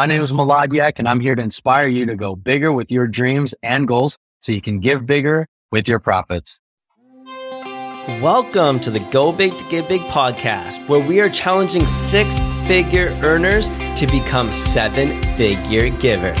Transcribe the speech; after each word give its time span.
My 0.00 0.06
name 0.06 0.22
is 0.22 0.32
Milad 0.32 0.72
Yek, 0.72 0.98
and 0.98 1.06
I'm 1.06 1.20
here 1.20 1.34
to 1.34 1.42
inspire 1.42 1.86
you 1.86 2.06
to 2.06 2.16
go 2.16 2.34
bigger 2.34 2.72
with 2.72 2.90
your 2.90 3.06
dreams 3.06 3.54
and 3.62 3.86
goals 3.86 4.16
so 4.40 4.50
you 4.50 4.62
can 4.62 4.80
give 4.80 5.04
bigger 5.04 5.46
with 5.70 5.88
your 5.88 5.98
profits. 5.98 6.58
Welcome 8.22 8.80
to 8.80 8.90
the 8.90 9.06
Go 9.10 9.30
Big 9.30 9.58
to 9.58 9.64
Give 9.66 9.86
Big 9.86 10.00
podcast, 10.04 10.88
where 10.88 11.06
we 11.06 11.20
are 11.20 11.28
challenging 11.28 11.86
six 11.86 12.38
figure 12.66 13.10
earners 13.22 13.68
to 13.68 14.06
become 14.10 14.52
seven 14.52 15.22
figure 15.36 15.90
givers. 15.90 16.40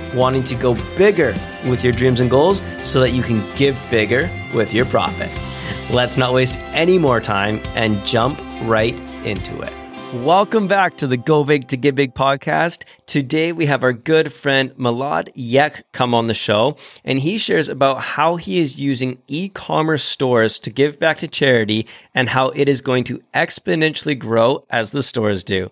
wanting 0.13 0.43
to 0.43 0.55
go 0.55 0.75
bigger 0.97 1.33
with 1.67 1.83
your 1.83 1.93
dreams 1.93 2.19
and 2.19 2.29
goals 2.29 2.61
so 2.83 2.99
that 2.99 3.11
you 3.11 3.23
can 3.23 3.43
give 3.55 3.79
bigger 3.89 4.29
with 4.53 4.73
your 4.73 4.85
profits. 4.85 5.49
Let's 5.91 6.17
not 6.17 6.33
waste 6.33 6.57
any 6.73 6.97
more 6.97 7.19
time 7.19 7.61
and 7.75 8.03
jump 8.05 8.39
right 8.63 8.95
into 9.25 9.61
it. 9.61 9.73
Welcome 10.13 10.67
back 10.67 10.97
to 10.97 11.07
the 11.07 11.15
Go 11.15 11.45
Big 11.45 11.69
to 11.69 11.77
Give 11.77 11.95
Big 11.95 12.13
podcast. 12.13 12.83
Today 13.05 13.53
we 13.53 13.65
have 13.67 13.81
our 13.81 13.93
good 13.93 14.33
friend 14.33 14.71
Milad 14.71 15.29
Yek 15.35 15.85
come 15.93 16.13
on 16.13 16.27
the 16.27 16.33
show, 16.33 16.75
and 17.05 17.17
he 17.17 17.37
shares 17.37 17.69
about 17.69 18.01
how 18.01 18.35
he 18.35 18.59
is 18.59 18.77
using 18.77 19.19
e 19.27 19.47
commerce 19.47 20.03
stores 20.03 20.59
to 20.59 20.69
give 20.69 20.99
back 20.99 21.19
to 21.19 21.29
charity 21.29 21.87
and 22.13 22.27
how 22.27 22.49
it 22.49 22.67
is 22.67 22.81
going 22.81 23.05
to 23.05 23.21
exponentially 23.33 24.19
grow 24.19 24.65
as 24.69 24.91
the 24.91 25.01
stores 25.01 25.45
do. 25.45 25.71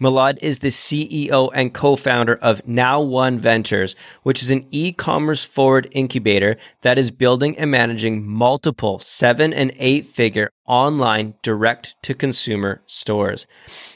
Milad 0.00 0.36
is 0.42 0.58
the 0.58 0.68
CEO 0.68 1.50
and 1.54 1.72
co 1.72 1.96
founder 1.96 2.36
of 2.36 2.62
NowOne 2.64 3.38
Ventures, 3.38 3.96
which 4.24 4.42
is 4.42 4.50
an 4.50 4.66
e 4.70 4.92
commerce 4.92 5.42
forward 5.42 5.88
incubator 5.90 6.58
that 6.82 6.98
is 6.98 7.10
building 7.10 7.56
and 7.56 7.70
managing 7.70 8.26
multiple 8.26 8.98
seven 8.98 9.54
and 9.54 9.72
eight 9.78 10.04
figure 10.04 10.50
online 10.66 11.32
direct 11.42 11.94
to 12.02 12.12
consumer 12.12 12.82
stores. 12.84 13.46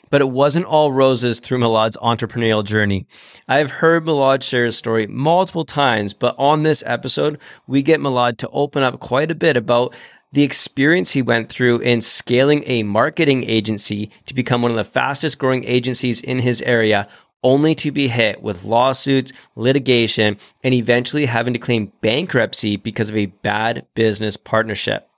But 0.08 0.22
it 0.22 0.30
wasn't 0.30 0.64
all 0.64 0.90
roses 0.90 1.38
through 1.38 1.58
Milad's 1.58 1.98
entrepreneurial 1.98 2.64
journey. 2.64 3.06
I 3.46 3.58
have 3.58 3.70
heard 3.70 4.06
Milad 4.06 4.42
share 4.42 4.64
his 4.64 4.78
story 4.78 5.06
multiple 5.06 5.66
times, 5.66 6.14
but 6.14 6.34
on 6.38 6.62
this 6.62 6.82
episode, 6.86 7.38
we 7.66 7.82
get 7.82 8.00
Milad 8.00 8.38
to 8.38 8.48
open 8.48 8.82
up 8.82 9.00
quite 9.00 9.30
a 9.30 9.34
bit 9.34 9.58
about 9.58 9.94
the 10.32 10.42
experience 10.44 11.10
he 11.10 11.22
went 11.22 11.48
through 11.48 11.78
in 11.80 12.00
scaling 12.00 12.62
a 12.66 12.84
marketing 12.84 13.44
agency 13.44 14.10
to 14.26 14.34
become 14.34 14.62
one 14.62 14.70
of 14.70 14.76
the 14.76 14.84
fastest 14.84 15.38
growing 15.38 15.64
agencies 15.64 16.20
in 16.20 16.38
his 16.38 16.62
area, 16.62 17.08
only 17.42 17.74
to 17.74 17.90
be 17.90 18.08
hit 18.08 18.42
with 18.42 18.64
lawsuits, 18.64 19.32
litigation, 19.56 20.36
and 20.62 20.74
eventually 20.74 21.26
having 21.26 21.52
to 21.52 21.58
claim 21.58 21.92
bankruptcy 22.00 22.76
because 22.76 23.10
of 23.10 23.16
a 23.16 23.26
bad 23.26 23.86
business 23.94 24.36
partnership. 24.36 25.09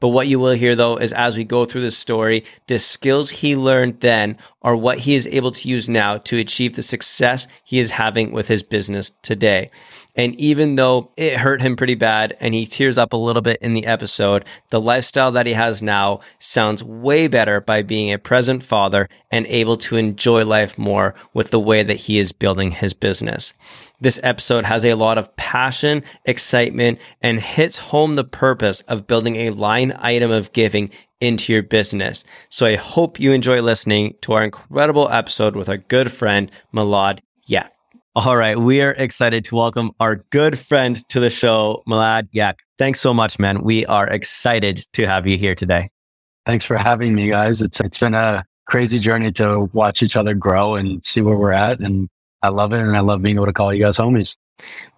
But 0.00 0.08
what 0.08 0.28
you 0.28 0.38
will 0.38 0.52
hear 0.52 0.74
though 0.74 0.96
is 0.96 1.12
as 1.12 1.36
we 1.36 1.44
go 1.44 1.64
through 1.64 1.82
this 1.82 1.98
story, 1.98 2.44
the 2.66 2.78
skills 2.78 3.30
he 3.30 3.56
learned 3.56 4.00
then 4.00 4.38
are 4.62 4.76
what 4.76 5.00
he 5.00 5.14
is 5.14 5.26
able 5.28 5.52
to 5.52 5.68
use 5.68 5.88
now 5.88 6.18
to 6.18 6.38
achieve 6.38 6.74
the 6.74 6.82
success 6.82 7.46
he 7.64 7.78
is 7.78 7.92
having 7.92 8.32
with 8.32 8.48
his 8.48 8.62
business 8.62 9.12
today. 9.22 9.70
And 10.16 10.34
even 10.36 10.74
though 10.74 11.12
it 11.16 11.38
hurt 11.38 11.62
him 11.62 11.76
pretty 11.76 11.94
bad 11.94 12.36
and 12.40 12.52
he 12.52 12.66
tears 12.66 12.98
up 12.98 13.12
a 13.12 13.16
little 13.16 13.42
bit 13.42 13.60
in 13.62 13.74
the 13.74 13.86
episode, 13.86 14.44
the 14.70 14.80
lifestyle 14.80 15.32
that 15.32 15.46
he 15.46 15.52
has 15.52 15.80
now 15.82 16.20
sounds 16.38 16.82
way 16.82 17.28
better 17.28 17.60
by 17.60 17.82
being 17.82 18.12
a 18.12 18.18
present 18.18 18.62
father 18.62 19.08
and 19.30 19.46
able 19.46 19.76
to 19.78 19.96
enjoy 19.96 20.44
life 20.44 20.76
more 20.76 21.14
with 21.32 21.50
the 21.50 21.60
way 21.60 21.82
that 21.82 21.94
he 21.94 22.18
is 22.18 22.32
building 22.32 22.72
his 22.72 22.92
business. 22.92 23.54
This 24.02 24.18
episode 24.22 24.64
has 24.64 24.84
a 24.86 24.94
lot 24.94 25.18
of 25.18 25.34
passion, 25.36 26.02
excitement, 26.24 26.98
and 27.20 27.38
hits 27.38 27.76
home 27.76 28.14
the 28.14 28.24
purpose 28.24 28.80
of 28.82 29.06
building 29.06 29.36
a 29.36 29.50
line 29.50 29.92
item 29.98 30.30
of 30.30 30.52
giving 30.54 30.88
into 31.20 31.52
your 31.52 31.62
business. 31.62 32.24
So 32.48 32.64
I 32.64 32.76
hope 32.76 33.20
you 33.20 33.32
enjoy 33.32 33.60
listening 33.60 34.14
to 34.22 34.32
our 34.32 34.42
incredible 34.42 35.10
episode 35.10 35.54
with 35.54 35.68
our 35.68 35.76
good 35.76 36.10
friend, 36.10 36.50
Milad 36.74 37.20
Yek. 37.46 37.70
All 38.16 38.38
right, 38.38 38.58
we 38.58 38.80
are 38.80 38.92
excited 38.92 39.44
to 39.46 39.54
welcome 39.54 39.90
our 40.00 40.16
good 40.30 40.58
friend 40.58 41.06
to 41.10 41.20
the 41.20 41.28
show, 41.28 41.82
Milad 41.86 42.28
Yek. 42.32 42.58
Thanks 42.78 43.02
so 43.02 43.12
much, 43.12 43.38
man. 43.38 43.62
We 43.62 43.84
are 43.84 44.08
excited 44.08 44.78
to 44.94 45.06
have 45.06 45.26
you 45.26 45.36
here 45.36 45.54
today. 45.54 45.90
Thanks 46.46 46.64
for 46.64 46.78
having 46.78 47.14
me, 47.14 47.28
guys. 47.28 47.60
It's 47.60 47.80
it's 47.80 47.98
been 47.98 48.14
a 48.14 48.46
crazy 48.66 48.98
journey 48.98 49.30
to 49.32 49.68
watch 49.74 50.02
each 50.02 50.16
other 50.16 50.32
grow 50.32 50.74
and 50.74 51.04
see 51.04 51.20
where 51.20 51.36
we're 51.36 51.52
at. 51.52 51.80
And 51.80 52.08
I 52.42 52.48
love 52.48 52.72
it. 52.72 52.80
And 52.80 52.96
I 52.96 53.00
love 53.00 53.22
being 53.22 53.36
able 53.36 53.46
to 53.46 53.52
call 53.52 53.72
you 53.74 53.84
guys 53.84 53.98
homies. 53.98 54.36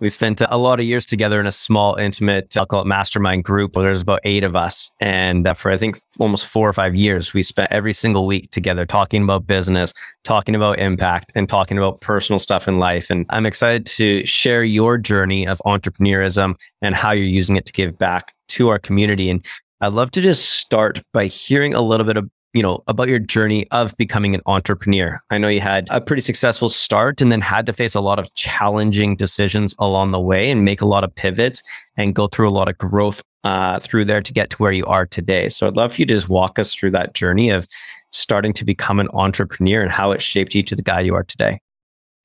We 0.01 0.09
spent 0.09 0.41
a 0.41 0.57
lot 0.59 0.81
of 0.81 0.87
years 0.87 1.07
together 1.07 1.39
in 1.39 1.47
a 1.47 1.53
small, 1.53 1.95
intimate, 1.95 2.57
I'll 2.57 2.67
call 2.67 2.81
it 2.81 2.87
mastermind 2.87 3.45
group. 3.45 3.77
Where 3.77 3.85
there's 3.85 4.03
about 4.03 4.19
eight 4.25 4.43
of 4.43 4.57
us. 4.57 4.91
And 5.01 5.47
for, 5.57 5.71
I 5.71 5.77
think, 5.77 6.01
almost 6.19 6.47
four 6.47 6.69
or 6.69 6.73
five 6.73 6.97
years, 6.97 7.33
we 7.33 7.45
spent 7.45 7.71
every 7.71 7.93
single 7.93 8.27
week 8.27 8.51
together 8.51 8.85
talking 8.85 9.23
about 9.23 9.47
business, 9.47 9.95
talking 10.25 10.57
about 10.57 10.81
impact, 10.81 11.31
and 11.37 11.49
talking 11.49 11.79
about 11.79 12.01
personal 12.01 12.41
stuff 12.41 12.67
in 12.67 12.81
life. 12.81 13.09
And 13.09 13.25
I'm 13.31 13.47
excited 13.47 13.87
to 13.87 14.27
share 14.27 14.65
your 14.65 14.99
journey 14.99 15.47
of 15.47 15.63
entrepreneurism 15.65 16.57
and 16.81 16.97
how 16.97 17.13
you're 17.13 17.25
using 17.25 17.55
it 17.55 17.67
to 17.67 17.73
give 17.73 17.97
back 17.97 18.35
to 18.49 18.69
our 18.69 18.81
community. 18.81 19.31
And 19.31 19.47
I'd 19.81 19.93
love 19.93 20.11
to 20.13 20.21
just 20.21 20.51
start 20.51 21.01
by 21.13 21.27
hearing 21.27 21.73
a 21.73 21.83
little 21.83 22.07
bit 22.07 22.17
of, 22.17 22.29
you 22.53 22.63
know, 22.63 22.83
about 22.87 23.09
your 23.09 23.19
journey 23.19 23.67
of 23.71 23.97
becoming 23.97 24.35
an 24.35 24.43
entrepreneur. 24.47 25.21
I 25.31 25.39
know 25.39 25.49
you 25.49 25.61
had 25.61 25.87
a 25.91 26.01
pretty 26.01 26.23
successful 26.23 26.69
start 26.69 27.21
and 27.21 27.33
then 27.33 27.41
had 27.41 27.67
to 27.67 27.73
face 27.73 27.95
a 27.95 28.01
lot 28.01 28.19
of 28.19 28.33
challenging 28.35 29.17
decisions 29.17 29.75
along 29.79 30.11
the 30.11 30.21
way 30.21 30.51
and 30.51 30.65
make 30.65 30.81
a 30.81 30.87
lot 30.87 31.05
of 31.05 31.15
pivots 31.15 31.63
and 31.97 32.15
go 32.15 32.27
through 32.27 32.49
a 32.49 32.53
lot 32.53 32.69
of 32.69 32.77
growth 32.77 33.23
uh, 33.45 33.81
through 33.81 34.05
there 34.05 34.21
to 34.21 34.33
get 34.33 34.51
to 34.51 34.57
where 34.59 34.73
you 34.73 34.85
are 34.87 35.07
today. 35.07 35.49
So 35.49 35.67
I'd 35.67 35.77
love 35.77 35.95
for 35.95 36.03
you 36.03 36.07
to 36.07 36.15
just 36.15 36.29
walk 36.29 36.59
us 36.59 36.75
through 36.75 36.91
that 36.93 37.15
journey 37.15 37.51
of 37.51 37.67
starting 38.11 38.53
to 38.53 38.65
become 38.65 39.01
an 39.01 39.09
entrepreneur 39.15 39.83
and 39.83 39.91
how 39.91 40.13
it 40.13 40.21
shaped 40.21 40.55
you 40.55 40.63
to 40.63 40.77
the 40.77 40.83
guy 40.83 41.01
you 41.01 41.15
are 41.15 41.25
today. 41.25 41.59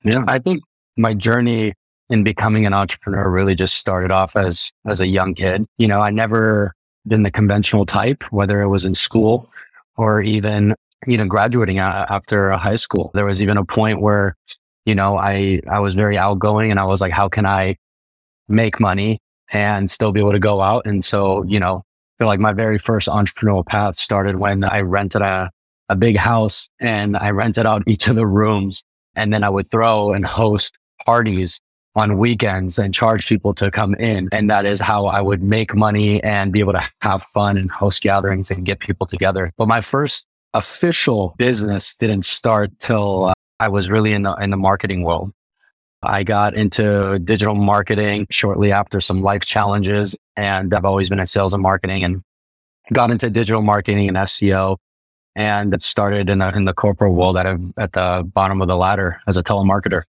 Yeah, 0.04 0.24
I 0.28 0.38
think 0.38 0.62
my 0.96 1.14
journey 1.14 1.72
in 2.10 2.22
becoming 2.22 2.66
an 2.66 2.74
entrepreneur 2.74 3.28
really 3.30 3.54
just 3.54 3.74
started 3.74 4.10
off 4.10 4.36
as 4.36 4.70
as 4.86 5.00
a 5.00 5.06
young 5.06 5.34
kid. 5.34 5.66
You 5.78 5.88
know, 5.88 6.00
I 6.00 6.10
never 6.10 6.74
been 7.06 7.22
the 7.22 7.30
conventional 7.30 7.86
type, 7.86 8.22
whether 8.30 8.60
it 8.60 8.68
was 8.68 8.84
in 8.84 8.94
school 8.94 9.50
or 9.98 10.22
even, 10.22 10.74
you 11.06 11.18
know, 11.18 11.26
graduating 11.26 11.80
after 11.80 12.52
high 12.52 12.76
school. 12.76 13.10
There 13.14 13.26
was 13.26 13.42
even 13.42 13.56
a 13.58 13.64
point 13.64 14.00
where, 14.00 14.36
you 14.86 14.94
know, 14.94 15.18
I, 15.18 15.60
I 15.68 15.80
was 15.80 15.94
very 15.94 16.16
outgoing 16.16 16.70
and 16.70 16.80
I 16.80 16.84
was 16.84 17.00
like, 17.00 17.12
how 17.12 17.28
can 17.28 17.44
I 17.44 17.76
make 18.48 18.80
money 18.80 19.18
and 19.50 19.90
still 19.90 20.12
be 20.12 20.20
able 20.20 20.32
to 20.32 20.38
go 20.38 20.60
out? 20.60 20.86
And 20.86 21.04
so, 21.04 21.42
you 21.42 21.58
know, 21.58 21.78
I 21.78 22.22
feel 22.22 22.28
like 22.28 22.40
my 22.40 22.52
very 22.52 22.78
first 22.78 23.08
entrepreneurial 23.08 23.66
path 23.66 23.96
started 23.96 24.36
when 24.36 24.62
I 24.62 24.80
rented 24.82 25.20
a, 25.20 25.50
a 25.88 25.96
big 25.96 26.16
house 26.16 26.68
and 26.80 27.16
I 27.16 27.30
rented 27.30 27.66
out 27.66 27.82
each 27.86 28.06
of 28.06 28.14
the 28.14 28.26
rooms 28.26 28.82
and 29.16 29.32
then 29.32 29.42
I 29.42 29.50
would 29.50 29.68
throw 29.68 30.12
and 30.12 30.24
host 30.24 30.78
parties 31.04 31.60
on 31.98 32.16
weekends 32.16 32.78
and 32.78 32.94
charge 32.94 33.28
people 33.28 33.52
to 33.54 33.70
come 33.70 33.94
in. 33.96 34.28
And 34.30 34.48
that 34.48 34.64
is 34.64 34.80
how 34.80 35.06
I 35.06 35.20
would 35.20 35.42
make 35.42 35.74
money 35.74 36.22
and 36.22 36.52
be 36.52 36.60
able 36.60 36.74
to 36.74 36.88
have 37.02 37.24
fun 37.24 37.58
and 37.58 37.70
host 37.70 38.02
gatherings 38.02 38.50
and 38.50 38.64
get 38.64 38.78
people 38.78 39.06
together. 39.06 39.52
But 39.58 39.66
my 39.66 39.80
first 39.80 40.26
official 40.54 41.34
business 41.38 41.96
didn't 41.96 42.24
start 42.24 42.70
till 42.78 43.26
uh, 43.26 43.32
I 43.58 43.68
was 43.68 43.90
really 43.90 44.12
in 44.12 44.22
the, 44.22 44.34
in 44.36 44.50
the 44.50 44.56
marketing 44.56 45.02
world. 45.02 45.32
I 46.02 46.22
got 46.22 46.54
into 46.54 47.18
digital 47.18 47.56
marketing 47.56 48.28
shortly 48.30 48.70
after 48.70 49.00
some 49.00 49.22
life 49.22 49.44
challenges. 49.44 50.16
And 50.36 50.72
I've 50.72 50.84
always 50.84 51.08
been 51.08 51.18
in 51.18 51.26
sales 51.26 51.52
and 51.52 51.62
marketing 51.62 52.04
and 52.04 52.22
got 52.92 53.10
into 53.10 53.28
digital 53.28 53.62
marketing 53.62 54.06
and 54.06 54.16
SEO 54.18 54.76
and 55.34 55.82
started 55.82 56.30
in 56.30 56.38
the, 56.38 56.54
in 56.54 56.64
the 56.64 56.74
corporate 56.74 57.12
world 57.12 57.36
at, 57.36 57.46
a, 57.46 57.58
at 57.76 57.92
the 57.92 58.22
bottom 58.32 58.62
of 58.62 58.68
the 58.68 58.76
ladder 58.76 59.20
as 59.26 59.36
a 59.36 59.42
telemarketer. 59.42 60.04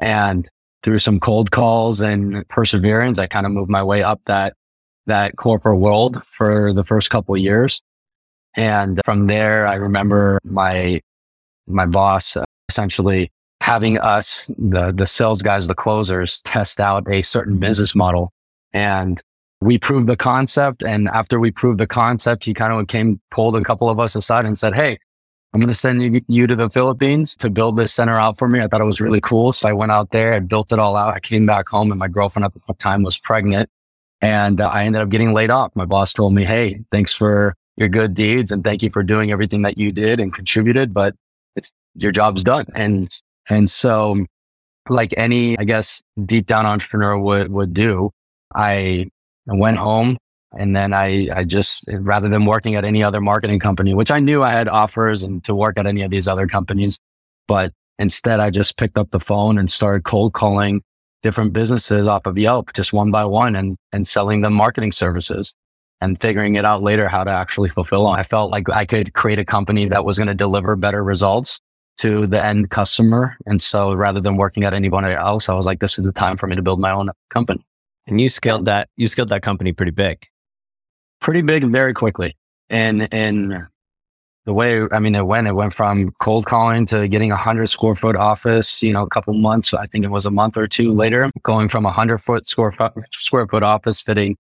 And 0.00 0.48
through 0.84 0.98
some 0.98 1.18
cold 1.18 1.50
calls 1.50 2.00
and 2.00 2.46
perseverance, 2.48 3.18
I 3.18 3.26
kind 3.26 3.46
of 3.46 3.52
moved 3.52 3.70
my 3.70 3.82
way 3.82 4.02
up 4.02 4.20
that, 4.26 4.54
that 5.06 5.36
corporate 5.36 5.80
world 5.80 6.22
for 6.24 6.72
the 6.72 6.84
first 6.84 7.10
couple 7.10 7.36
years. 7.36 7.80
And 8.54 9.00
from 9.04 9.26
there, 9.26 9.66
I 9.66 9.76
remember 9.76 10.38
my, 10.44 11.00
my 11.66 11.86
boss 11.86 12.36
uh, 12.36 12.44
essentially 12.68 13.32
having 13.62 13.98
us, 13.98 14.50
the, 14.58 14.92
the 14.92 15.06
sales 15.06 15.40
guys, 15.40 15.66
the 15.66 15.74
closers 15.74 16.40
test 16.42 16.78
out 16.80 17.10
a 17.10 17.22
certain 17.22 17.58
business 17.58 17.96
model. 17.96 18.30
And 18.74 19.20
we 19.62 19.78
proved 19.78 20.06
the 20.06 20.16
concept. 20.16 20.82
And 20.82 21.08
after 21.08 21.40
we 21.40 21.50
proved 21.50 21.80
the 21.80 21.86
concept, 21.86 22.44
he 22.44 22.52
kind 22.52 22.74
of 22.74 22.86
came, 22.88 23.20
pulled 23.30 23.56
a 23.56 23.64
couple 23.64 23.88
of 23.88 23.98
us 23.98 24.14
aside 24.14 24.44
and 24.44 24.58
said, 24.58 24.74
Hey, 24.74 24.98
I'm 25.54 25.60
going 25.60 25.68
to 25.68 25.74
send 25.74 26.02
you, 26.02 26.20
you 26.26 26.48
to 26.48 26.56
the 26.56 26.68
Philippines 26.68 27.36
to 27.36 27.48
build 27.48 27.76
this 27.76 27.94
center 27.94 28.14
out 28.14 28.38
for 28.38 28.48
me. 28.48 28.60
I 28.60 28.66
thought 28.66 28.80
it 28.80 28.86
was 28.86 29.00
really 29.00 29.20
cool. 29.20 29.52
So 29.52 29.68
I 29.68 29.72
went 29.72 29.92
out 29.92 30.10
there, 30.10 30.34
I 30.34 30.40
built 30.40 30.72
it 30.72 30.80
all 30.80 30.96
out. 30.96 31.14
I 31.14 31.20
came 31.20 31.46
back 31.46 31.68
home 31.68 31.92
and 31.92 31.98
my 31.98 32.08
girlfriend 32.08 32.44
at 32.44 32.52
the 32.52 32.74
time 32.74 33.04
was 33.04 33.20
pregnant 33.20 33.70
and 34.20 34.60
uh, 34.60 34.66
I 34.66 34.84
ended 34.84 35.02
up 35.02 35.10
getting 35.10 35.32
laid 35.32 35.50
off. 35.50 35.70
My 35.76 35.84
boss 35.84 36.12
told 36.12 36.34
me, 36.34 36.42
Hey, 36.42 36.80
thanks 36.90 37.14
for 37.14 37.54
your 37.76 37.88
good 37.88 38.14
deeds 38.14 38.50
and 38.50 38.64
thank 38.64 38.82
you 38.82 38.90
for 38.90 39.04
doing 39.04 39.30
everything 39.30 39.62
that 39.62 39.78
you 39.78 39.92
did 39.92 40.18
and 40.18 40.34
contributed, 40.34 40.92
but 40.92 41.14
it's 41.54 41.70
your 41.94 42.10
job's 42.10 42.42
done. 42.42 42.66
And, 42.74 43.16
and 43.48 43.70
so 43.70 44.26
like 44.88 45.14
any, 45.16 45.56
I 45.56 45.62
guess, 45.62 46.02
deep 46.24 46.46
down 46.46 46.66
entrepreneur 46.66 47.16
would, 47.16 47.52
would 47.52 47.72
do, 47.72 48.10
I 48.52 49.08
went 49.46 49.76
home 49.76 50.18
and 50.58 50.74
then 50.74 50.92
I, 50.92 51.28
I 51.34 51.44
just, 51.44 51.84
rather 51.88 52.28
than 52.28 52.44
working 52.44 52.74
at 52.74 52.84
any 52.84 53.02
other 53.02 53.20
marketing 53.20 53.60
company, 53.60 53.94
which 53.94 54.10
I 54.10 54.20
knew 54.20 54.42
I 54.42 54.52
had 54.52 54.68
offers 54.68 55.22
and 55.22 55.42
to 55.44 55.54
work 55.54 55.78
at 55.78 55.86
any 55.86 56.02
of 56.02 56.10
these 56.10 56.28
other 56.28 56.46
companies, 56.46 56.98
but 57.46 57.72
instead 57.98 58.40
I 58.40 58.50
just 58.50 58.76
picked 58.76 58.98
up 58.98 59.10
the 59.10 59.20
phone 59.20 59.58
and 59.58 59.70
started 59.70 60.04
cold 60.04 60.32
calling 60.32 60.82
different 61.22 61.52
businesses 61.52 62.06
off 62.06 62.26
of 62.26 62.36
Yelp, 62.36 62.72
just 62.74 62.92
one 62.92 63.10
by 63.10 63.24
one 63.24 63.56
and, 63.56 63.76
and 63.92 64.06
selling 64.06 64.42
them 64.42 64.52
marketing 64.52 64.92
services 64.92 65.54
and 66.00 66.20
figuring 66.20 66.56
it 66.56 66.64
out 66.64 66.82
later 66.82 67.08
how 67.08 67.24
to 67.24 67.30
actually 67.30 67.70
fulfill 67.70 68.04
them. 68.04 68.12
I 68.12 68.22
felt 68.22 68.50
like 68.50 68.68
I 68.68 68.84
could 68.84 69.14
create 69.14 69.38
a 69.38 69.44
company 69.44 69.88
that 69.88 70.04
was 70.04 70.18
going 70.18 70.28
to 70.28 70.34
deliver 70.34 70.76
better 70.76 71.02
results 71.02 71.60
to 71.98 72.26
the 72.26 72.44
end 72.44 72.70
customer. 72.70 73.36
And 73.46 73.62
so 73.62 73.94
rather 73.94 74.20
than 74.20 74.36
working 74.36 74.64
at 74.64 74.74
anyone 74.74 75.04
else, 75.04 75.48
I 75.48 75.54
was 75.54 75.64
like, 75.64 75.80
this 75.80 75.98
is 75.98 76.04
the 76.04 76.12
time 76.12 76.36
for 76.36 76.46
me 76.46 76.56
to 76.56 76.62
build 76.62 76.80
my 76.80 76.90
own 76.90 77.10
company. 77.30 77.64
And 78.06 78.20
you 78.20 78.28
scaled 78.28 78.66
that, 78.66 78.88
you 78.96 79.08
scaled 79.08 79.30
that 79.30 79.42
company 79.42 79.72
pretty 79.72 79.92
big. 79.92 80.26
Pretty 81.24 81.40
big 81.40 81.64
very 81.64 81.94
quickly. 81.94 82.36
And, 82.68 83.08
and 83.10 83.66
the 84.44 84.52
way, 84.52 84.82
I 84.92 84.98
mean, 84.98 85.14
it 85.14 85.24
went, 85.24 85.46
it 85.46 85.54
went 85.54 85.72
from 85.72 86.12
cold 86.20 86.44
calling 86.44 86.84
to 86.84 87.08
getting 87.08 87.32
a 87.32 87.36
hundred 87.36 87.68
square 87.68 87.94
foot 87.94 88.14
office, 88.14 88.82
you 88.82 88.92
know, 88.92 89.04
a 89.04 89.08
couple 89.08 89.32
months. 89.32 89.72
I 89.72 89.86
think 89.86 90.04
it 90.04 90.10
was 90.10 90.26
a 90.26 90.30
month 90.30 90.58
or 90.58 90.68
two 90.68 90.92
later, 90.92 91.30
going 91.42 91.70
from 91.70 91.86
a 91.86 91.90
hundred 91.90 92.18
foot 92.18 92.46
square 92.46 92.72
foot, 92.72 92.92
square 93.14 93.46
foot 93.46 93.62
office 93.62 94.02
fitting 94.02 94.36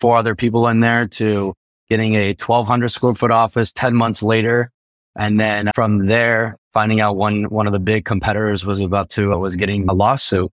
four 0.00 0.16
other 0.16 0.34
people 0.34 0.66
in 0.66 0.80
there 0.80 1.06
to 1.06 1.54
getting 1.88 2.16
a 2.16 2.30
1200 2.30 2.88
square 2.88 3.14
foot 3.14 3.30
office 3.30 3.72
10 3.72 3.94
months 3.94 4.20
later. 4.20 4.72
And 5.16 5.38
then 5.38 5.70
from 5.76 6.06
there, 6.06 6.56
finding 6.72 7.00
out 7.00 7.14
one, 7.14 7.44
one 7.44 7.68
of 7.68 7.72
the 7.72 7.78
big 7.78 8.04
competitors 8.04 8.66
was 8.66 8.80
about 8.80 9.10
to, 9.10 9.28
was 9.38 9.54
getting 9.54 9.88
a 9.88 9.94
lawsuit 9.94 10.50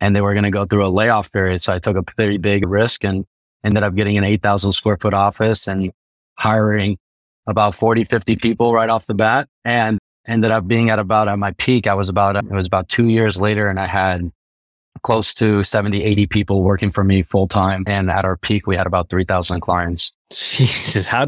and 0.00 0.14
they 0.14 0.20
were 0.20 0.34
going 0.34 0.44
to 0.44 0.52
go 0.52 0.66
through 0.66 0.86
a 0.86 0.88
layoff 0.88 1.32
period. 1.32 1.62
So 1.62 1.72
I 1.72 1.80
took 1.80 1.96
a 1.96 2.04
pretty 2.04 2.38
big 2.38 2.64
risk 2.68 3.02
and 3.02 3.24
ended 3.66 3.82
up 3.82 3.94
getting 3.94 4.16
an 4.16 4.24
8,000 4.24 4.72
square 4.72 4.96
foot 4.96 5.12
office 5.12 5.66
and 5.66 5.92
hiring 6.38 6.96
about 7.46 7.74
40, 7.74 8.04
50 8.04 8.36
people 8.36 8.72
right 8.72 8.88
off 8.88 9.06
the 9.06 9.14
bat 9.14 9.48
and 9.64 9.98
ended 10.26 10.50
up 10.50 10.66
being 10.66 10.88
at 10.90 10.98
about 10.98 11.28
at 11.28 11.38
my 11.38 11.52
peak. 11.52 11.86
I 11.86 11.94
was 11.94 12.08
about, 12.08 12.36
it 12.36 12.50
was 12.50 12.66
about 12.66 12.88
two 12.88 13.08
years 13.08 13.40
later 13.40 13.68
and 13.68 13.78
I 13.78 13.86
had 13.86 14.30
close 15.02 15.34
to 15.34 15.62
70, 15.62 16.02
80 16.02 16.26
people 16.26 16.62
working 16.62 16.90
for 16.90 17.04
me 17.04 17.22
full 17.22 17.48
time. 17.48 17.84
And 17.86 18.10
at 18.10 18.24
our 18.24 18.36
peak, 18.36 18.66
we 18.66 18.76
had 18.76 18.86
about 18.86 19.10
3,000 19.10 19.60
clients. 19.60 20.12
Jesus, 20.32 21.06
how, 21.06 21.26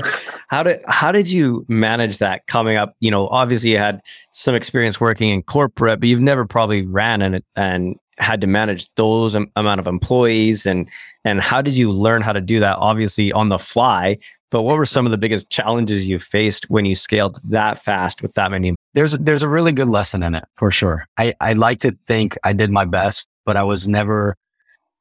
how 0.49 0.63
did, 0.63 0.81
how 0.87 1.13
did 1.13 1.29
you 1.29 1.65
manage 1.69 2.19
that 2.19 2.47
coming 2.47 2.77
up? 2.77 2.95
You 3.01 3.11
know, 3.11 3.29
obviously 3.29 3.71
you 3.71 3.79
had 3.79 4.01
some 4.33 4.55
experience 4.55 5.01
working 5.01 5.31
in 5.31 5.43
corporate, 5.43 6.01
but 6.01 6.09
you've 6.09 6.21
never 6.21 6.47
probably 6.47 6.87
ran 6.87 7.23
and, 7.23 7.43
and 7.55 7.97
had 8.19 8.41
to 8.41 8.47
manage 8.47 8.93
those 8.95 9.35
amount 9.35 9.81
of 9.81 9.87
employees 9.87 10.67
and 10.67 10.89
and 11.25 11.41
how 11.41 11.63
did 11.63 11.77
you 11.77 11.91
learn 11.91 12.23
how 12.23 12.33
to 12.33 12.41
do 12.41 12.61
that 12.61 12.77
obviously 12.79 13.33
on 13.33 13.49
the 13.49 13.59
fly 13.59 14.17
but 14.51 14.63
what 14.63 14.77
were 14.77 14.87
some 14.87 15.07
of 15.07 15.11
the 15.11 15.19
biggest 15.19 15.51
challenges 15.51 16.09
you 16.09 16.19
faced 16.19 16.69
when 16.71 16.85
you 16.85 16.95
scaled 16.95 17.39
that 17.45 17.83
fast 17.83 18.23
with 18.23 18.35
that 18.35 18.51
many 18.51 18.75
there's 18.95 19.13
there's 19.19 19.43
a 19.43 19.49
really 19.49 19.73
good 19.73 19.89
lesson 19.89 20.23
in 20.23 20.35
it 20.35 20.45
for 20.57 20.71
sure. 20.71 21.07
I 21.17 21.35
i 21.41 21.53
like 21.53 21.81
to 21.81 21.97
think 22.07 22.37
i 22.45 22.53
did 22.53 22.71
my 22.71 22.85
best 22.85 23.29
but 23.45 23.57
i 23.57 23.63
was 23.63 23.89
never 23.89 24.37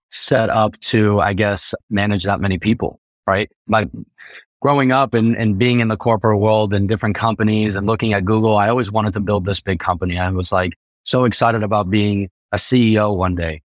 set 0.09 0.49
up 0.49 0.79
to 0.79 1.19
i 1.19 1.33
guess 1.33 1.73
manage 1.89 2.23
that 2.23 2.39
many 2.39 2.57
people 2.57 2.99
right? 3.27 3.51
Like 3.67 3.89
growing 4.61 4.91
up 4.91 5.13
and, 5.13 5.35
and 5.35 5.59
being 5.59 5.81
in 5.81 5.89
the 5.89 5.97
corporate 5.97 6.39
world 6.39 6.73
and 6.73 6.87
different 6.89 7.15
companies 7.15 7.75
and 7.75 7.85
looking 7.85 8.13
at 8.13 8.25
google 8.25 8.57
i 8.57 8.69
always 8.69 8.91
wanted 8.91 9.13
to 9.13 9.19
build 9.19 9.45
this 9.45 9.61
big 9.61 9.79
company. 9.79 10.17
I 10.17 10.29
was 10.31 10.51
like 10.51 10.73
so 11.03 11.25
excited 11.25 11.63
about 11.63 11.89
being 11.89 12.29
a 12.51 12.57
CEO 12.57 13.15
one 13.15 13.35
day, 13.35 13.61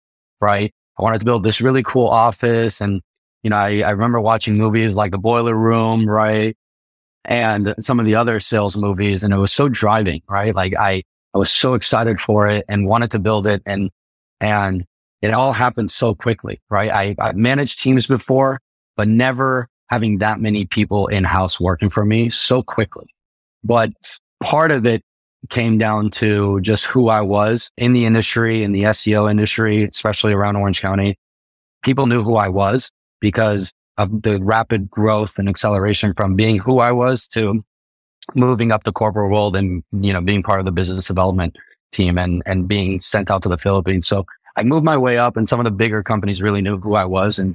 right? 0.41 0.73
I 0.99 1.03
wanted 1.03 1.19
to 1.21 1.25
build 1.25 1.43
this 1.43 1.61
really 1.61 1.83
cool 1.83 2.09
office. 2.09 2.81
And, 2.81 3.03
you 3.43 3.51
know, 3.51 3.57
I, 3.57 3.81
I 3.81 3.91
remember 3.91 4.21
watching 4.21 4.57
movies 4.57 4.95
like 4.95 5.11
The 5.11 5.19
Boiler 5.19 5.55
Room, 5.55 6.09
right? 6.09 6.57
And 7.25 7.75
some 7.81 7.99
of 7.99 8.07
the 8.07 8.15
other 8.15 8.41
sales 8.41 8.77
movies. 8.77 9.23
And 9.23 9.33
it 9.35 9.39
was 9.39 9.53
so 9.53 9.69
driving, 9.69 10.23
right? 10.29 10.55
Like 10.55 10.75
I, 10.79 11.03
I 11.35 11.39
was 11.39 11.51
so 11.51 11.75
excited 11.75 12.21
for 12.21 12.47
it 12.47 12.65
and 12.69 12.87
wanted 12.87 13.11
to 13.13 13.19
build 13.19 13.47
it. 13.47 13.63
And, 13.67 13.91
and 14.41 14.85
it 15.23 15.33
all 15.33 15.53
happened 15.53 15.91
so 15.91 16.15
quickly, 16.15 16.61
right? 16.71 16.91
I, 16.91 17.17
I 17.19 17.33
managed 17.33 17.81
teams 17.83 18.07
before, 18.07 18.61
but 18.97 19.09
never 19.09 19.69
having 19.89 20.19
that 20.19 20.41
many 20.41 20.67
people 20.67 21.07
in 21.07 21.25
house 21.25 21.61
working 21.61 21.91
for 21.91 22.05
me 22.05 22.31
so 22.31 22.63
quickly. 22.63 23.07
But 23.65 23.91
part 24.43 24.71
of 24.71 24.87
it 24.87 25.03
came 25.47 25.79
down 25.79 26.11
to 26.11 26.61
just 26.61 26.87
who 26.87 27.09
I 27.09 27.21
was 27.21 27.71
in 27.77 27.93
the 27.93 28.05
industry, 28.05 28.63
in 28.63 28.73
the 28.73 28.85
SEO 28.85 29.31
industry, 29.31 29.85
especially 29.85 30.33
around 30.33 30.57
Orange 30.57 30.81
County. 30.81 31.17
People 31.83 32.07
knew 32.07 32.23
who 32.23 32.37
I 32.37 32.49
was 32.49 32.91
because 33.21 33.73
of 33.99 34.23
the 34.23 34.41
rapid 34.43 34.91
growth 34.91 35.39
and 35.39 35.49
acceleration 35.49 36.13
from 36.15 36.35
being 36.35 36.59
who 36.59 36.81
I 36.81 36.93
was 36.93 37.27
to 37.29 37.65
moving 38.35 38.73
up 38.73 38.85
the 38.85 38.93
corporate 38.93 39.31
world 39.31 39.57
and, 39.57 39.83
you 39.93 40.13
know, 40.13 40.21
being 40.21 40.43
part 40.43 40.61
of 40.61 40.67
the 40.67 40.73
business 40.73 41.07
development 41.07 41.57
team 41.93 42.19
and, 42.19 42.43
and 42.45 42.69
being 42.69 43.01
sent 43.01 43.31
out 43.31 43.43
to 43.43 43.49
the 43.49 43.59
Philippines. 43.59 44.07
So 44.09 44.27
I 44.57 44.63
moved 44.65 44.85
my 44.85 44.97
way 44.97 45.19
up 45.19 45.37
and 45.37 45.49
some 45.49 45.61
of 45.61 45.65
the 45.65 45.71
bigger 45.71 46.03
companies 46.03 46.43
really 46.43 46.63
knew 46.63 46.79
who 46.79 46.95
I 46.95 47.05
was. 47.05 47.39
And 47.39 47.55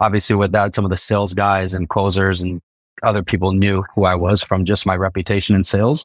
obviously 0.00 0.36
with 0.36 0.52
that, 0.52 0.74
some 0.74 0.84
of 0.84 0.90
the 0.90 0.96
sales 0.96 1.34
guys 1.34 1.74
and 1.74 1.88
closers 1.88 2.42
and 2.42 2.60
other 3.02 3.22
people 3.22 3.52
knew 3.52 3.84
who 3.94 4.04
I 4.04 4.14
was 4.14 4.42
from 4.42 4.64
just 4.64 4.86
my 4.86 4.96
reputation 4.96 5.54
in 5.54 5.64
sales. 5.64 6.04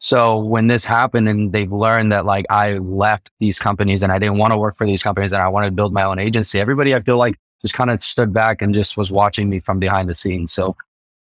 So 0.00 0.38
when 0.38 0.68
this 0.68 0.84
happened 0.84 1.28
and 1.28 1.52
they've 1.52 1.72
learned 1.72 2.12
that 2.12 2.24
like 2.24 2.46
I 2.50 2.74
left 2.74 3.30
these 3.40 3.58
companies 3.58 4.02
and 4.02 4.12
I 4.12 4.18
didn't 4.18 4.38
want 4.38 4.52
to 4.52 4.58
work 4.58 4.76
for 4.76 4.86
these 4.86 5.02
companies 5.02 5.32
and 5.32 5.42
I 5.42 5.48
wanted 5.48 5.66
to 5.66 5.72
build 5.72 5.92
my 5.92 6.04
own 6.04 6.18
agency, 6.18 6.60
everybody 6.60 6.94
I 6.94 7.00
feel 7.00 7.16
like 7.16 7.36
just 7.62 7.74
kind 7.74 7.90
of 7.90 8.02
stood 8.02 8.32
back 8.32 8.62
and 8.62 8.72
just 8.72 8.96
was 8.96 9.10
watching 9.10 9.48
me 9.48 9.58
from 9.60 9.80
behind 9.80 10.08
the 10.08 10.14
scenes. 10.14 10.52
So 10.52 10.76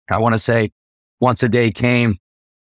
I 0.09 0.19
want 0.19 0.33
to 0.33 0.39
say 0.39 0.71
once 1.19 1.43
a 1.43 1.49
day 1.49 1.71
came 1.71 2.17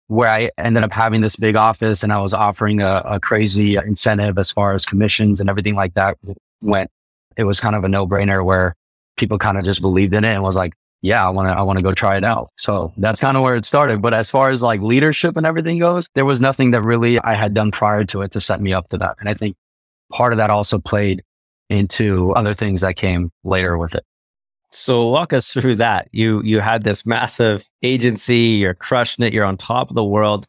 where 0.09 0.29
I 0.29 0.51
ended 0.59 0.85
up 0.85 0.93
having 0.93 1.21
this 1.21 1.37
big 1.37 1.57
office 1.57 2.03
and 2.03 2.13
I 2.13 2.21
was 2.21 2.35
offering 2.35 2.81
a, 2.81 3.03
a 3.05 3.19
crazy 3.19 3.77
incentive 3.77 4.39
as 4.39 4.53
far 4.53 4.75
as 4.75 4.87
commissions 4.87 5.41
and 5.41 5.51
everything 5.51 5.75
like 5.75 5.95
that 5.95 6.19
went. 6.61 6.91
It 7.37 7.45
was 7.45 7.59
kind 7.59 7.75
of 7.75 7.85
a 7.85 7.89
no 7.89 8.07
brainer 8.07 8.45
where 8.45 8.77
people 9.17 9.39
kind 9.39 9.59
of 9.59 9.65
just 9.65 9.81
believed 9.81 10.15
in 10.15 10.25
it 10.25 10.35
and 10.35 10.43
was 10.43 10.57
like, 10.57 10.75
yeah, 11.07 11.27
I 11.27 11.31
want 11.31 11.49
to, 11.49 11.53
I 11.53 11.63
want 11.63 11.79
to 11.79 11.83
go 11.83 11.93
try 11.93 12.17
it 12.17 12.25
out. 12.25 12.51
So 12.59 12.93
that's 12.97 13.21
kind 13.21 13.37
of 13.37 13.43
where 13.43 13.55
it 13.55 13.65
started. 13.65 14.03
But 14.03 14.13
as 14.13 14.29
far 14.29 14.51
as 14.51 14.63
like 14.63 14.81
leadership 14.81 15.37
and 15.37 15.47
everything 15.47 15.79
goes, 15.79 16.11
there 16.15 16.25
was 16.25 16.41
nothing 16.41 16.73
that 16.73 16.83
really 16.83 17.19
I 17.21 17.35
had 17.35 17.55
done 17.55 17.71
prior 17.71 18.05
to 18.05 18.23
it 18.23 18.33
to 18.33 18.41
set 18.41 18.61
me 18.61 18.73
up 18.73 18.89
to 18.89 18.99
that. 18.99 19.17
And 19.21 19.29
I 19.29 19.35
think 19.35 19.57
part 20.11 20.33
of 20.33 20.39
that 20.39 20.51
also 20.51 20.79
played 20.79 21.23
into 21.71 22.33
other 22.33 22.55
things 22.55 22.81
that 22.81 22.97
came 22.97 23.31
later 23.45 23.79
with 23.79 23.95
it. 23.95 24.05
So 24.71 25.09
walk 25.09 25.33
us 25.33 25.53
through 25.53 25.77
that. 25.77 26.09
You 26.13 26.43
you 26.43 26.61
had 26.61 26.83
this 26.83 27.07
massive 27.07 27.65
agency, 27.83 28.59
you're 28.61 28.75
crushing 28.75 29.25
it, 29.25 29.33
you're 29.33 29.47
on 29.47 29.57
top 29.57 29.91
of 29.91 29.95
the 29.95 30.05
world. 30.05 30.47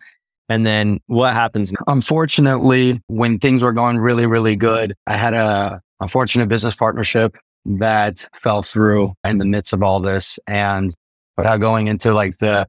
And 0.50 0.66
then 0.66 1.00
what 1.08 1.34
happens? 1.34 1.72
Unfortunately, 1.88 3.02
when 3.08 3.38
things 3.38 3.64
were 3.64 3.74
going 3.74 4.00
really, 4.00 4.26
really 4.26 4.56
good, 4.56 4.96
I 5.06 5.18
had 5.18 5.34
a 5.34 5.82
unfortunate 6.00 6.48
business 6.48 6.76
partnership 6.76 7.38
that 7.68 8.28
fell 8.42 8.64
through 8.64 9.14
in 9.24 9.38
the 9.38 9.46
midst 9.46 9.74
of 9.74 9.84
all 9.84 10.00
this. 10.00 10.40
And 10.48 10.94
without 11.36 11.58
going 11.58 11.88
into 11.88 12.14
like 12.14 12.38
the 12.38 12.68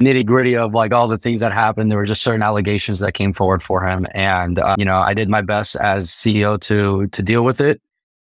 nitty 0.00 0.24
gritty 0.24 0.56
of 0.56 0.74
like 0.74 0.92
all 0.92 1.06
the 1.06 1.18
things 1.18 1.40
that 1.40 1.52
happened, 1.52 1.90
there 1.90 1.98
were 1.98 2.06
just 2.06 2.22
certain 2.22 2.42
allegations 2.42 3.00
that 3.00 3.12
came 3.12 3.32
forward 3.32 3.62
for 3.62 3.86
him. 3.86 4.06
And, 4.14 4.58
uh, 4.58 4.74
you 4.78 4.84
know, 4.84 4.98
I 4.98 5.14
did 5.14 5.28
my 5.28 5.42
best 5.42 5.76
as 5.76 6.08
CEO 6.08 6.60
to, 6.62 7.06
to 7.08 7.22
deal 7.22 7.44
with 7.44 7.60
it, 7.60 7.80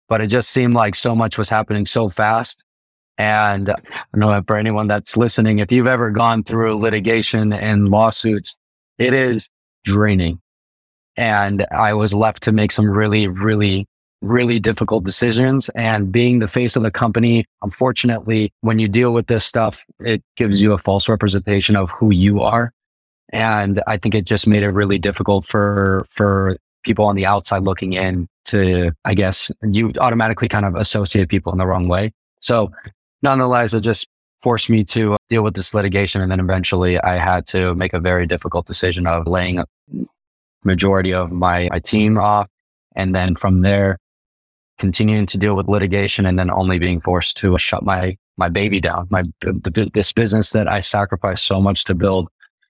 but 0.09 0.19
it 0.19 0.27
just 0.27 0.49
seemed 0.49 0.73
like 0.73 0.95
so 0.95 1.15
much 1.15 1.37
was 1.37 1.49
happening 1.49 1.85
so 1.85 2.09
fast. 2.09 2.63
And 3.19 3.69
uh, 3.69 3.75
I 4.13 4.17
know 4.17 4.41
for 4.45 4.57
anyone 4.57 4.87
that's 4.87 5.15
listening, 5.15 5.59
if 5.59 5.71
you've 5.71 5.87
ever 5.87 6.09
gone 6.09 6.43
through 6.43 6.77
litigation 6.77 7.53
and 7.53 7.89
lawsuits, 7.89 8.55
it 8.97 9.13
is 9.13 9.49
draining. 9.83 10.41
And 11.15 11.65
I 11.71 11.93
was 11.93 12.13
left 12.13 12.43
to 12.43 12.51
make 12.51 12.71
some 12.71 12.87
really, 12.87 13.27
really 13.27 13.87
really 14.21 14.59
difficult 14.59 15.03
decisions 15.03 15.69
and 15.69 16.11
being 16.11 16.39
the 16.39 16.47
face 16.47 16.75
of 16.75 16.83
the 16.83 16.91
company. 16.91 17.45
Unfortunately, 17.61 18.51
when 18.61 18.79
you 18.79 18.87
deal 18.87 19.13
with 19.13 19.27
this 19.27 19.45
stuff, 19.45 19.85
it 19.99 20.23
gives 20.35 20.61
you 20.61 20.73
a 20.73 20.77
false 20.77 21.07
representation 21.07 21.75
of 21.75 21.91
who 21.91 22.11
you 22.11 22.41
are. 22.41 22.73
And 23.31 23.81
I 23.87 23.97
think 23.97 24.15
it 24.15 24.25
just 24.25 24.47
made 24.47 24.63
it 24.63 24.69
really 24.69 24.97
difficult 24.97 25.45
for, 25.45 26.05
for 26.09 26.57
people 26.83 27.05
on 27.05 27.15
the 27.15 27.25
outside 27.25 27.63
looking 27.63 27.93
in 27.93 28.27
to, 28.45 28.91
I 29.03 29.13
guess 29.13 29.51
you 29.61 29.91
automatically 29.99 30.47
kind 30.47 30.65
of 30.65 30.75
associate 30.75 31.27
people 31.27 31.51
in 31.51 31.57
the 31.57 31.67
wrong 31.67 31.87
way. 31.87 32.13
So 32.39 32.71
nonetheless, 33.21 33.73
it 33.73 33.81
just 33.81 34.07
forced 34.41 34.69
me 34.69 34.83
to 34.85 35.17
deal 35.29 35.43
with 35.43 35.55
this 35.55 35.73
litigation. 35.73 36.21
And 36.21 36.31
then 36.31 36.39
eventually 36.39 36.99
I 36.99 37.17
had 37.17 37.45
to 37.47 37.75
make 37.75 37.93
a 37.93 37.99
very 37.99 38.25
difficult 38.25 38.65
decision 38.65 39.05
of 39.05 39.27
laying 39.27 39.59
a 39.59 39.65
majority 40.63 41.13
of 41.13 41.31
my, 41.31 41.67
my 41.71 41.79
team 41.79 42.17
off. 42.17 42.47
And 42.95 43.13
then 43.13 43.35
from 43.35 43.61
there, 43.61 43.97
continuing 44.77 45.25
to 45.27 45.37
deal 45.37 45.55
with 45.55 45.67
litigation 45.67 46.25
and 46.25 46.37
then 46.37 46.51
only 46.51 46.79
being 46.79 47.01
forced 47.01 47.37
to 47.37 47.57
shut 47.57 47.83
my, 47.83 48.17
my 48.37 48.49
baby 48.49 48.79
down, 48.79 49.07
my, 49.09 49.23
the, 49.41 49.89
this 49.93 50.13
business 50.13 50.51
that 50.51 50.67
I 50.67 50.79
sacrificed 50.79 51.45
so 51.45 51.61
much 51.61 51.83
to 51.85 51.95
build. 51.95 52.29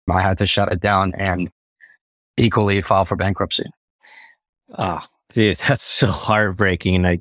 I 0.09 0.21
had 0.21 0.37
to 0.37 0.47
shut 0.47 0.71
it 0.71 0.79
down 0.79 1.13
and 1.17 1.49
equally 2.37 2.81
file 2.81 3.03
for 3.03 3.17
bankruptcy. 3.17 3.65
Oh, 4.77 5.03
dude, 5.33 5.55
that's 5.67 5.83
so 5.83 6.07
heartbreaking. 6.07 6.95
And 6.95 7.07
I 7.07 7.19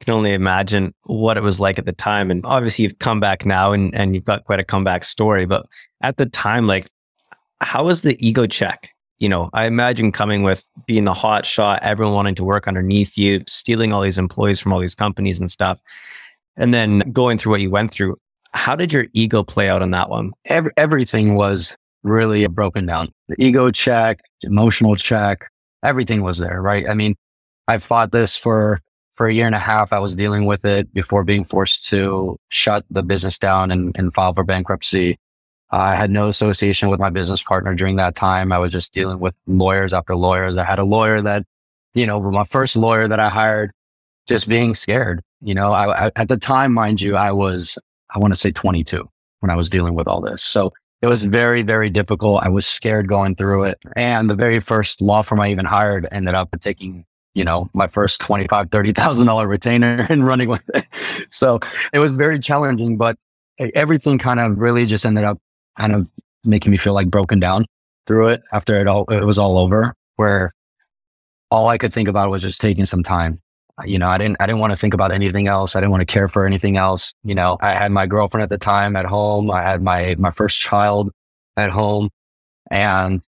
can 0.00 0.14
only 0.14 0.32
imagine 0.32 0.94
what 1.04 1.36
it 1.36 1.42
was 1.42 1.60
like 1.60 1.78
at 1.78 1.84
the 1.84 1.92
time. 1.92 2.30
And 2.30 2.44
obviously 2.46 2.84
you've 2.84 2.98
come 2.98 3.20
back 3.20 3.44
now 3.44 3.72
and, 3.72 3.94
and 3.94 4.14
you've 4.14 4.24
got 4.24 4.44
quite 4.44 4.60
a 4.60 4.64
comeback 4.64 5.04
story, 5.04 5.46
but 5.46 5.66
at 6.02 6.16
the 6.16 6.26
time, 6.26 6.66
like 6.66 6.88
how 7.60 7.84
was 7.84 8.02
the 8.02 8.16
ego 8.26 8.46
check? 8.46 8.91
You 9.22 9.28
know, 9.28 9.50
I 9.52 9.66
imagine 9.66 10.10
coming 10.10 10.42
with 10.42 10.66
being 10.84 11.04
the 11.04 11.14
hot 11.14 11.46
shot, 11.46 11.78
everyone 11.80 12.12
wanting 12.12 12.34
to 12.34 12.44
work 12.44 12.66
underneath 12.66 13.16
you, 13.16 13.44
stealing 13.46 13.92
all 13.92 14.02
these 14.02 14.18
employees 14.18 14.58
from 14.58 14.72
all 14.72 14.80
these 14.80 14.96
companies 14.96 15.38
and 15.38 15.48
stuff. 15.48 15.80
And 16.56 16.74
then 16.74 16.98
going 17.12 17.38
through 17.38 17.52
what 17.52 17.60
you 17.60 17.70
went 17.70 17.92
through. 17.92 18.16
How 18.52 18.74
did 18.74 18.92
your 18.92 19.06
ego 19.12 19.44
play 19.44 19.68
out 19.68 19.80
on 19.80 19.92
that 19.92 20.10
one? 20.10 20.32
Every, 20.46 20.72
everything 20.76 21.36
was 21.36 21.76
really 22.02 22.44
broken 22.48 22.84
down. 22.84 23.12
The 23.28 23.36
ego 23.38 23.70
check, 23.70 24.18
emotional 24.42 24.96
check, 24.96 25.48
everything 25.84 26.22
was 26.22 26.38
there, 26.38 26.60
right? 26.60 26.88
I 26.88 26.94
mean, 26.94 27.14
I 27.68 27.78
fought 27.78 28.10
this 28.10 28.36
for 28.36 28.80
for 29.14 29.28
a 29.28 29.32
year 29.32 29.46
and 29.46 29.54
a 29.54 29.60
half, 29.60 29.92
I 29.92 30.00
was 30.00 30.16
dealing 30.16 30.46
with 30.46 30.64
it 30.64 30.92
before 30.92 31.22
being 31.22 31.44
forced 31.44 31.86
to 31.90 32.36
shut 32.48 32.84
the 32.90 33.04
business 33.04 33.38
down 33.38 33.70
and, 33.70 33.96
and 33.96 34.12
file 34.12 34.34
for 34.34 34.42
bankruptcy. 34.42 35.16
I 35.72 35.94
had 35.94 36.10
no 36.10 36.28
association 36.28 36.90
with 36.90 37.00
my 37.00 37.08
business 37.08 37.42
partner 37.42 37.74
during 37.74 37.96
that 37.96 38.14
time. 38.14 38.52
I 38.52 38.58
was 38.58 38.72
just 38.72 38.92
dealing 38.92 39.18
with 39.18 39.34
lawyers 39.46 39.94
after 39.94 40.14
lawyers. 40.14 40.58
I 40.58 40.64
had 40.64 40.78
a 40.78 40.84
lawyer 40.84 41.22
that, 41.22 41.44
you 41.94 42.06
know, 42.06 42.20
my 42.20 42.44
first 42.44 42.76
lawyer 42.76 43.08
that 43.08 43.18
I 43.18 43.30
hired, 43.30 43.72
just 44.28 44.48
being 44.48 44.74
scared. 44.74 45.22
You 45.40 45.54
know, 45.54 45.72
I, 45.72 46.06
I, 46.06 46.10
at 46.14 46.28
the 46.28 46.36
time, 46.36 46.74
mind 46.74 47.00
you, 47.00 47.16
I 47.16 47.32
was, 47.32 47.78
I 48.10 48.18
want 48.18 48.32
to 48.32 48.36
say 48.36 48.52
22 48.52 49.08
when 49.40 49.50
I 49.50 49.56
was 49.56 49.70
dealing 49.70 49.94
with 49.94 50.06
all 50.06 50.20
this. 50.20 50.42
So 50.42 50.72
it 51.00 51.06
was 51.06 51.24
very, 51.24 51.62
very 51.62 51.88
difficult. 51.88 52.42
I 52.44 52.48
was 52.48 52.66
scared 52.66 53.08
going 53.08 53.34
through 53.34 53.64
it. 53.64 53.78
And 53.96 54.28
the 54.28 54.36
very 54.36 54.60
first 54.60 55.00
law 55.00 55.22
firm 55.22 55.40
I 55.40 55.50
even 55.50 55.64
hired 55.64 56.06
ended 56.12 56.34
up 56.34 56.50
taking 56.60 57.06
you 57.34 57.44
know, 57.44 57.70
my 57.72 57.86
first 57.86 58.20
$25,000, 58.20 58.68
$30,000 58.68 59.48
retainer 59.48 60.06
and 60.10 60.26
running 60.26 60.48
with 60.48 60.68
it. 60.74 60.86
So 61.30 61.60
it 61.92 61.98
was 61.98 62.14
very 62.14 62.38
challenging, 62.38 62.98
but 62.98 63.16
eh, 63.58 63.70
everything 63.74 64.18
kind 64.18 64.38
of 64.38 64.58
really 64.58 64.84
just 64.84 65.06
ended 65.06 65.24
up 65.24 65.38
kind 65.78 65.94
of 65.94 66.10
making 66.44 66.72
me 66.72 66.78
feel 66.78 66.92
like 66.92 67.10
broken 67.10 67.40
down 67.40 67.66
through 68.06 68.28
it 68.28 68.42
after 68.52 68.80
it 68.80 68.86
all, 68.86 69.04
it 69.04 69.24
was 69.24 69.38
all 69.38 69.58
over 69.58 69.94
where 70.16 70.52
all 71.50 71.68
I 71.68 71.78
could 71.78 71.92
think 71.92 72.08
about 72.08 72.30
was 72.30 72.42
just 72.42 72.60
taking 72.60 72.86
some 72.86 73.02
time. 73.02 73.40
You 73.84 73.98
know, 73.98 74.08
I 74.08 74.18
didn't, 74.18 74.36
I 74.40 74.46
didn't 74.46 74.60
want 74.60 74.72
to 74.72 74.76
think 74.76 74.94
about 74.94 75.12
anything 75.12 75.48
else. 75.48 75.74
I 75.74 75.80
didn't 75.80 75.92
want 75.92 76.02
to 76.02 76.06
care 76.06 76.28
for 76.28 76.46
anything 76.46 76.76
else. 76.76 77.12
You 77.24 77.34
know, 77.34 77.56
I 77.60 77.74
had 77.74 77.90
my 77.90 78.06
girlfriend 78.06 78.42
at 78.42 78.50
the 78.50 78.58
time 78.58 78.96
at 78.96 79.06
home. 79.06 79.50
I 79.50 79.62
had 79.62 79.82
my, 79.82 80.14
my 80.18 80.30
first 80.30 80.60
child 80.60 81.10
at 81.56 81.70
home 81.70 82.10
and 82.70 83.22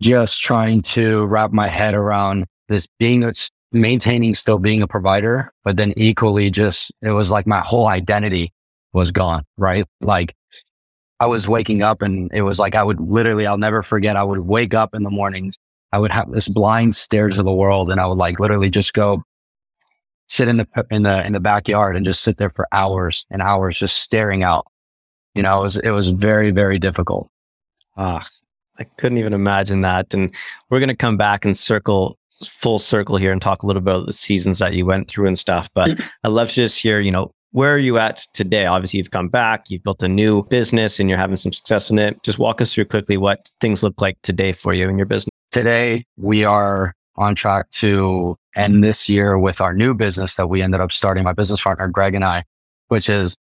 just 0.00 0.40
trying 0.40 0.82
to 0.82 1.26
wrap 1.26 1.52
my 1.52 1.68
head 1.68 1.94
around 1.94 2.46
this 2.68 2.86
being 2.98 3.32
maintaining 3.72 4.34
still 4.34 4.58
being 4.58 4.82
a 4.82 4.86
provider, 4.86 5.52
but 5.64 5.76
then 5.76 5.92
equally 5.96 6.50
just 6.50 6.92
it 7.02 7.10
was 7.10 7.30
like 7.30 7.46
my 7.46 7.60
whole 7.60 7.88
identity 7.88 8.52
was 8.92 9.10
gone, 9.10 9.44
right? 9.56 9.86
Like 10.00 10.34
I 11.22 11.26
was 11.26 11.48
waking 11.48 11.84
up 11.84 12.02
and 12.02 12.28
it 12.34 12.42
was 12.42 12.58
like 12.58 12.74
I 12.74 12.82
would 12.82 12.98
literally, 13.00 13.46
I'll 13.46 13.56
never 13.56 13.80
forget, 13.80 14.16
I 14.16 14.24
would 14.24 14.40
wake 14.40 14.74
up 14.74 14.92
in 14.92 15.04
the 15.04 15.10
mornings. 15.10 15.56
I 15.92 16.00
would 16.00 16.10
have 16.10 16.32
this 16.32 16.48
blind 16.48 16.96
stare 16.96 17.28
to 17.28 17.42
the 17.44 17.54
world 17.54 17.92
and 17.92 18.00
I 18.00 18.06
would 18.06 18.18
like 18.18 18.40
literally 18.40 18.70
just 18.70 18.92
go 18.92 19.22
sit 20.26 20.48
in 20.48 20.56
the 20.56 20.66
in 20.90 21.04
the 21.04 21.24
in 21.24 21.32
the 21.32 21.38
backyard 21.38 21.94
and 21.94 22.04
just 22.04 22.22
sit 22.22 22.38
there 22.38 22.50
for 22.50 22.66
hours 22.72 23.24
and 23.30 23.40
hours 23.40 23.78
just 23.78 23.98
staring 23.98 24.42
out. 24.42 24.66
You 25.36 25.44
know, 25.44 25.60
it 25.60 25.62
was 25.62 25.76
it 25.76 25.90
was 25.92 26.08
very, 26.08 26.50
very 26.50 26.80
difficult. 26.80 27.30
Ah, 27.96 28.26
I 28.80 28.82
couldn't 28.82 29.18
even 29.18 29.32
imagine 29.32 29.82
that. 29.82 30.12
And 30.14 30.34
we're 30.70 30.80
gonna 30.80 30.96
come 30.96 31.16
back 31.16 31.44
and 31.44 31.56
circle 31.56 32.18
full 32.44 32.80
circle 32.80 33.16
here 33.16 33.30
and 33.30 33.40
talk 33.40 33.62
a 33.62 33.66
little 33.68 33.82
bit 33.82 33.94
about 33.94 34.06
the 34.06 34.12
seasons 34.12 34.58
that 34.58 34.72
you 34.72 34.86
went 34.86 35.06
through 35.06 35.28
and 35.28 35.38
stuff. 35.38 35.70
But 35.72 36.00
I'd 36.24 36.30
love 36.30 36.48
to 36.48 36.54
just 36.54 36.82
hear, 36.82 36.98
you 36.98 37.12
know, 37.12 37.32
where 37.52 37.74
are 37.74 37.78
you 37.78 37.98
at 37.98 38.26
today? 38.32 38.66
Obviously, 38.66 38.98
you've 38.98 39.10
come 39.10 39.28
back, 39.28 39.70
you've 39.70 39.82
built 39.82 40.02
a 40.02 40.08
new 40.08 40.42
business 40.44 40.98
and 40.98 41.08
you're 41.08 41.18
having 41.18 41.36
some 41.36 41.52
success 41.52 41.90
in 41.90 41.98
it. 41.98 42.22
Just 42.22 42.38
walk 42.38 42.60
us 42.60 42.74
through 42.74 42.86
quickly 42.86 43.16
what 43.16 43.48
things 43.60 43.82
look 43.82 44.00
like 44.00 44.16
today 44.22 44.52
for 44.52 44.72
you 44.72 44.88
in 44.88 44.96
your 44.96 45.06
business. 45.06 45.30
Today, 45.50 46.04
we 46.16 46.44
are 46.44 46.94
on 47.16 47.34
track 47.34 47.70
to 47.70 48.36
end 48.56 48.82
this 48.82 49.08
year 49.08 49.38
with 49.38 49.60
our 49.60 49.74
new 49.74 49.92
business 49.92 50.36
that 50.36 50.48
we 50.48 50.62
ended 50.62 50.80
up 50.80 50.92
starting, 50.92 51.24
my 51.24 51.34
business 51.34 51.60
partner, 51.60 51.88
Greg 51.88 52.14
and 52.14 52.24
I, 52.24 52.44
which 52.88 53.10
is 53.10 53.36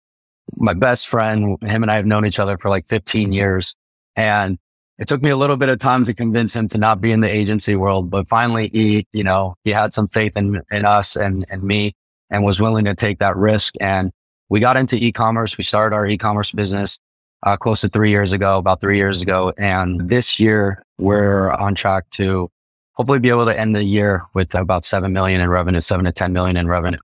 my 0.57 0.73
best 0.73 1.07
friend. 1.07 1.57
Him 1.61 1.83
and 1.83 1.91
I 1.91 1.95
have 1.95 2.07
known 2.07 2.25
each 2.25 2.39
other 2.39 2.57
for 2.57 2.69
like 2.69 2.87
15 2.87 3.31
years. 3.31 3.75
And 4.15 4.57
it 4.97 5.07
took 5.07 5.21
me 5.21 5.29
a 5.29 5.37
little 5.37 5.55
bit 5.55 5.69
of 5.69 5.77
time 5.77 6.03
to 6.05 6.15
convince 6.15 6.55
him 6.55 6.67
to 6.69 6.79
not 6.79 6.99
be 6.99 7.11
in 7.11 7.21
the 7.21 7.33
agency 7.33 7.75
world, 7.75 8.09
but 8.09 8.27
finally 8.27 8.69
he, 8.73 9.05
you 9.13 9.23
know, 9.23 9.53
he 9.63 9.69
had 9.69 9.93
some 9.93 10.07
faith 10.07 10.35
in, 10.35 10.61
in 10.71 10.83
us 10.83 11.15
and, 11.15 11.45
and 11.49 11.61
me 11.61 11.93
and 12.29 12.43
was 12.43 12.59
willing 12.59 12.85
to 12.85 12.95
take 12.95 13.19
that 13.19 13.35
risk. 13.35 13.75
And 13.79 14.11
we 14.49 14.59
got 14.59 14.77
into 14.77 14.95
e-commerce. 14.95 15.57
We 15.57 15.63
started 15.63 15.95
our 15.95 16.05
e-commerce 16.05 16.51
business 16.51 16.99
uh, 17.43 17.57
close 17.57 17.81
to 17.81 17.89
three 17.89 18.09
years 18.09 18.33
ago, 18.33 18.57
about 18.57 18.81
three 18.81 18.97
years 18.97 19.21
ago. 19.21 19.53
And 19.57 20.09
this 20.09 20.39
year 20.39 20.83
we're 20.97 21.51
on 21.51 21.75
track 21.75 22.09
to 22.11 22.49
hopefully 22.93 23.19
be 23.19 23.29
able 23.29 23.45
to 23.45 23.57
end 23.57 23.75
the 23.75 23.83
year 23.83 24.23
with 24.33 24.53
about 24.55 24.85
7 24.85 25.11
million 25.13 25.39
in 25.41 25.49
revenue, 25.49 25.79
seven 25.79 26.05
to 26.05 26.11
10 26.11 26.33
million 26.33 26.57
in 26.57 26.67
revenue. 26.67 26.99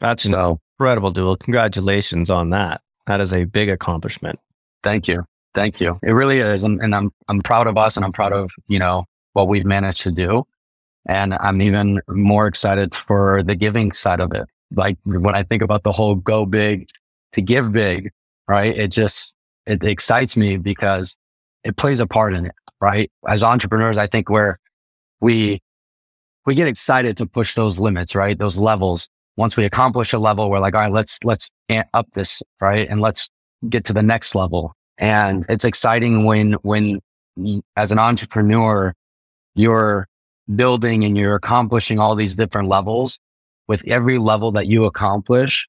That's 0.00 0.22
so, 0.22 0.60
incredible, 0.78 1.10
Dual. 1.10 1.36
Congratulations 1.36 2.30
on 2.30 2.50
that. 2.50 2.80
That 3.06 3.20
is 3.20 3.32
a 3.32 3.44
big 3.44 3.68
accomplishment. 3.68 4.38
Thank 4.82 5.08
you. 5.08 5.24
Thank 5.54 5.80
you. 5.80 5.98
It 6.02 6.12
really 6.12 6.38
is. 6.38 6.62
And, 6.62 6.80
and 6.80 6.94
I'm, 6.94 7.10
I'm 7.28 7.40
proud 7.40 7.66
of 7.66 7.76
us 7.76 7.96
and 7.96 8.04
I'm 8.04 8.12
proud 8.12 8.32
of, 8.32 8.50
you 8.68 8.78
know, 8.78 9.06
what 9.32 9.48
we've 9.48 9.64
managed 9.64 10.02
to 10.02 10.12
do. 10.12 10.46
And 11.08 11.34
I'm 11.40 11.62
even 11.62 12.00
more 12.08 12.46
excited 12.46 12.94
for 12.94 13.42
the 13.42 13.56
giving 13.56 13.92
side 13.92 14.20
of 14.20 14.32
it. 14.32 14.46
Like 14.74 14.98
when 15.04 15.34
I 15.34 15.42
think 15.42 15.62
about 15.62 15.82
the 15.82 15.92
whole 15.92 16.14
go 16.14 16.44
big 16.44 16.88
to 17.32 17.40
give 17.40 17.72
big, 17.72 18.10
right? 18.46 18.76
It 18.76 18.88
just, 18.88 19.34
it 19.66 19.82
excites 19.84 20.36
me 20.36 20.58
because 20.58 21.16
it 21.64 21.76
plays 21.76 22.00
a 22.00 22.06
part 22.06 22.34
in 22.34 22.46
it, 22.46 22.54
right? 22.80 23.10
As 23.26 23.42
entrepreneurs, 23.42 23.96
I 23.96 24.06
think 24.06 24.28
where 24.28 24.58
we, 25.20 25.60
we 26.44 26.54
get 26.54 26.68
excited 26.68 27.16
to 27.18 27.26
push 27.26 27.54
those 27.54 27.78
limits, 27.78 28.14
right? 28.14 28.38
Those 28.38 28.58
levels. 28.58 29.08
Once 29.36 29.56
we 29.56 29.64
accomplish 29.64 30.12
a 30.12 30.18
level, 30.18 30.50
we're 30.50 30.58
like, 30.58 30.74
all 30.74 30.82
right, 30.82 30.92
let's, 30.92 31.18
let's 31.24 31.50
up 31.94 32.10
this, 32.12 32.42
right? 32.60 32.88
And 32.88 33.00
let's 33.00 33.28
get 33.68 33.84
to 33.84 33.92
the 33.92 34.02
next 34.02 34.34
level. 34.34 34.74
And 34.98 35.46
it's 35.48 35.64
exciting 35.64 36.24
when, 36.24 36.54
when 36.62 37.00
as 37.76 37.92
an 37.92 37.98
entrepreneur, 37.98 38.92
you're 39.54 40.07
building 40.54 41.04
and 41.04 41.16
you're 41.16 41.34
accomplishing 41.34 41.98
all 41.98 42.14
these 42.14 42.36
different 42.36 42.68
levels. 42.68 43.18
With 43.66 43.82
every 43.86 44.16
level 44.16 44.50
that 44.52 44.66
you 44.66 44.86
accomplish, 44.86 45.68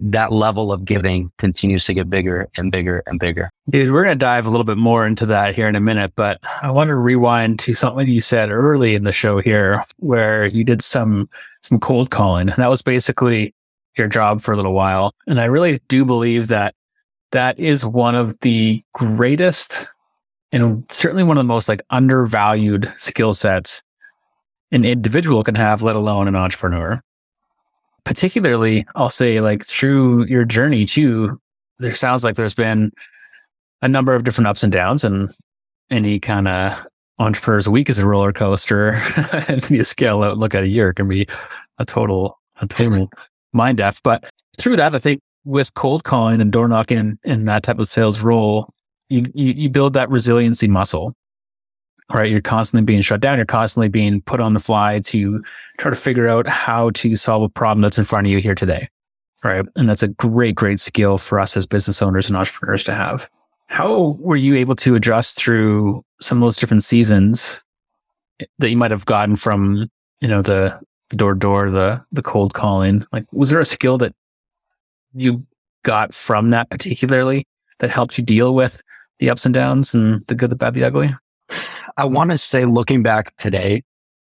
that 0.00 0.32
level 0.32 0.72
of 0.72 0.84
giving 0.84 1.30
continues 1.38 1.84
to 1.84 1.94
get 1.94 2.08
bigger 2.08 2.48
and 2.56 2.72
bigger 2.72 3.02
and 3.06 3.20
bigger. 3.20 3.50
Dude, 3.68 3.92
we're 3.92 4.04
going 4.04 4.18
to 4.18 4.24
dive 4.24 4.46
a 4.46 4.50
little 4.50 4.64
bit 4.64 4.78
more 4.78 5.06
into 5.06 5.26
that 5.26 5.54
here 5.54 5.68
in 5.68 5.76
a 5.76 5.80
minute, 5.80 6.12
but 6.16 6.38
I 6.62 6.70
want 6.70 6.88
to 6.88 6.96
rewind 6.96 7.58
to 7.60 7.74
something 7.74 8.08
you 8.08 8.20
said 8.20 8.50
early 8.50 8.94
in 8.94 9.04
the 9.04 9.12
show 9.12 9.38
here 9.38 9.84
where 9.98 10.46
you 10.46 10.64
did 10.64 10.82
some 10.82 11.28
some 11.62 11.78
cold 11.78 12.10
calling. 12.10 12.48
And 12.48 12.56
that 12.56 12.70
was 12.70 12.82
basically 12.82 13.54
your 13.98 14.08
job 14.08 14.40
for 14.40 14.52
a 14.52 14.56
little 14.56 14.72
while. 14.72 15.12
And 15.26 15.40
I 15.40 15.44
really 15.44 15.80
do 15.88 16.04
believe 16.04 16.48
that 16.48 16.74
that 17.32 17.58
is 17.58 17.84
one 17.84 18.14
of 18.14 18.38
the 18.40 18.82
greatest 18.94 19.86
and 20.52 20.84
certainly 20.90 21.22
one 21.22 21.36
of 21.36 21.40
the 21.40 21.44
most 21.44 21.68
like 21.68 21.82
undervalued 21.90 22.92
skill 22.96 23.34
sets 23.34 23.82
an 24.72 24.84
individual 24.84 25.42
can 25.42 25.54
have, 25.54 25.82
let 25.82 25.96
alone 25.96 26.28
an 26.28 26.36
entrepreneur. 26.36 27.02
Particularly, 28.04 28.86
I'll 28.94 29.10
say 29.10 29.40
like 29.40 29.64
through 29.64 30.24
your 30.26 30.44
journey 30.44 30.84
too, 30.84 31.40
there 31.78 31.94
sounds 31.94 32.24
like 32.24 32.36
there's 32.36 32.54
been 32.54 32.92
a 33.82 33.88
number 33.88 34.14
of 34.14 34.24
different 34.24 34.48
ups 34.48 34.62
and 34.62 34.72
downs 34.72 35.04
and 35.04 35.30
any 35.90 36.18
kind 36.18 36.48
of 36.48 36.86
entrepreneur's 37.18 37.68
week 37.68 37.90
is 37.90 37.98
a 37.98 38.06
roller 38.06 38.32
coaster 38.32 38.98
and 39.48 39.68
you 39.70 39.84
scale 39.84 40.22
out 40.22 40.38
look 40.38 40.54
at 40.54 40.62
a 40.62 40.68
year 40.68 40.94
can 40.94 41.06
be 41.06 41.26
a 41.78 41.84
total 41.84 42.38
a 42.62 42.66
total 42.66 43.10
mind 43.52 43.78
f 43.78 44.02
but 44.02 44.30
through 44.56 44.74
that 44.74 44.94
i 44.94 44.98
think 44.98 45.20
with 45.44 45.72
cold 45.74 46.04
calling 46.04 46.40
and 46.40 46.52
door 46.52 46.68
knocking 46.68 47.18
and, 47.24 47.48
that 47.48 47.62
type 47.62 47.78
of 47.78 47.88
sales 47.88 48.20
role, 48.20 48.72
you, 49.08 49.30
you, 49.34 49.52
you 49.52 49.70
build 49.70 49.94
that 49.94 50.10
resiliency 50.10 50.68
muscle. 50.68 51.14
Right, 52.12 52.30
you're 52.30 52.40
constantly 52.40 52.84
being 52.84 53.02
shut 53.02 53.20
down. 53.20 53.38
You're 53.38 53.46
constantly 53.46 53.88
being 53.88 54.20
put 54.22 54.40
on 54.40 54.52
the 54.52 54.60
fly 54.60 54.98
to 55.00 55.42
try 55.78 55.90
to 55.90 55.96
figure 55.96 56.28
out 56.28 56.46
how 56.46 56.90
to 56.90 57.14
solve 57.14 57.42
a 57.42 57.48
problem 57.48 57.82
that's 57.82 57.98
in 57.98 58.04
front 58.04 58.26
of 58.26 58.32
you 58.32 58.38
here 58.38 58.54
today. 58.54 58.88
Right. 59.44 59.64
And 59.76 59.88
that's 59.88 60.02
a 60.02 60.08
great, 60.08 60.54
great 60.54 60.80
skill 60.80 61.18
for 61.18 61.38
us 61.40 61.56
as 61.56 61.66
business 61.66 62.02
owners 62.02 62.26
and 62.26 62.36
entrepreneurs 62.36 62.84
to 62.84 62.94
have. 62.94 63.30
How 63.68 64.16
were 64.18 64.36
you 64.36 64.56
able 64.56 64.74
to 64.76 64.96
adjust 64.96 65.38
through 65.38 66.04
some 66.20 66.38
of 66.38 66.46
those 66.46 66.56
different 66.56 66.82
seasons 66.82 67.62
that 68.58 68.70
you 68.70 68.76
might 68.76 68.90
have 68.90 69.06
gotten 69.06 69.36
from, 69.36 69.88
you 70.20 70.28
know, 70.28 70.42
the 70.42 70.78
the 71.10 71.16
door 71.16 71.34
door, 71.34 71.70
the 71.70 72.04
the 72.10 72.22
cold 72.22 72.52
calling? 72.52 73.06
Like 73.12 73.24
was 73.32 73.50
there 73.50 73.60
a 73.60 73.64
skill 73.64 73.96
that 73.98 74.12
you 75.14 75.46
got 75.84 76.12
from 76.12 76.50
that 76.50 76.68
particularly 76.68 77.46
that 77.78 77.90
helped 77.90 78.18
you 78.18 78.24
deal 78.24 78.54
with 78.54 78.82
the 79.20 79.30
ups 79.30 79.46
and 79.46 79.54
downs 79.54 79.94
and 79.94 80.26
the 80.26 80.34
good, 80.34 80.50
the 80.50 80.56
bad, 80.56 80.74
the 80.74 80.84
ugly? 80.84 81.14
I 81.96 82.04
mm-hmm. 82.04 82.14
want 82.14 82.30
to 82.30 82.38
say 82.38 82.64
looking 82.64 83.02
back 83.02 83.34
today, 83.36 83.82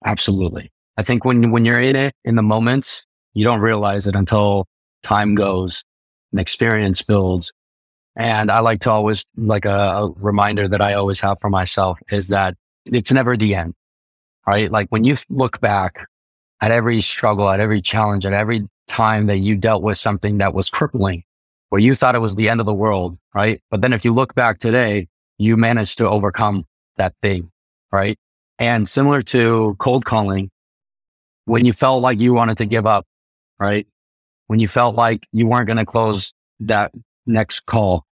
absolutely. 0.04 0.70
I 0.96 1.02
think 1.02 1.24
when 1.24 1.50
when 1.50 1.64
you're 1.64 1.80
in 1.80 1.96
it 1.96 2.14
in 2.24 2.36
the 2.36 2.42
moments, 2.42 3.06
you 3.34 3.44
don't 3.44 3.60
realize 3.60 4.06
it 4.06 4.14
until 4.14 4.66
time 5.02 5.34
goes 5.34 5.84
and 6.32 6.40
experience 6.40 7.02
builds. 7.02 7.52
And 8.16 8.50
I 8.50 8.60
like 8.60 8.80
to 8.80 8.90
always 8.90 9.24
like 9.36 9.64
a, 9.64 9.70
a 9.70 10.10
reminder 10.16 10.68
that 10.68 10.80
I 10.80 10.94
always 10.94 11.20
have 11.20 11.38
for 11.40 11.48
myself 11.48 11.98
is 12.10 12.28
that 12.28 12.54
it's 12.84 13.12
never 13.12 13.36
the 13.36 13.54
end, 13.54 13.74
right? 14.46 14.70
Like 14.70 14.88
when 14.88 15.04
you 15.04 15.16
look 15.28 15.60
back 15.60 16.06
at 16.60 16.72
every 16.72 17.00
struggle, 17.00 17.48
at 17.48 17.60
every 17.60 17.80
challenge, 17.80 18.26
at 18.26 18.32
every 18.32 18.66
time 18.88 19.26
that 19.26 19.38
you 19.38 19.56
dealt 19.56 19.82
with 19.82 19.96
something 19.96 20.38
that 20.38 20.52
was 20.52 20.68
crippling, 20.68 21.22
where 21.70 21.80
you 21.80 21.94
thought 21.94 22.14
it 22.14 22.20
was 22.20 22.34
the 22.34 22.48
end 22.48 22.60
of 22.60 22.66
the 22.66 22.74
world, 22.74 23.16
right? 23.34 23.62
But 23.70 23.80
then 23.80 23.92
if 23.92 24.04
you 24.04 24.12
look 24.12 24.34
back 24.34 24.58
today, 24.58 25.08
you 25.38 25.56
managed 25.56 25.98
to 25.98 26.08
overcome 26.08 26.66
that 27.00 27.14
thing, 27.22 27.50
right? 27.90 28.18
And 28.58 28.88
similar 28.88 29.22
to 29.22 29.74
cold 29.78 30.04
calling, 30.04 30.50
when 31.46 31.64
you 31.64 31.72
felt 31.72 32.02
like 32.02 32.20
you 32.20 32.34
wanted 32.34 32.58
to 32.58 32.66
give 32.66 32.86
up, 32.86 33.06
right? 33.58 33.86
When 34.46 34.60
you 34.60 34.68
felt 34.68 34.94
like 34.94 35.26
you 35.32 35.46
weren't 35.46 35.66
going 35.66 35.78
to 35.78 35.86
close 35.86 36.32
that 36.60 36.92
next 37.26 37.66
call, 37.66 38.04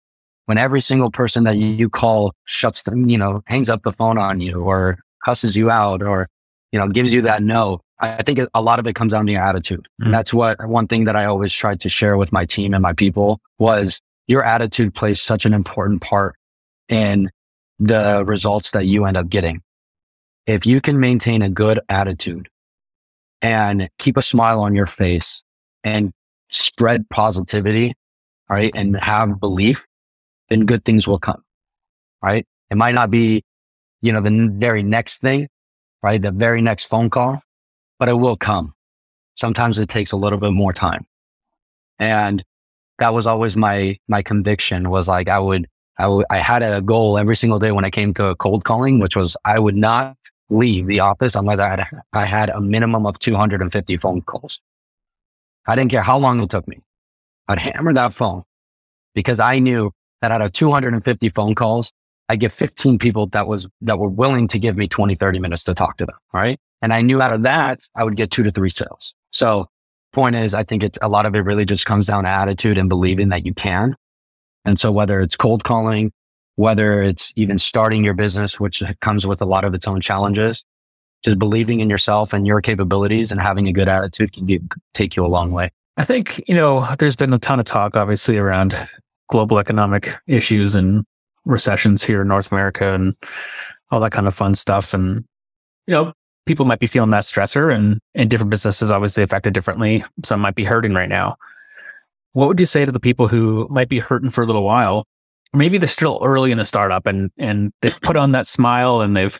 when 0.47 0.57
every 0.57 0.80
single 0.80 1.11
person 1.11 1.45
that 1.45 1.59
you 1.59 1.90
call 1.90 2.33
shuts 2.45 2.83
them, 2.83 3.09
you 3.09 3.18
know, 3.18 3.42
hangs 3.47 3.68
up 3.68 3.83
the 3.83 3.92
phone 3.92 4.16
on 4.16 4.40
you 4.40 4.62
or 4.62 4.99
cusses 5.25 5.57
you 5.57 5.71
out 5.71 6.02
or, 6.02 6.28
you 6.73 6.80
know, 6.80 6.88
gives 6.88 7.12
you 7.12 7.23
that 7.23 7.42
no, 7.42 7.80
I 8.00 8.23
think 8.23 8.40
a 8.54 8.62
lot 8.62 8.78
of 8.78 8.87
it 8.87 8.95
comes 8.95 9.12
down 9.12 9.26
to 9.26 9.33
your 9.33 9.42
attitude. 9.42 9.80
Mm-hmm. 9.80 10.04
And 10.07 10.14
that's 10.14 10.33
what 10.33 10.66
one 10.66 10.88
thing 10.88 11.04
that 11.04 11.16
I 11.16 11.26
always 11.26 11.52
tried 11.52 11.80
to 11.80 11.90
share 11.90 12.16
with 12.16 12.33
my 12.33 12.47
team 12.47 12.73
and 12.73 12.83
my 12.83 12.95
people 12.95 13.40
was 13.59 14.00
your 14.26 14.42
attitude 14.45 14.95
plays 14.95 15.21
such 15.21 15.45
an 15.45 15.52
important 15.52 16.00
part 16.00 16.35
in 16.88 17.30
the 17.78 18.25
results 18.26 18.73
that 18.73 18.87
you 18.87 19.04
end 19.04 19.16
up 19.16 19.28
getting. 19.28 19.62
If 20.47 20.66
you 20.66 20.80
can 20.80 20.99
maintain 20.99 21.42
a 21.42 21.50
good 21.50 21.80
attitude 21.88 22.49
and 23.42 23.88
keep 23.99 24.16
a 24.16 24.23
smile 24.23 24.61
on 24.61 24.75
your 24.75 24.87
face 24.87 25.42
and 25.85 26.12
spread 26.50 27.08
positivity, 27.11 27.94
right? 28.49 28.73
And 28.75 28.97
have 28.97 29.38
belief, 29.38 29.87
then 30.49 30.64
good 30.64 30.85
things 30.85 31.06
will 31.06 31.18
come, 31.18 31.42
right? 32.23 32.47
It 32.70 32.76
might 32.76 32.94
not 32.94 33.11
be, 33.11 33.42
you 34.00 34.12
know, 34.12 34.20
the 34.20 34.50
very 34.52 34.82
next 34.82 35.20
thing, 35.20 35.49
right? 36.02 36.20
The 36.20 36.32
very 36.32 36.62
next 36.62 36.87
phone 36.87 37.11
call, 37.11 37.42
but 37.99 38.08
it 38.08 38.14
will 38.14 38.37
come. 38.37 38.75
Sometimes 39.37 39.78
it 39.78 39.88
takes 39.88 40.12
a 40.12 40.16
little 40.16 40.38
bit 40.38 40.52
more 40.52 40.73
time. 40.73 41.06
And 41.99 42.42
that 42.99 43.14
was 43.14 43.26
always 43.26 43.56
my, 43.56 43.99
my 44.08 44.23
conviction 44.23 44.90
was 44.90 45.08
like, 45.08 45.28
I 45.28 45.38
would, 45.38 45.68
I, 45.99 46.05
w- 46.05 46.25
I 46.31 46.38
had 46.38 46.62
a 46.62 46.81
goal 46.81 47.19
every 47.19 47.37
single 47.37 47.59
day 47.59 47.73
when 47.73 47.85
I 47.85 47.90
came 47.90 48.14
to 48.14 48.35
cold 48.37 48.64
calling, 48.64 49.00
which 49.00 49.17
was 49.17 49.37
I 49.45 49.59
would 49.59 49.76
not 49.76 50.17
leave 50.50 50.87
the 50.87 51.00
office 51.00 51.35
unless 51.35 51.59
I 51.59 51.69
had, 51.69 51.87
I 52.12 52.25
had 52.25 52.49
a 52.50 52.61
minimum 52.61 53.07
of 53.07 53.19
250 53.19 53.97
phone 53.97 54.23
calls. 54.23 54.61
I 55.67 55.75
didn't 55.75 55.90
care 55.90 56.02
how 56.02 56.19
long 56.19 56.40
it 56.40 56.50
took 56.50 56.67
me. 56.69 56.81
I'd 57.49 57.59
hammer 57.59 57.93
that 57.95 58.14
phone 58.14 58.45
because 59.14 59.40
I 59.40 59.59
knew 59.59 59.93
that 60.23 60.31
out 60.31 60.43
of 60.43 60.52
250 60.52 61.28
phone 61.31 61.55
calls, 61.55 61.93
I 62.28 62.37
get 62.37 62.52
15 62.52 62.99
people 62.99 63.26
that 63.28 63.47
was, 63.47 63.67
that 63.81 63.99
were 63.99 64.09
willing 64.09 64.49
to 64.49 64.59
give 64.59 64.76
me 64.76 64.87
20, 64.88 65.14
30 65.14 65.38
minutes 65.38 65.64
to 65.64 65.75
talk 65.75 65.97
to 65.99 66.07
them. 66.07 66.17
Right. 66.33 66.59
And 66.83 66.93
I 66.93 67.02
knew 67.02 67.21
out 67.21 67.33
of 67.33 67.43
that, 67.43 67.81
I 67.97 68.05
would 68.05 68.17
get 68.17 68.31
two 68.31 68.43
to 68.43 68.50
three 68.50 68.71
sales. 68.71 69.14
So 69.31 69.69
point 70.12 70.37
is, 70.37 70.55
I 70.55 70.62
think 70.62 70.83
it's 70.83 70.99
a 71.02 71.09
lot 71.09 71.26
of 71.26 71.35
it 71.35 71.40
really 71.40 71.64
just 71.64 71.87
comes 71.87 72.07
down 72.07 72.25
to 72.25 72.31
attitude 72.31 72.78
and 72.78 72.88
believing 72.88 73.31
that 73.31 73.45
you 73.45 73.55
can. 73.55 73.97
And 74.65 74.79
so 74.79 74.93
whether 74.93 75.21
it's 75.21 75.37
cold 75.37 75.65
calling, 75.65 76.13
whether 76.56 77.02
it's 77.02 77.32
even 77.37 77.59
starting 77.59 78.04
your 78.04 78.15
business, 78.15 78.59
which 78.59 78.82
comes 79.00 79.26
with 79.26 79.41
a 79.41 79.47
lot 79.47 79.65
of 79.65 79.75
its 79.75 79.87
own 79.87 80.00
challenges, 80.00 80.65
just 81.25 81.39
believing 81.39 81.80
in 81.80 81.89
yourself 81.91 82.32
and 82.32 82.47
your 82.47 82.61
capabilities 82.61 83.30
and 83.32 83.41
having 83.41 83.69
a 83.69 83.73
good 83.73 83.89
attitude 83.89 84.32
can 84.32 84.69
take 84.95 85.17
you 85.17 85.25
a 85.25 85.28
long 85.28 85.52
way. 85.52 85.71
I 85.97 86.04
think, 86.04 86.41
you 86.49 86.54
know, 86.54 86.87
there's 86.99 87.17
been 87.17 87.32
a 87.32 87.39
ton 87.39 87.59
of 87.59 87.67
talk, 87.67 87.97
obviously, 87.97 88.39
around 88.39 88.75
global 89.28 89.59
economic 89.59 90.11
issues 90.26 90.75
and 90.75 91.04
recessions 91.45 92.02
here 92.02 92.23
in 92.23 92.28
North 92.28 92.52
America 92.52 92.95
and 92.95 93.15
all 93.91 94.00
that 94.00 94.13
kind 94.13 94.26
of 94.26 94.35
fun 94.35 94.54
stuff. 94.54 94.95
And, 94.95 95.25
you 95.87 95.95
know, 95.95 96.13
people 96.47 96.67
might 96.67 96.78
be 96.78 96.87
feeling 96.87 97.11
that 97.11 97.25
stressor 97.25 97.75
and, 97.75 97.99
and 98.15 98.30
different 98.30 98.50
businesses 98.50 98.91
obviously 98.91 99.23
affected 99.23 99.54
differently. 99.54 100.04
Some 100.25 100.41
might 100.41 100.54
be 100.54 100.65
hurting 100.65 100.95
right 100.95 101.09
now. 101.09 101.37
What 102.39 102.47
would 102.47 102.61
you 102.61 102.67
say 102.67 102.85
to 102.85 102.93
the 102.93 103.01
people 103.01 103.27
who 103.27 103.67
might 103.69 103.89
be 103.89 103.99
hurting 103.99 104.31
for 104.31 104.43
a 104.43 104.47
little 104.47 104.63
while? 104.63 105.05
Maybe 105.53 105.77
they're 105.77 105.89
still 105.89 106.21
early 106.23 106.53
in 106.53 106.59
the 106.59 106.65
startup 106.65 107.05
and, 107.05 107.33
and 107.37 107.73
they've 107.83 108.01
put 108.03 108.15
on 108.15 108.31
that 108.31 108.47
smile 108.47 109.01
and 109.01 109.17
they've 109.17 109.37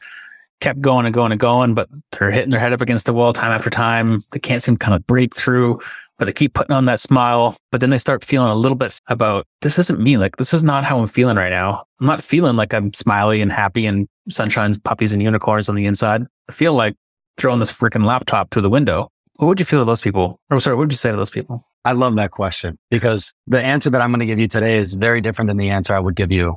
kept 0.61 0.81
going 0.81 1.07
and 1.07 1.15
going 1.15 1.31
and 1.31 1.41
going, 1.41 1.75
but 1.75 1.89
they're 2.11 2.33
hitting 2.33 2.51
their 2.51 2.59
head 2.59 2.73
up 2.73 2.81
against 2.81 3.07
the 3.07 3.13
wall 3.13 3.33
time 3.33 3.53
after 3.53 3.71
time. 3.71 4.19
They 4.33 4.41
can't 4.41 4.61
seem 4.61 4.79
to 4.79 4.85
kind 4.85 4.97
of 4.97 5.07
break 5.07 5.37
through, 5.37 5.79
but 6.19 6.25
they 6.25 6.33
keep 6.33 6.55
putting 6.55 6.75
on 6.75 6.87
that 6.87 6.99
smile. 6.99 7.57
But 7.71 7.81
then 7.81 7.91
they 7.91 7.99
start 7.99 8.25
feeling 8.25 8.51
a 8.51 8.57
little 8.57 8.77
bit 8.77 8.99
about 9.07 9.47
this 9.61 9.79
isn't 9.79 10.01
me. 10.01 10.17
Like, 10.17 10.35
this 10.35 10.53
is 10.53 10.65
not 10.65 10.83
how 10.83 10.99
I'm 10.99 11.07
feeling 11.07 11.37
right 11.37 11.51
now. 11.51 11.85
I'm 12.01 12.07
not 12.09 12.21
feeling 12.21 12.57
like 12.57 12.75
I'm 12.75 12.93
smiley 12.93 13.41
and 13.41 13.53
happy 13.53 13.87
and 13.87 14.09
sunshine's 14.29 14.77
puppies 14.77 15.13
and 15.13 15.23
unicorns 15.23 15.69
on 15.69 15.77
the 15.77 15.87
inside. 15.87 16.27
I 16.49 16.53
feel 16.53 16.75
like 16.75 16.97
throwing 17.37 17.61
this 17.61 17.71
freaking 17.73 18.05
laptop 18.05 18.51
through 18.51 18.63
the 18.63 18.71
window. 18.71 19.09
What 19.39 19.47
would 19.47 19.61
you 19.61 19.67
feel 19.67 19.79
to 19.79 19.85
those 19.85 20.01
people? 20.01 20.41
Or 20.51 20.59
sorry, 20.59 20.75
what 20.75 20.83
would 20.83 20.93
you 20.93 20.97
say 20.97 21.13
to 21.13 21.17
those 21.17 21.31
people? 21.31 21.65
I 21.85 21.93
love 21.93 22.17
that 22.17 22.33
question 22.33 22.77
because 22.91 23.33
the 23.47 23.63
answer 23.63 23.89
that 23.89 24.01
I'm 24.01 24.11
going 24.11 24.19
to 24.21 24.27
give 24.27 24.41
you 24.41 24.49
today 24.49 24.77
is 24.77 24.95
very 24.95 25.21
different 25.21 25.47
than 25.47 25.57
the 25.57 25.71
answer 25.71 25.95
I 25.95 26.01
would 26.01 26.17
give 26.17 26.33
you 26.33 26.51
a 26.51 26.57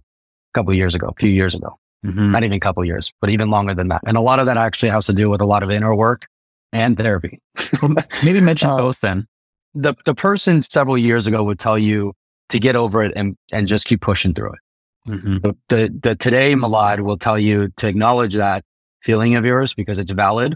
couple 0.56 0.74
years 0.74 0.96
ago, 0.96 1.08
a 1.08 1.20
few 1.20 1.30
years 1.30 1.54
ago. 1.54 1.78
Mm-hmm. 2.04 2.32
Not 2.32 2.44
even 2.44 2.58
a 2.58 2.60
couple 2.60 2.84
years, 2.84 3.12
but 3.22 3.30
even 3.30 3.52
longer 3.52 3.76
than 3.76 3.89
that. 3.89 4.02
And 4.08 4.17
a 4.17 4.22
lot 4.22 4.39
of 4.39 4.48
that 4.48 4.58
actually 4.58 4.89
has 4.89 5.06
to 5.06 5.13
do 5.13 5.30
with 5.30 5.41
a 5.41 5.46
lot 5.46 5.62
of 5.62 5.70
inner 5.70 5.94
work 5.94 6.26
and 6.74 6.98
therapy. 6.98 7.39
well, 7.84 7.94
maybe 8.24 8.41
mention 8.41 8.70
uh, 8.72 8.78
both 8.78 9.00
then. 9.02 9.28
The 9.76 9.94
the 10.04 10.15
person 10.15 10.63
several 10.63 10.98
years 10.98 11.28
ago 11.28 11.44
would 11.44 11.60
tell 11.60 11.78
you 11.78 12.13
to 12.50 12.60
get 12.60 12.76
over 12.76 13.04
it 13.04 13.13
and, 13.15 13.38
and 13.52 13.67
just 13.67 13.86
keep 13.86 14.02
pushing 14.02 14.34
through 14.34 14.54
it. 14.54 14.60
Mm-hmm. 15.08 15.38
The, 15.38 15.58
the, 15.70 16.00
the 16.02 16.15
today 16.15 16.54
Milad 16.54 17.02
will 17.02 17.17
tell 17.17 17.38
you 17.38 17.70
to 17.78 17.88
acknowledge 17.88 18.34
that 18.34 18.63
feeling 19.04 19.36
of 19.36 19.46
yours 19.46 19.76
because 19.76 20.00
it's 20.00 20.12
valid 20.12 20.56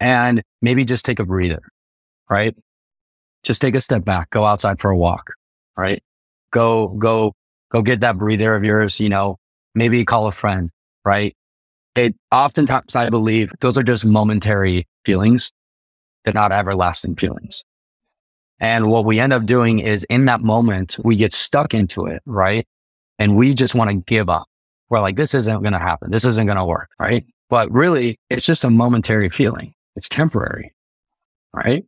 and 0.00 0.42
maybe 0.62 0.84
just 0.84 1.04
take 1.04 1.18
a 1.18 1.24
breather, 1.24 1.62
right? 2.28 2.56
Just 3.42 3.60
take 3.60 3.74
a 3.74 3.80
step 3.80 4.04
back, 4.04 4.30
go 4.30 4.44
outside 4.44 4.80
for 4.80 4.90
a 4.90 4.96
walk, 4.96 5.34
right? 5.76 6.02
Go, 6.52 6.88
go, 6.88 7.34
go 7.70 7.82
get 7.82 8.00
that 8.00 8.18
breather 8.18 8.54
of 8.54 8.64
yours, 8.64 8.98
you 8.98 9.08
know, 9.08 9.36
maybe 9.74 10.04
call 10.04 10.26
a 10.26 10.32
friend, 10.32 10.70
right? 11.04 11.36
It 11.94 12.16
oftentimes, 12.32 12.96
I 12.96 13.10
believe 13.10 13.52
those 13.60 13.76
are 13.76 13.82
just 13.82 14.04
momentary 14.04 14.86
feelings. 15.04 15.52
They're 16.24 16.34
not 16.34 16.52
everlasting 16.52 17.16
feelings. 17.16 17.62
And 18.58 18.90
what 18.90 19.06
we 19.06 19.18
end 19.18 19.32
up 19.32 19.46
doing 19.46 19.78
is 19.78 20.04
in 20.04 20.26
that 20.26 20.42
moment, 20.42 20.98
we 21.02 21.16
get 21.16 21.32
stuck 21.32 21.72
into 21.72 22.06
it, 22.06 22.22
right? 22.26 22.66
And 23.18 23.36
we 23.36 23.54
just 23.54 23.74
want 23.74 23.90
to 23.90 23.96
give 23.96 24.28
up. 24.28 24.46
We're 24.90 25.00
like, 25.00 25.16
this 25.16 25.34
isn't 25.34 25.62
going 25.62 25.72
to 25.72 25.78
happen. 25.78 26.10
This 26.10 26.24
isn't 26.24 26.46
going 26.46 26.58
to 26.58 26.64
work, 26.64 26.90
right? 26.98 27.24
But 27.48 27.70
really, 27.72 28.18
it's 28.28 28.44
just 28.44 28.64
a 28.64 28.70
momentary 28.70 29.28
feeling. 29.28 29.72
It's 29.96 30.08
temporary, 30.08 30.72
right? 31.52 31.84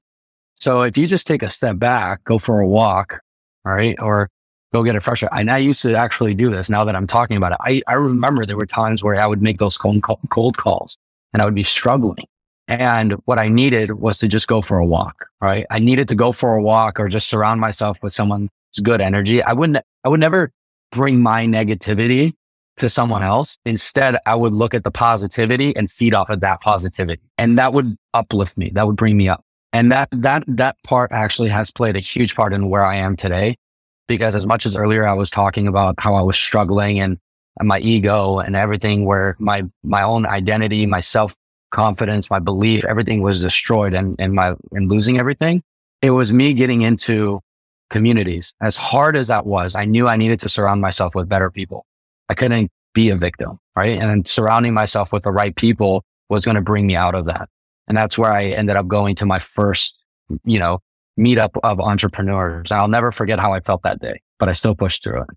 So 0.57 0.83
if 0.83 0.97
you 0.97 1.07
just 1.07 1.27
take 1.27 1.43
a 1.43 1.51
step 1.51 1.79
back, 1.79 2.25
go 2.25 2.39
for 2.39 2.61
a 2.61 2.67
walk, 2.67 3.21
right? 3.65 4.01
Or 4.01 4.29
go 4.73 4.83
get 4.83 4.97
a 4.97 5.01
fresh 5.01 5.23
air. 5.23 5.29
And 5.33 5.51
I 5.51 5.59
used 5.59 5.83
to 5.83 5.95
actually 5.95 6.35
do 6.35 6.51
this 6.51 6.71
now 6.71 6.85
that 6.85 6.97
I'm 6.97 7.07
talking 7.07 7.37
about 7.37 7.53
it. 7.53 7.59
I, 7.61 7.83
I 7.87 7.95
remember 7.95 8.47
there 8.47 8.57
were 8.57 8.67
times 8.67 9.03
where 9.03 9.15
I 9.17 9.27
would 9.27 9.43
make 9.43 9.59
those 9.59 9.77
cold, 9.77 10.03
cold 10.03 10.57
calls 10.57 10.97
and 11.33 11.43
I 11.43 11.45
would 11.45 11.55
be 11.55 11.63
struggling. 11.63 12.27
And 12.69 13.15
what 13.25 13.39
I 13.39 13.49
needed 13.49 13.93
was 13.93 14.19
to 14.19 14.29
just 14.29 14.47
go 14.47 14.63
for 14.63 14.79
a 14.79 14.87
walk, 14.87 15.27
right? 15.41 15.67
I 15.71 15.79
needed 15.79 16.09
to 16.09 16.15
go 16.15 16.33
for 16.33 16.55
a 16.55 16.63
walk 16.63 17.01
or 17.01 17.09
just 17.09 17.29
surround 17.29 17.61
myself 17.61 17.99
with 18.03 18.13
someone's 18.13 18.51
good 18.83 19.01
energy. 19.01 19.43
I 19.43 19.53
wouldn't, 19.53 19.85
I 20.05 20.09
would 20.09 20.21
never 20.21 20.53
bring 20.91 21.21
my 21.21 21.45
negativity 21.45 22.35
to 22.79 22.89
someone 22.89 23.23
else. 23.23 23.59
Instead, 23.65 24.17
I 24.27 24.35
would 24.35 24.53
look 24.53 24.75
at 24.75 24.85
the 24.85 24.91
positivity 24.91 25.75
and 25.77 25.91
feed 25.91 26.15
off 26.15 26.31
of 26.31 26.41
that 26.41 26.61
positivity. 26.61 27.23
And 27.39 27.59
that 27.59 27.73
would 27.73 27.97
uplift 28.15 28.57
me. 28.57 28.71
That 28.75 28.87
would 28.87 28.97
bring 28.97 29.17
me 29.17 29.29
up. 29.29 29.45
And 29.73 29.91
that, 29.91 30.09
that, 30.13 30.45
that 30.47 30.77
part 30.85 31.13
actually 31.13 31.49
has 31.49 31.71
played 31.71 31.97
a 31.97 32.01
huge 32.01 32.35
part 32.35 32.53
in 32.53 32.69
where 32.69 32.85
I 32.85 32.97
am 32.97 33.17
today. 33.17 33.57
Because 34.09 34.35
as 34.35 34.47
much 34.47 34.67
as 34.67 34.77
earlier 34.77 35.07
I 35.07 35.15
was 35.15 35.31
talking 35.31 35.67
about 35.69 35.95
how 35.99 36.15
I 36.15 36.23
was 36.23 36.37
struggling 36.37 37.01
and, 37.01 37.19
my 37.63 37.79
ego 37.81 38.39
and 38.39 38.57
everything 38.57 39.05
where 39.05 39.37
my, 39.39 39.63
my 39.85 40.03
own 40.03 40.25
identity, 40.25 40.87
my 40.87 41.01
self 41.01 41.37
confidence, 41.71 42.31
my 42.31 42.39
belief, 42.39 42.83
everything 42.87 43.21
was 43.21 43.43
destroyed 43.43 43.93
and, 43.93 44.17
and 44.19 44.33
my, 44.33 44.55
and 44.73 44.91
losing 44.91 45.19
everything. 45.19 45.63
It 46.01 46.13
was 46.13 46.33
me 46.33 46.55
getting 46.55 46.81
into 46.81 47.41
communities. 47.91 48.55
As 48.63 48.75
hard 48.75 49.17
as 49.17 49.29
that 49.29 49.45
was, 49.45 49.77
I 49.77 49.85
knew 49.85 50.09
I 50.09 50.17
needed 50.17 50.41
to 50.41 50.49
surround 50.49 50.81
myself 50.81 51.15
with 51.15 51.29
better 51.29 51.51
people. 51.51 51.85
I 52.33 52.35
couldn't 52.35 52.71
be 52.95 53.11
a 53.11 53.17
victim, 53.17 53.59
right? 53.77 54.01
And 54.01 54.27
surrounding 54.27 54.73
myself 54.73 55.13
with 55.13 55.25
the 55.25 55.31
right 55.31 55.55
people 55.55 56.03
was 56.31 56.47
going 56.47 56.55
to 56.55 56.63
bring 56.63 56.87
me 56.87 56.97
out 56.97 57.15
of 57.15 57.27
that. 57.27 57.51
And 57.89 57.97
that's 57.97 58.17
where 58.17 58.33
I 58.33 58.47
ended 58.47 58.77
up 58.77 58.89
going 58.89 59.15
to 59.17 59.27
my 59.27 59.39
first, 59.39 59.95
you 60.45 60.59
know, 60.59 60.79
meetup 61.21 61.51
of 61.63 61.79
entrepreneurs. 61.79 62.73
I'll 62.73 62.89
never 62.89 63.13
forget 63.13 63.39
how 63.39 63.53
I 63.53 63.61
felt 63.61 63.83
that 63.83 64.01
day, 64.01 64.23
but 64.39 64.49
I 64.49 64.55
still 64.55 64.75
pushed 64.75 65.05
through 65.05 65.21
it. 65.21 65.29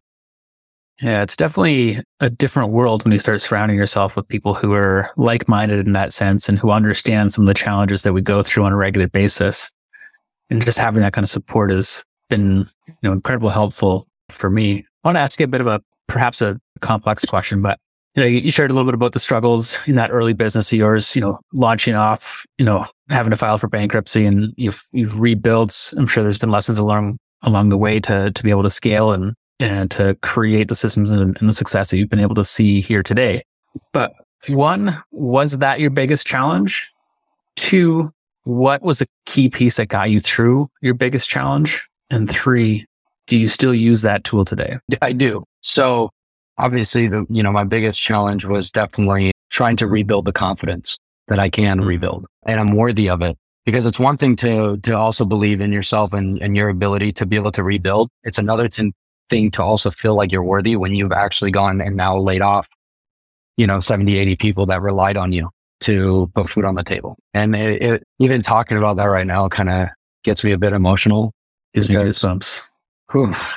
Yeah, 1.01 1.21
it's 1.21 1.35
definitely 1.35 1.97
a 2.21 2.29
different 2.29 2.71
world 2.71 3.03
when 3.03 3.11
you 3.11 3.19
start 3.19 3.41
surrounding 3.41 3.75
yourself 3.75 4.15
with 4.15 4.29
people 4.29 4.53
who 4.53 4.71
are 4.71 5.11
like 5.17 5.49
minded 5.49 5.85
in 5.85 5.91
that 5.91 6.13
sense 6.13 6.47
and 6.47 6.57
who 6.57 6.71
understand 6.71 7.33
some 7.33 7.43
of 7.43 7.47
the 7.47 7.53
challenges 7.53 8.03
that 8.03 8.13
we 8.13 8.21
go 8.21 8.41
through 8.41 8.63
on 8.63 8.71
a 8.71 8.77
regular 8.77 9.09
basis. 9.09 9.69
And 10.49 10.63
just 10.63 10.77
having 10.77 11.01
that 11.01 11.11
kind 11.11 11.25
of 11.25 11.29
support 11.29 11.71
has 11.71 12.05
been, 12.29 12.63
you 12.87 12.95
know, 13.03 13.11
incredibly 13.11 13.49
helpful 13.51 14.07
for 14.29 14.49
me. 14.49 14.85
I 15.03 15.07
want 15.09 15.17
to 15.17 15.19
ask 15.19 15.37
you 15.41 15.43
a 15.43 15.49
bit 15.49 15.59
of 15.59 15.67
a 15.67 15.81
perhaps 16.07 16.41
a 16.41 16.59
complex 16.81 17.25
question, 17.25 17.61
but 17.61 17.79
you 18.15 18.21
know, 18.21 18.27
you 18.27 18.49
shared 18.49 18.71
a 18.71 18.73
little 18.73 18.87
bit 18.87 18.95
about 18.95 19.11
the 19.11 19.19
struggles 19.19 19.77
in 19.87 19.95
that 19.95 20.09
early 20.09 20.31
business 20.31 20.71
of 20.71 20.77
yours, 20.77 21.15
you 21.15 21.21
know, 21.21 21.37
launching 21.53 21.95
off, 21.95 22.45
you 22.57 22.63
know, 22.63 22.85
having 23.09 23.31
to 23.31 23.35
file 23.35 23.57
for 23.57 23.67
bankruptcy 23.67 24.25
and 24.25 24.53
you've 24.55 24.81
you've 24.93 25.19
rebuilt. 25.19 25.93
I'm 25.97 26.07
sure 26.07 26.23
there's 26.23 26.37
been 26.37 26.51
lessons 26.51 26.77
along 26.77 27.17
along 27.41 27.69
the 27.69 27.77
way 27.77 27.99
to 27.99 28.31
to 28.31 28.43
be 28.43 28.51
able 28.51 28.63
to 28.63 28.69
scale 28.69 29.11
and 29.11 29.33
and 29.59 29.91
to 29.91 30.17
create 30.21 30.69
the 30.69 30.75
systems 30.75 31.11
and, 31.11 31.37
and 31.39 31.49
the 31.49 31.53
success 31.53 31.89
that 31.89 31.97
you've 31.97 32.09
been 32.09 32.19
able 32.19 32.35
to 32.35 32.45
see 32.45 32.79
here 32.79 33.03
today. 33.03 33.41
But 33.91 34.13
one, 34.47 35.01
was 35.11 35.57
that 35.57 35.79
your 35.79 35.89
biggest 35.89 36.25
challenge? 36.25 36.91
Two, 37.55 38.11
what 38.43 38.81
was 38.81 38.99
the 38.99 39.07
key 39.25 39.49
piece 39.49 39.77
that 39.77 39.87
got 39.87 40.09
you 40.09 40.19
through 40.19 40.69
your 40.81 40.93
biggest 40.93 41.29
challenge? 41.29 41.87
And 42.09 42.29
three, 42.29 42.85
do 43.27 43.37
you 43.37 43.47
still 43.47 43.73
use 43.73 44.01
that 44.03 44.23
tool 44.23 44.45
today? 44.45 44.77
I 45.01 45.13
do. 45.13 45.43
So 45.61 46.11
obviously 46.57 47.07
the, 47.07 47.25
you 47.29 47.43
know, 47.43 47.51
my 47.51 47.63
biggest 47.63 48.01
challenge 48.01 48.45
was 48.45 48.71
definitely 48.71 49.31
trying 49.49 49.77
to 49.77 49.87
rebuild 49.87 50.25
the 50.25 50.33
confidence 50.33 50.97
that 51.27 51.39
I 51.39 51.49
can 51.49 51.79
mm-hmm. 51.79 51.87
rebuild 51.87 52.25
and 52.45 52.59
I'm 52.59 52.75
worthy 52.75 53.09
of 53.09 53.21
it 53.21 53.37
because 53.65 53.85
it's 53.85 53.99
one 53.99 54.17
thing 54.17 54.35
to, 54.37 54.77
to 54.77 54.91
also 54.93 55.25
believe 55.25 55.59
in 55.59 55.71
yourself 55.71 56.13
and, 56.13 56.41
and 56.41 56.55
your 56.55 56.69
ability 56.69 57.11
to 57.13 57.25
be 57.25 57.35
able 57.35 57.51
to 57.53 57.63
rebuild. 57.63 58.09
It's 58.23 58.37
another 58.37 58.67
to, 58.67 58.91
thing 59.29 59.51
to 59.51 59.63
also 59.63 59.89
feel 59.89 60.15
like 60.15 60.31
you're 60.31 60.43
worthy 60.43 60.75
when 60.75 60.93
you've 60.93 61.11
actually 61.11 61.51
gone 61.51 61.81
and 61.81 61.95
now 61.95 62.17
laid 62.17 62.41
off, 62.41 62.67
you 63.57 63.65
know, 63.65 63.79
70, 63.79 64.15
80 64.15 64.35
people 64.35 64.65
that 64.67 64.81
relied 64.81 65.17
on 65.17 65.31
you 65.31 65.49
to 65.81 66.31
put 66.35 66.49
food 66.49 66.65
on 66.65 66.75
the 66.75 66.83
table. 66.83 67.17
And 67.33 67.55
it, 67.55 67.81
it, 67.81 68.03
even 68.19 68.41
talking 68.41 68.77
about 68.77 68.97
that 68.97 69.05
right 69.05 69.25
now 69.25 69.49
kind 69.49 69.69
of 69.69 69.89
gets 70.23 70.43
me 70.43 70.51
a 70.51 70.57
bit 70.57 70.73
emotional. 70.73 71.33
Gives 71.73 71.89
me 71.89 71.95
goosebumps. 71.95 72.61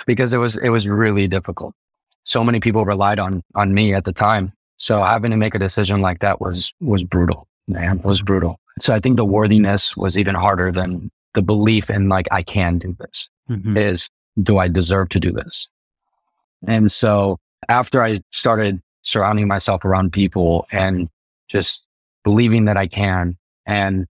Because 0.07 0.33
it 0.33 0.39
was, 0.39 0.57
it 0.57 0.69
was 0.71 0.89
really 0.89 1.29
difficult. 1.29 1.75
So 2.25 2.45
many 2.45 2.61
people 2.61 2.85
relied 2.85 3.19
on, 3.19 3.43
on 3.55 3.73
me 3.73 3.95
at 3.95 4.05
the 4.05 4.13
time. 4.13 4.53
So 4.77 5.03
having 5.03 5.31
to 5.31 5.37
make 5.37 5.55
a 5.55 5.59
decision 5.59 6.01
like 6.01 6.21
that 6.21 6.41
was, 6.41 6.73
was 6.81 7.03
brutal, 7.03 7.49
man, 7.67 8.01
was 8.03 8.23
brutal. 8.23 8.61
So 8.79 8.95
I 8.95 9.01
think 9.01 9.17
the 9.17 9.25
worthiness 9.25 9.97
was 9.97 10.19
even 10.19 10.35
harder 10.35 10.71
than 10.71 11.11
the 11.35 11.43
belief 11.43 11.91
in 11.91 12.09
like, 12.09 12.29
I 12.31 12.43
can 12.43 12.79
do 12.79 12.97
this 12.99 13.29
mm-hmm. 13.49 13.77
is 13.77 14.09
do 14.41 14.59
I 14.59 14.69
deserve 14.69 15.09
to 15.11 15.21
do 15.21 15.33
this? 15.33 15.69
And 16.67 16.91
so 16.91 17.39
after 17.69 18.03
I 18.03 18.21
started 18.31 18.81
surrounding 19.03 19.49
myself 19.49 19.85
around 19.85 20.13
people 20.13 20.67
and 20.71 21.09
just 21.49 21.85
believing 22.25 22.67
that 22.67 22.77
I 22.77 22.87
can 22.87 23.37
and 23.67 24.07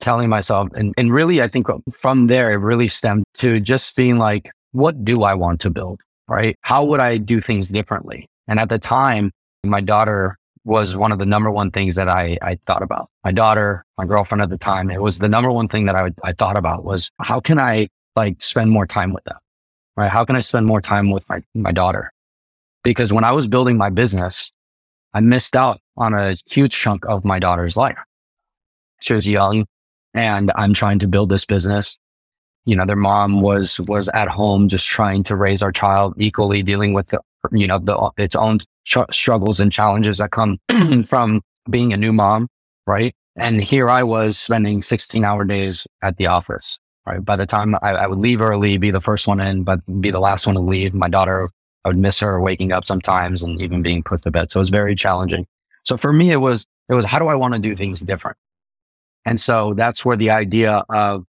telling 0.00 0.28
myself, 0.28 0.68
and, 0.74 0.94
and 0.96 1.12
really, 1.12 1.42
I 1.42 1.48
think 1.48 1.66
from 1.92 2.26
there, 2.26 2.52
it 2.52 2.56
really 2.56 2.88
stemmed 2.88 3.24
to 3.38 3.60
just 3.60 3.94
being 3.96 4.18
like, 4.18 4.50
what 4.72 5.04
do 5.04 5.22
I 5.22 5.34
want 5.34 5.60
to 5.62 5.70
build? 5.70 6.00
Right? 6.28 6.56
How 6.62 6.84
would 6.84 7.00
I 7.00 7.18
do 7.18 7.40
things 7.40 7.68
differently? 7.68 8.28
And 8.48 8.58
at 8.58 8.68
the 8.68 8.78
time, 8.78 9.32
my 9.64 9.80
daughter 9.80 10.38
was 10.64 10.96
one 10.96 11.12
of 11.12 11.18
the 11.18 11.26
number 11.26 11.50
one 11.50 11.70
things 11.70 11.96
that 11.96 12.08
I, 12.08 12.38
I 12.42 12.58
thought 12.66 12.82
about. 12.82 13.10
My 13.24 13.32
daughter, 13.32 13.84
my 13.98 14.06
girlfriend 14.06 14.42
at 14.42 14.50
the 14.50 14.58
time, 14.58 14.90
it 14.90 15.02
was 15.02 15.18
the 15.18 15.28
number 15.28 15.50
one 15.50 15.68
thing 15.68 15.86
that 15.86 15.96
I, 15.96 16.10
I 16.22 16.32
thought 16.32 16.56
about 16.56 16.84
was 16.84 17.10
how 17.20 17.40
can 17.40 17.58
I 17.58 17.88
like 18.14 18.40
spend 18.40 18.70
more 18.70 18.86
time 18.86 19.12
with 19.12 19.24
them? 19.24 19.38
right? 19.96 20.10
How 20.10 20.24
can 20.24 20.36
I 20.36 20.40
spend 20.40 20.66
more 20.66 20.80
time 20.80 21.10
with 21.10 21.28
my, 21.28 21.42
my 21.54 21.72
daughter? 21.72 22.12
Because 22.82 23.12
when 23.12 23.24
I 23.24 23.32
was 23.32 23.48
building 23.48 23.76
my 23.76 23.90
business, 23.90 24.52
I 25.14 25.20
missed 25.20 25.56
out 25.56 25.80
on 25.96 26.14
a 26.14 26.36
huge 26.48 26.72
chunk 26.72 27.06
of 27.06 27.24
my 27.24 27.38
daughter's 27.38 27.76
life. 27.76 27.98
She 29.00 29.14
was 29.14 29.28
young 29.28 29.66
and 30.14 30.50
I'm 30.56 30.74
trying 30.74 30.98
to 31.00 31.08
build 31.08 31.28
this 31.28 31.44
business. 31.44 31.98
You 32.64 32.76
know, 32.76 32.86
their 32.86 32.96
mom 32.96 33.40
was, 33.40 33.80
was 33.80 34.08
at 34.10 34.28
home 34.28 34.68
just 34.68 34.86
trying 34.86 35.24
to 35.24 35.36
raise 35.36 35.62
our 35.62 35.72
child 35.72 36.14
equally, 36.16 36.62
dealing 36.62 36.92
with 36.92 37.08
the, 37.08 37.20
you 37.50 37.66
know, 37.66 37.78
the, 37.78 38.10
its 38.16 38.36
own 38.36 38.60
struggles 38.84 39.60
and 39.60 39.72
challenges 39.72 40.18
that 40.18 40.30
come 40.30 40.58
from 41.06 41.42
being 41.68 41.92
a 41.92 41.96
new 41.96 42.12
mom. 42.12 42.48
Right. 42.86 43.14
And 43.36 43.60
here 43.60 43.88
I 43.88 44.02
was 44.02 44.38
spending 44.38 44.82
16 44.82 45.24
hour 45.24 45.44
days 45.44 45.86
at 46.02 46.16
the 46.16 46.26
office 46.26 46.78
right? 47.06 47.24
By 47.24 47.36
the 47.36 47.46
time 47.46 47.74
I, 47.82 47.92
I, 47.92 48.06
would 48.06 48.18
leave 48.18 48.40
early, 48.40 48.76
be 48.78 48.90
the 48.90 49.00
first 49.00 49.26
one 49.26 49.40
in, 49.40 49.64
but 49.64 49.80
be 50.00 50.10
the 50.10 50.20
last 50.20 50.46
one 50.46 50.54
to 50.54 50.60
leave. 50.60 50.94
My 50.94 51.08
daughter, 51.08 51.50
I 51.84 51.88
would 51.88 51.98
miss 51.98 52.20
her 52.20 52.40
waking 52.40 52.72
up 52.72 52.86
sometimes 52.86 53.42
and 53.42 53.60
even 53.60 53.82
being 53.82 54.02
put 54.02 54.22
to 54.22 54.30
bed. 54.30 54.50
So 54.50 54.60
it 54.60 54.62
was 54.62 54.70
very 54.70 54.94
challenging. 54.94 55.46
So 55.84 55.96
for 55.96 56.12
me, 56.12 56.30
it 56.30 56.36
was, 56.36 56.66
it 56.88 56.94
was, 56.94 57.04
how 57.04 57.18
do 57.18 57.26
I 57.26 57.34
want 57.34 57.54
to 57.54 57.60
do 57.60 57.74
things 57.74 58.00
different? 58.00 58.36
And 59.24 59.40
so 59.40 59.74
that's 59.74 60.04
where 60.04 60.16
the 60.16 60.30
idea 60.30 60.84
of 60.88 61.24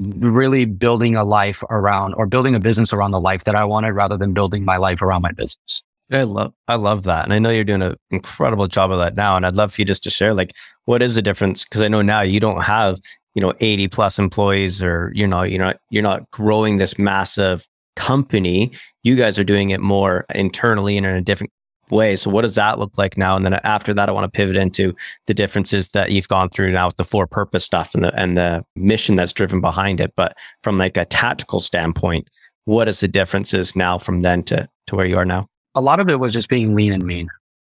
really 0.00 0.64
building 0.64 1.16
a 1.16 1.24
life 1.24 1.62
around 1.70 2.14
or 2.14 2.26
building 2.26 2.54
a 2.54 2.60
business 2.60 2.92
around 2.92 3.10
the 3.10 3.20
life 3.20 3.44
that 3.44 3.54
I 3.54 3.64
wanted 3.64 3.92
rather 3.92 4.16
than 4.16 4.32
building 4.32 4.64
my 4.64 4.76
life 4.76 5.02
around 5.02 5.22
my 5.22 5.32
business. 5.32 5.82
I 6.12 6.22
love 6.22 6.52
I 6.66 6.74
love 6.74 7.04
that. 7.04 7.24
And 7.24 7.32
I 7.32 7.38
know 7.38 7.50
you're 7.50 7.64
doing 7.64 7.82
an 7.82 7.96
incredible 8.10 8.66
job 8.66 8.90
of 8.90 8.98
that 8.98 9.14
now. 9.14 9.36
And 9.36 9.46
I'd 9.46 9.54
love 9.54 9.72
for 9.72 9.80
you 9.80 9.84
just 9.84 10.02
to 10.04 10.10
share 10.10 10.34
like 10.34 10.52
what 10.86 11.02
is 11.02 11.14
the 11.14 11.22
difference? 11.22 11.64
Because 11.64 11.82
I 11.82 11.88
know 11.88 12.02
now 12.02 12.22
you 12.22 12.40
don't 12.40 12.62
have 12.62 12.98
you 13.34 13.42
know 13.42 13.52
80 13.60 13.88
plus 13.88 14.18
employees 14.18 14.82
or 14.82 15.12
you 15.14 15.26
know 15.26 15.42
you're 15.42 15.62
not 15.62 15.76
you're 15.90 16.02
not 16.02 16.28
growing 16.30 16.76
this 16.76 16.98
massive 16.98 17.66
company 17.96 18.72
you 19.02 19.16
guys 19.16 19.38
are 19.38 19.44
doing 19.44 19.70
it 19.70 19.80
more 19.80 20.24
internally 20.34 20.96
and 20.96 21.06
in 21.06 21.14
a 21.14 21.20
different 21.20 21.52
way. 21.90 22.16
So 22.16 22.30
what 22.30 22.42
does 22.42 22.54
that 22.54 22.78
look 22.78 22.96
like 22.98 23.16
now? 23.16 23.36
And 23.36 23.44
then 23.44 23.54
after 23.54 23.94
that 23.94 24.08
i 24.08 24.12
want 24.12 24.24
to 24.24 24.36
pivot 24.36 24.56
into 24.56 24.94
the 25.26 25.34
differences 25.34 25.88
that 25.90 26.10
you've 26.10 26.28
gone 26.28 26.50
through 26.50 26.72
now 26.72 26.86
with 26.86 26.96
the 26.96 27.04
for 27.04 27.26
purpose 27.26 27.64
stuff 27.64 27.94
and 27.94 28.04
the 28.04 28.14
and 28.20 28.36
the 28.36 28.64
mission 28.76 29.16
that's 29.16 29.32
driven 29.32 29.60
behind 29.60 30.00
it. 30.00 30.12
But 30.16 30.36
from 30.62 30.78
like 30.78 30.96
a 30.96 31.04
tactical 31.04 31.60
standpoint 31.60 32.28
what 32.66 32.88
is 32.88 33.00
the 33.00 33.08
differences 33.08 33.74
now 33.74 33.98
from 33.98 34.20
then 34.20 34.42
to 34.44 34.68
to 34.86 34.96
where 34.96 35.06
you 35.06 35.16
are 35.16 35.24
now? 35.24 35.48
A 35.74 35.80
lot 35.80 35.98
of 35.98 36.08
it 36.08 36.20
was 36.20 36.32
just 36.32 36.48
being 36.48 36.74
lean 36.74 36.92
and 36.92 37.04
mean 37.04 37.28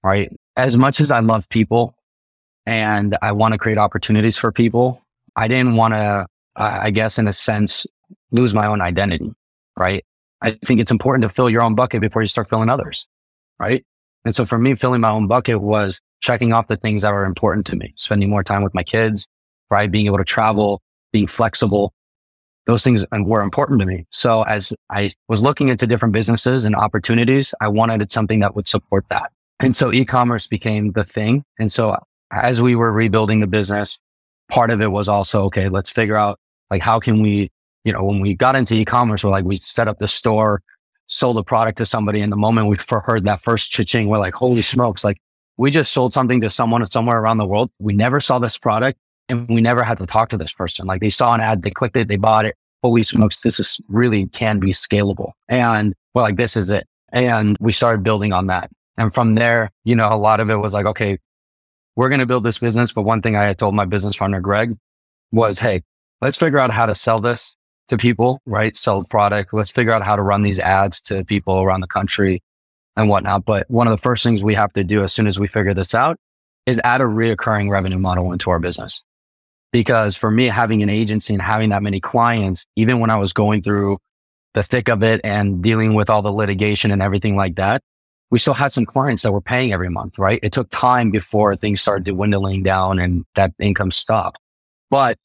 right? 0.04 0.32
As 0.58 0.78
much 0.78 1.01
as 1.01 1.12
i 1.12 1.19
love 1.19 1.49
people 1.49 1.95
and 2.65 3.17
i 3.21 3.32
want 3.32 3.54
to 3.54 3.58
create 3.58 3.78
opportunities 3.78 4.38
for 4.38 4.51
people 4.51 5.01
I 5.36 5.47
didn't 5.47 5.75
want 5.75 5.93
to, 5.93 6.28
I 6.56 6.91
guess, 6.91 7.17
in 7.17 7.28
a 7.28 7.34
sense, 7.34 7.86
lose 8.32 8.54
my 8.54 8.65
own 8.65 8.82
identity, 8.82 9.34
right? 9.78 10.04
I 10.41 10.51
think 10.51 10.80
it's 10.80 10.91
important 10.91 11.23
to 11.23 11.30
fill 11.30 11.49
your 11.49 11.62
own 11.62 11.75
bucket 11.75 12.01
before 12.01 12.21
you 12.21 12.28
start 12.28 12.49
filling 12.49 12.69
others, 12.69 13.08
right? 13.60 13.86
And 14.25 14.35
so 14.35 14.45
for 14.45 14.57
me, 14.57 14.73
filling 14.75 15.01
my 15.01 15.11
own 15.11 15.27
bucket 15.27 15.61
was 15.61 16.01
checking 16.19 16.51
off 16.51 16.67
the 16.67 16.77
things 16.77 17.03
that 17.03 17.13
were 17.13 17.25
important 17.25 17.65
to 17.67 17.75
me, 17.75 17.93
spending 17.95 18.29
more 18.29 18.43
time 18.43 18.63
with 18.63 18.73
my 18.73 18.83
kids, 18.83 19.27
right? 19.69 19.89
Being 19.89 20.07
able 20.07 20.17
to 20.17 20.25
travel, 20.25 20.81
being 21.13 21.27
flexible. 21.27 21.93
Those 22.65 22.83
things 22.83 23.05
were 23.11 23.41
important 23.41 23.79
to 23.81 23.85
me. 23.85 24.05
So 24.09 24.41
as 24.41 24.73
I 24.89 25.11
was 25.29 25.43
looking 25.43 25.69
into 25.69 25.85
different 25.85 26.13
businesses 26.13 26.65
and 26.65 26.75
opportunities, 26.75 27.53
I 27.61 27.67
wanted 27.67 28.11
something 28.11 28.39
that 28.39 28.55
would 28.55 28.67
support 28.67 29.05
that. 29.09 29.31
And 29.59 29.75
so 29.75 29.93
e-commerce 29.93 30.47
became 30.47 30.91
the 30.93 31.03
thing. 31.03 31.43
And 31.59 31.71
so 31.71 31.95
as 32.31 32.61
we 32.63 32.75
were 32.75 32.91
rebuilding 32.91 33.39
the 33.39 33.47
business, 33.47 33.99
part 34.49 34.71
of 34.71 34.81
it 34.81 34.91
was 34.91 35.07
also, 35.07 35.43
okay, 35.43 35.69
let's 35.69 35.91
figure 35.91 36.17
out 36.17 36.39
like, 36.71 36.81
how 36.81 36.99
can 36.99 37.21
we, 37.21 37.51
you 37.83 37.93
know, 37.93 38.03
when 38.03 38.19
we 38.19 38.33
got 38.33 38.55
into 38.55 38.73
e-commerce, 38.73 39.23
we're 39.23 39.29
like, 39.29 39.45
we 39.45 39.61
set 39.63 39.88
up 39.88 39.99
the 39.99 40.07
store, 40.07 40.63
sold 41.08 41.38
a 41.38 41.44
product 41.44 41.78
to 41.78 41.86
somebody. 41.86 42.22
And 42.22 42.32
the 42.32 42.38
moment 42.38 42.68
we 42.68 42.78
heard 42.89 43.26
that 43.26 43.41
first 43.41 43.72
cha-ching, 43.72 44.08
we're 44.08 44.18
like, 44.18 44.34
holy 44.34 44.62
smokes, 44.62 45.04
like 45.04 45.18
we 45.58 45.72
just 45.72 45.94
sold 45.94 46.13
something 46.13 46.41
to 46.41 46.50
someone 46.50 46.86
somewhere 46.86 47.20
around 47.20 47.38
the 47.38 47.48
world. 47.48 47.72
We 47.80 47.94
never 47.94 48.20
saw 48.20 48.39
this 48.39 48.58
product 48.58 49.00
and 49.30 49.48
we 49.48 49.62
never 49.62 49.84
had 49.84 49.98
to 50.00 50.06
talk 50.06 50.30
to 50.30 50.38
this 50.38 50.54
person. 50.54 50.86
Like 50.86 51.02
they 51.02 51.10
saw 51.10 51.34
an 51.34 51.41
ad, 51.41 51.63
they 51.63 51.72
clicked 51.72 51.96
it, 51.96 52.08
they 52.08 52.18
bought 52.18 52.46
it. 52.46 52.56
Holy 52.84 53.04
smokes, 53.04 53.41
this 53.41 53.60
is 53.60 53.80
really 53.88 54.28
can 54.28 54.60
be 54.60 54.72
scalable. 54.72 55.32
And 55.48 55.94
we're 56.13 56.22
like, 56.22 56.36
this 56.36 56.56
is 56.56 56.70
it. 56.70 56.88
And 57.10 57.58
we 57.60 57.72
started 57.72 58.04
building 58.04 58.34
on 58.34 58.48
that. 58.48 58.70
And 58.98 59.13
from 59.13 59.36
there, 59.36 59.72
you 59.84 59.96
know, 59.96 60.08
a 60.12 60.18
lot 60.18 60.39
of 60.39 60.50
it 60.50 60.56
was 60.56 60.74
like, 60.74 60.86
okay, 60.86 61.18
we're 61.96 62.10
going 62.10 62.20
to 62.20 62.26
build 62.26 62.44
this 62.44 62.60
business. 62.60 62.91
But 62.91 63.04
one 63.04 63.22
thing 63.22 63.36
I 63.36 63.44
had 63.44 63.58
told 63.58 63.74
my 63.74 63.86
business 63.86 64.18
partner, 64.18 64.39
Greg, 64.39 64.78
was, 65.32 65.60
Hey, 65.60 65.84
let's 66.22 66.38
figure 66.38 66.60
out 66.60 66.72
how 66.72 66.86
to 66.86 66.96
sell 66.96 67.20
this 67.20 67.56
to 67.88 67.98
people, 67.98 68.41
right? 68.45 68.76
Sell 68.76 69.04
product. 69.04 69.54
Let's 69.54 69.71
figure 69.71 69.91
out 69.91 70.06
how 70.06 70.15
to 70.15 70.21
run 70.21 70.41
these 70.41 70.60
ads 70.60 71.02
to 71.02 71.24
people 71.24 71.62
around 71.62 71.82
the 71.82 71.88
country 71.88 72.41
and 72.95 73.10
whatnot. 73.10 73.45
But 73.45 73.69
one 73.69 73.88
of 73.88 73.91
the 73.91 74.02
first 74.02 74.24
things 74.24 74.43
we 74.43 74.56
have 74.56 74.74
to 74.74 74.84
do 74.84 75.04
as 75.04 75.13
soon 75.13 75.28
as 75.28 75.39
we 75.39 75.48
figure 75.48 75.74
this 75.74 75.93
out 75.93 76.17
is 76.65 76.80
add 76.84 77.02
a 77.02 77.06
reoccurring 77.06 77.69
revenue 77.69 78.00
model 78.00 78.32
into 78.32 78.50
our 78.50 78.60
business. 78.60 79.04
Because 79.71 80.15
for 80.15 80.32
me, 80.32 80.45
having 80.45 80.82
an 80.84 80.89
agency 80.89 81.34
and 81.34 81.41
having 81.41 81.69
that 81.69 81.84
many 81.84 82.00
clients, 82.00 82.65
even 82.76 83.00
when 83.00 83.10
I 83.10 83.17
was 83.17 83.34
going 83.34 83.62
through 83.62 84.00
the 84.54 84.63
thick 84.63 84.88
of 84.88 85.04
it 85.04 85.21
and 85.24 85.62
dealing 85.62 85.93
with 85.93 86.10
all 86.10 86.21
the 86.21 86.32
litigation 86.32 86.91
and 86.91 87.02
everything 87.02 87.36
like 87.36 87.56
that, 87.56 87.82
we 88.32 88.39
still 88.39 88.54
had 88.54 88.71
some 88.71 88.86
clients 88.86 89.21
that 89.21 89.32
were 89.32 89.41
paying 89.41 89.74
every 89.74 89.89
month, 89.89 90.17
right? 90.17 90.39
It 90.41 90.54
took 90.54 90.69
time 90.69 91.12
before 91.12 91.56
things 91.56 91.82
started 91.82 92.06
dwindling 92.06 92.63
down 92.63 93.00
and 93.00 93.26
that 93.36 93.54
income 93.60 93.91
stopped. 93.91 94.39
But 94.89 95.17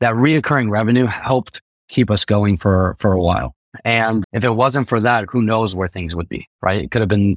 that 0.00 0.14
reoccurring 0.14 0.70
revenue 0.70 1.06
helped 1.06 1.60
keep 1.90 2.10
us 2.10 2.24
going 2.24 2.56
for, 2.56 2.96
for 2.98 3.12
a 3.12 3.20
while. 3.20 3.54
And 3.84 4.24
if 4.32 4.44
it 4.44 4.50
wasn't 4.50 4.88
for 4.88 5.00
that, 5.00 5.26
who 5.30 5.42
knows 5.42 5.74
where 5.74 5.88
things 5.88 6.16
would 6.16 6.28
be, 6.28 6.48
right? 6.62 6.82
It 6.82 6.90
could 6.90 7.02
have 7.02 7.08
been 7.08 7.36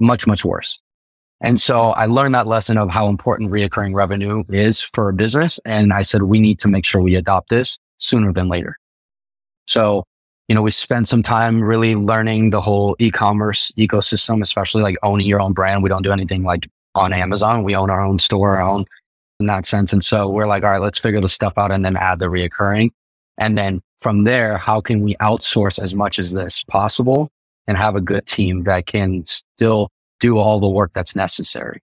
much, 0.00 0.26
much 0.26 0.44
worse. 0.44 0.80
And 1.40 1.60
so 1.60 1.90
I 1.90 2.06
learned 2.06 2.34
that 2.34 2.46
lesson 2.46 2.78
of 2.78 2.90
how 2.90 3.08
important 3.08 3.50
reoccurring 3.50 3.94
revenue 3.94 4.44
is 4.48 4.82
for 4.82 5.08
a 5.08 5.12
business. 5.12 5.58
And 5.64 5.92
I 5.92 6.02
said, 6.02 6.22
we 6.22 6.40
need 6.40 6.58
to 6.60 6.68
make 6.68 6.84
sure 6.84 7.00
we 7.00 7.16
adopt 7.16 7.48
this 7.48 7.78
sooner 7.98 8.32
than 8.32 8.48
later. 8.48 8.76
So, 9.66 10.04
you 10.48 10.54
know, 10.54 10.62
we 10.62 10.70
spent 10.70 11.08
some 11.08 11.22
time 11.22 11.62
really 11.62 11.96
learning 11.96 12.50
the 12.50 12.60
whole 12.60 12.94
e-commerce 12.98 13.72
ecosystem, 13.78 14.42
especially 14.42 14.82
like 14.82 14.96
owning 15.02 15.26
your 15.26 15.40
own 15.40 15.52
brand. 15.52 15.82
We 15.82 15.88
don't 15.88 16.02
do 16.02 16.12
anything 16.12 16.42
like 16.42 16.68
on 16.94 17.12
Amazon. 17.12 17.64
We 17.64 17.74
own 17.74 17.90
our 17.90 18.04
own 18.04 18.18
store, 18.18 18.56
our 18.56 18.62
own 18.62 18.84
in 19.40 19.46
that 19.46 19.66
sense. 19.66 19.92
And 19.92 20.04
so 20.04 20.28
we're 20.28 20.46
like, 20.46 20.62
all 20.62 20.70
right, 20.70 20.80
let's 20.80 20.98
figure 20.98 21.20
the 21.20 21.28
stuff 21.28 21.54
out 21.56 21.72
and 21.72 21.84
then 21.84 21.96
add 21.96 22.18
the 22.18 22.26
reoccurring. 22.26 22.90
And 23.38 23.56
then 23.56 23.80
from 24.00 24.24
there, 24.24 24.58
how 24.58 24.80
can 24.80 25.02
we 25.02 25.14
outsource 25.16 25.78
as 25.78 25.94
much 25.94 26.18
as 26.18 26.32
this 26.32 26.64
possible 26.64 27.30
and 27.66 27.76
have 27.76 27.94
a 27.94 28.00
good 28.00 28.26
team 28.26 28.64
that 28.64 28.86
can 28.86 29.24
still 29.26 29.88
do 30.20 30.38
all 30.38 30.60
the 30.60 30.68
work 30.68 30.92
that's 30.94 31.14
necessary. 31.14 31.82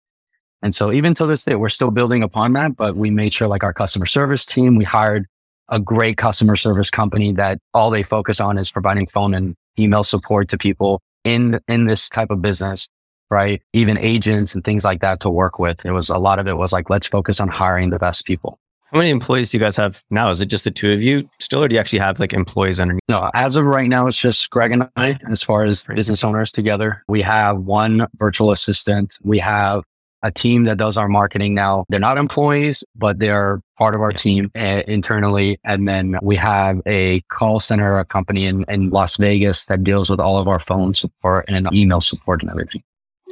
And 0.62 0.74
so 0.74 0.92
even 0.92 1.14
to 1.16 1.26
this 1.26 1.44
day, 1.44 1.56
we're 1.56 1.70
still 1.70 1.92
building 1.92 2.24
upon 2.24 2.54
that, 2.54 2.76
but 2.76 2.96
we 2.96 3.12
made 3.12 3.34
sure 3.34 3.48
like 3.48 3.64
our 3.64 3.74
customer 3.74 4.06
service 4.06 4.46
team, 4.46 4.76
we 4.76 4.84
hired 4.84 5.26
a 5.70 5.80
great 5.80 6.18
customer 6.18 6.56
service 6.56 6.90
company 6.90 7.34
that 7.34 7.60
all 7.74 7.90
they 7.90 8.04
focus 8.04 8.40
on 8.40 8.58
is 8.58 8.72
providing 8.72 9.08
phone 9.08 9.34
and 9.34 9.56
email 9.78 10.04
support 10.04 10.50
to 10.50 10.58
people 10.58 11.02
in, 11.24 11.60
in 11.68 11.86
this 11.86 12.10
type 12.10 12.30
of 12.30 12.42
business, 12.42 12.88
right? 13.30 13.62
Even 13.74 13.98
agents 13.98 14.56
and 14.56 14.64
things 14.64 14.86
like 14.86 15.02
that 15.02 15.20
to 15.20 15.30
work 15.30 15.60
with. 15.60 15.84
It 15.86 15.92
was 15.92 16.10
a 16.10 16.18
lot 16.18 16.40
of 16.40 16.48
it 16.48 16.58
was 16.58 16.72
like, 16.72 16.90
let's 16.90 17.08
focus 17.08 17.40
on 17.40 17.50
hiring 17.50 17.90
the 17.90 18.00
best 18.00 18.26
people. 18.26 18.60
How 18.92 19.00
many 19.00 19.10
employees 19.10 19.52
do 19.52 19.58
you 19.58 19.64
guys 19.64 19.76
have 19.76 20.02
now? 20.10 20.30
Is 20.30 20.40
it 20.40 20.46
just 20.46 20.64
the 20.64 20.72
two 20.72 20.94
of 20.94 21.04
you 21.04 21.30
still, 21.40 21.62
or 21.62 21.68
do 21.68 21.76
you 21.76 21.80
actually 21.80 22.00
have 22.00 22.22
like 22.22 22.32
employees 22.32 22.80
underneath? 22.80 23.02
No, 23.10 23.30
as 23.34 23.58
of 23.58 23.66
right 23.66 23.90
now, 23.90 24.08
it's 24.08 24.20
just 24.20 24.50
Greg 24.50 24.72
and 24.72 24.90
I, 24.96 25.20
as 25.30 25.44
far 25.44 25.66
as 25.66 25.84
business 25.84 26.24
owners 26.24 26.54
together. 26.54 27.04
We 27.10 27.22
have 27.22 27.58
one 27.58 28.08
virtual 28.16 28.52
assistant. 28.52 29.18
We 29.24 29.40
have 29.40 29.84
a 30.24 30.32
team 30.32 30.64
that 30.64 30.78
does 30.78 30.96
our 30.96 31.10
marketing 31.10 31.54
now. 31.54 31.84
They're 31.90 32.00
not 32.00 32.18
employees, 32.18 32.82
but 32.96 33.20
they're 33.20 33.62
part 33.78 33.94
of 33.94 34.02
our 34.02 34.14
team 34.14 34.52
uh, 34.56 34.84
internally. 34.88 35.60
And 35.66 35.86
then 35.86 36.18
we 36.22 36.38
have 36.38 36.82
a 36.86 37.20
call 37.30 37.60
center, 37.60 38.00
a 38.00 38.06
company 38.06 38.46
in, 38.46 38.64
in 38.70 38.90
Las 38.90 39.18
Vegas 39.18 39.66
that 39.66 39.84
deals 39.84 40.10
with 40.10 40.22
all 40.22 40.38
of 40.38 40.48
our 40.48 40.60
phone 40.60 40.94
support 40.96 41.46
and 41.50 41.72
email 41.74 42.00
support 42.00 42.42
and 42.42 42.50
everything. 42.50 42.84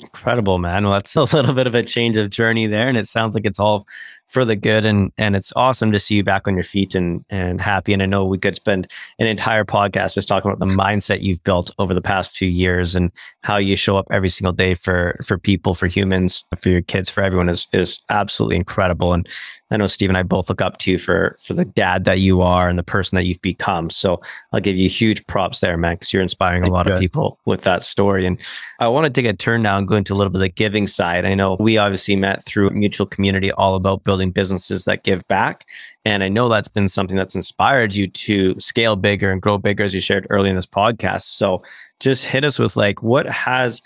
Incredible, 0.02 0.60
man. 0.60 0.84
Well, 0.84 0.94
that's 0.94 1.16
a 1.16 1.24
little 1.24 1.54
bit 1.54 1.68
of 1.68 1.76
a 1.76 1.84
change 1.84 2.18
of 2.18 2.30
journey 2.30 2.68
there. 2.68 2.88
And 2.88 2.98
it 2.98 3.08
sounds 3.08 3.36
like 3.36 3.46
it's 3.46 3.60
all 3.60 3.86
for 4.28 4.46
the 4.46 4.56
good. 4.56 4.86
And 4.86 5.12
and 5.18 5.36
it's 5.36 5.54
awesome 5.56 5.92
to 5.92 6.00
see 6.00 6.16
you 6.16 6.24
back 6.24 6.48
on 6.48 6.56
your 6.56 6.64
feet 6.64 6.96
and 6.96 7.24
and 7.30 7.62
happy. 7.62 7.94
And 7.94 8.02
I 8.02 8.06
know 8.06 8.26
we 8.26 8.38
could 8.38 8.56
spend 8.56 8.92
an 9.20 9.28
entire 9.28 9.66
podcast 9.66 10.16
just 10.16 10.28
talking 10.28 10.52
about 10.52 10.66
the 10.66 10.74
mindset 10.74 11.22
you've 11.22 11.44
built 11.44 11.72
over 11.80 11.94
the 11.94 12.02
past 12.02 12.36
few 12.36 12.50
years 12.50 12.96
and 12.96 13.12
how 13.42 13.58
you 13.58 13.76
show 13.76 13.98
up 13.98 14.08
every 14.12 14.30
single 14.30 14.54
day 14.54 14.76
for 14.76 15.20
for 15.24 15.38
people, 15.38 15.74
for 15.74 15.88
humans, 15.88 16.44
for 16.60 16.70
your 16.70 16.82
kids, 16.82 17.10
for 17.10 17.24
everyone 17.24 17.50
is 17.50 17.68
is 17.74 18.00
absolutely 18.10 18.56
incredible. 18.56 19.14
And 19.14 19.28
I 19.72 19.78
know 19.78 19.88
Steve 19.88 20.10
and 20.10 20.18
I 20.18 20.24
both 20.24 20.50
look 20.50 20.62
up 20.62 20.78
to 20.80 20.92
you 20.92 21.00
for 21.00 21.36
for 21.42 21.54
the 21.54 21.66
dad 21.66 22.06
that 22.06 22.20
you 22.20 22.42
are 22.42 22.70
and 22.70 22.78
the 22.78 22.84
person 22.84 23.16
that 23.16 23.26
you've 23.26 23.42
become. 23.42 23.90
So 23.90 24.22
I'll 24.52 24.60
give 24.60 24.78
you 24.78 24.88
huge 24.88 25.26
props 25.28 25.60
there, 25.60 25.76
man, 25.76 25.96
because 25.96 26.14
you're 26.14 26.22
inspiring 26.22 26.64
a 26.64 26.70
lot 26.70 26.90
of 26.90 27.00
people 27.00 27.40
with 27.46 27.62
that 27.62 27.84
story. 27.84 28.26
And 28.26 28.40
I 28.80 28.88
want 28.88 29.06
to 29.06 29.10
take 29.10 29.30
a 29.30 29.36
turn 29.36 29.64
now 29.64 29.78
and 29.78 29.88
go 29.88 29.96
into 29.96 30.14
a 30.14 30.16
little 30.16 30.32
bit 30.32 30.38
of 30.38 30.42
the 30.42 30.50
giving 30.50 30.88
side. 30.88 31.26
I 31.26 31.34
know 31.34 31.58
we 31.60 31.78
obviously 31.78 32.16
met 32.16 32.46
through 32.46 32.70
mutual 32.72 33.08
community, 33.08 33.52
all 33.52 33.76
about 33.76 34.04
building 34.04 34.15
businesses 34.24 34.86
that 34.86 35.04
give 35.04 35.28
back. 35.28 35.66
And 36.04 36.24
I 36.24 36.30
know 36.30 36.50
that's 36.50 36.68
been 36.68 36.88
something 36.88 37.18
that's 37.18 37.36
inspired 37.36 37.96
you 37.96 38.08
to 38.08 38.60
scale 38.60 38.96
bigger 38.96 39.32
and 39.32 39.42
grow 39.42 39.58
bigger, 39.58 39.84
as 39.84 39.94
you 39.94 40.02
shared 40.02 40.28
early 40.30 40.50
in 40.50 40.56
this 40.56 40.66
podcast. 40.66 41.24
So 41.24 41.64
just 42.00 42.26
hit 42.26 42.44
us 42.44 42.60
with 42.60 42.76
like, 42.76 43.04
what 43.04 43.26
has 43.28 43.82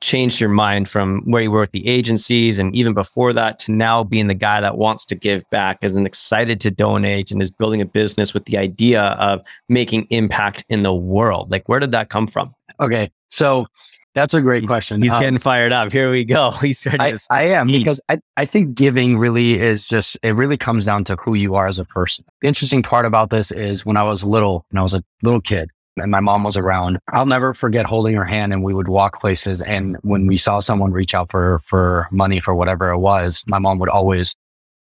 changed 0.00 0.40
your 0.40 0.50
mind 0.50 0.88
from 0.88 1.22
where 1.24 1.42
you 1.42 1.50
were 1.50 1.60
with 1.60 1.72
the 1.72 1.86
agencies 1.86 2.58
and 2.58 2.74
even 2.74 2.94
before 2.94 3.32
that 3.32 3.58
to 3.58 3.72
now 3.72 4.04
being 4.04 4.28
the 4.28 4.34
guy 4.34 4.60
that 4.60 4.78
wants 4.78 5.04
to 5.04 5.14
give 5.16 5.48
back 5.50 5.78
is 5.82 5.96
excited 5.96 6.60
to 6.60 6.70
donate 6.70 7.32
and 7.32 7.42
is 7.42 7.50
building 7.50 7.80
a 7.80 7.84
business 7.84 8.32
with 8.32 8.44
the 8.44 8.56
idea 8.56 9.02
of 9.02 9.42
making 9.68 10.06
impact 10.10 10.64
in 10.68 10.82
the 10.82 10.94
world 10.94 11.50
like 11.50 11.68
where 11.68 11.80
did 11.80 11.90
that 11.90 12.10
come 12.10 12.28
from 12.28 12.54
okay 12.78 13.10
so 13.28 13.66
that's 14.14 14.34
a 14.34 14.40
great 14.40 14.66
question 14.66 15.02
he's 15.02 15.12
um, 15.12 15.20
getting 15.20 15.38
fired 15.38 15.72
up 15.72 15.92
here 15.92 16.10
we 16.10 16.24
go 16.24 16.50
he's 16.60 16.78
starting 16.78 17.00
I, 17.00 17.16
I 17.30 17.42
am 17.48 17.66
because 17.66 18.00
I, 18.08 18.18
I 18.36 18.44
think 18.44 18.74
giving 18.74 19.18
really 19.18 19.58
is 19.58 19.86
just 19.86 20.16
it 20.22 20.34
really 20.34 20.56
comes 20.56 20.84
down 20.84 21.04
to 21.04 21.16
who 21.16 21.34
you 21.34 21.54
are 21.54 21.66
as 21.66 21.78
a 21.78 21.84
person 21.84 22.24
the 22.40 22.48
interesting 22.48 22.82
part 22.82 23.06
about 23.06 23.30
this 23.30 23.50
is 23.50 23.86
when 23.86 23.96
i 23.96 24.02
was 24.02 24.24
little 24.24 24.64
when 24.70 24.78
i 24.78 24.82
was 24.82 24.94
a 24.94 25.02
little 25.22 25.40
kid 25.40 25.70
and 26.00 26.10
my 26.10 26.20
mom 26.20 26.44
was 26.44 26.56
around. 26.56 26.98
I'll 27.12 27.26
never 27.26 27.54
forget 27.54 27.86
holding 27.86 28.14
her 28.14 28.24
hand 28.24 28.52
and 28.52 28.62
we 28.62 28.74
would 28.74 28.88
walk 28.88 29.20
places. 29.20 29.60
And 29.60 29.96
when 30.02 30.26
we 30.26 30.38
saw 30.38 30.60
someone 30.60 30.92
reach 30.92 31.14
out 31.14 31.30
for, 31.30 31.60
for 31.60 32.08
money 32.10 32.40
for 32.40 32.54
whatever 32.54 32.90
it 32.90 32.98
was, 32.98 33.44
my 33.46 33.58
mom 33.58 33.78
would 33.78 33.88
always 33.88 34.34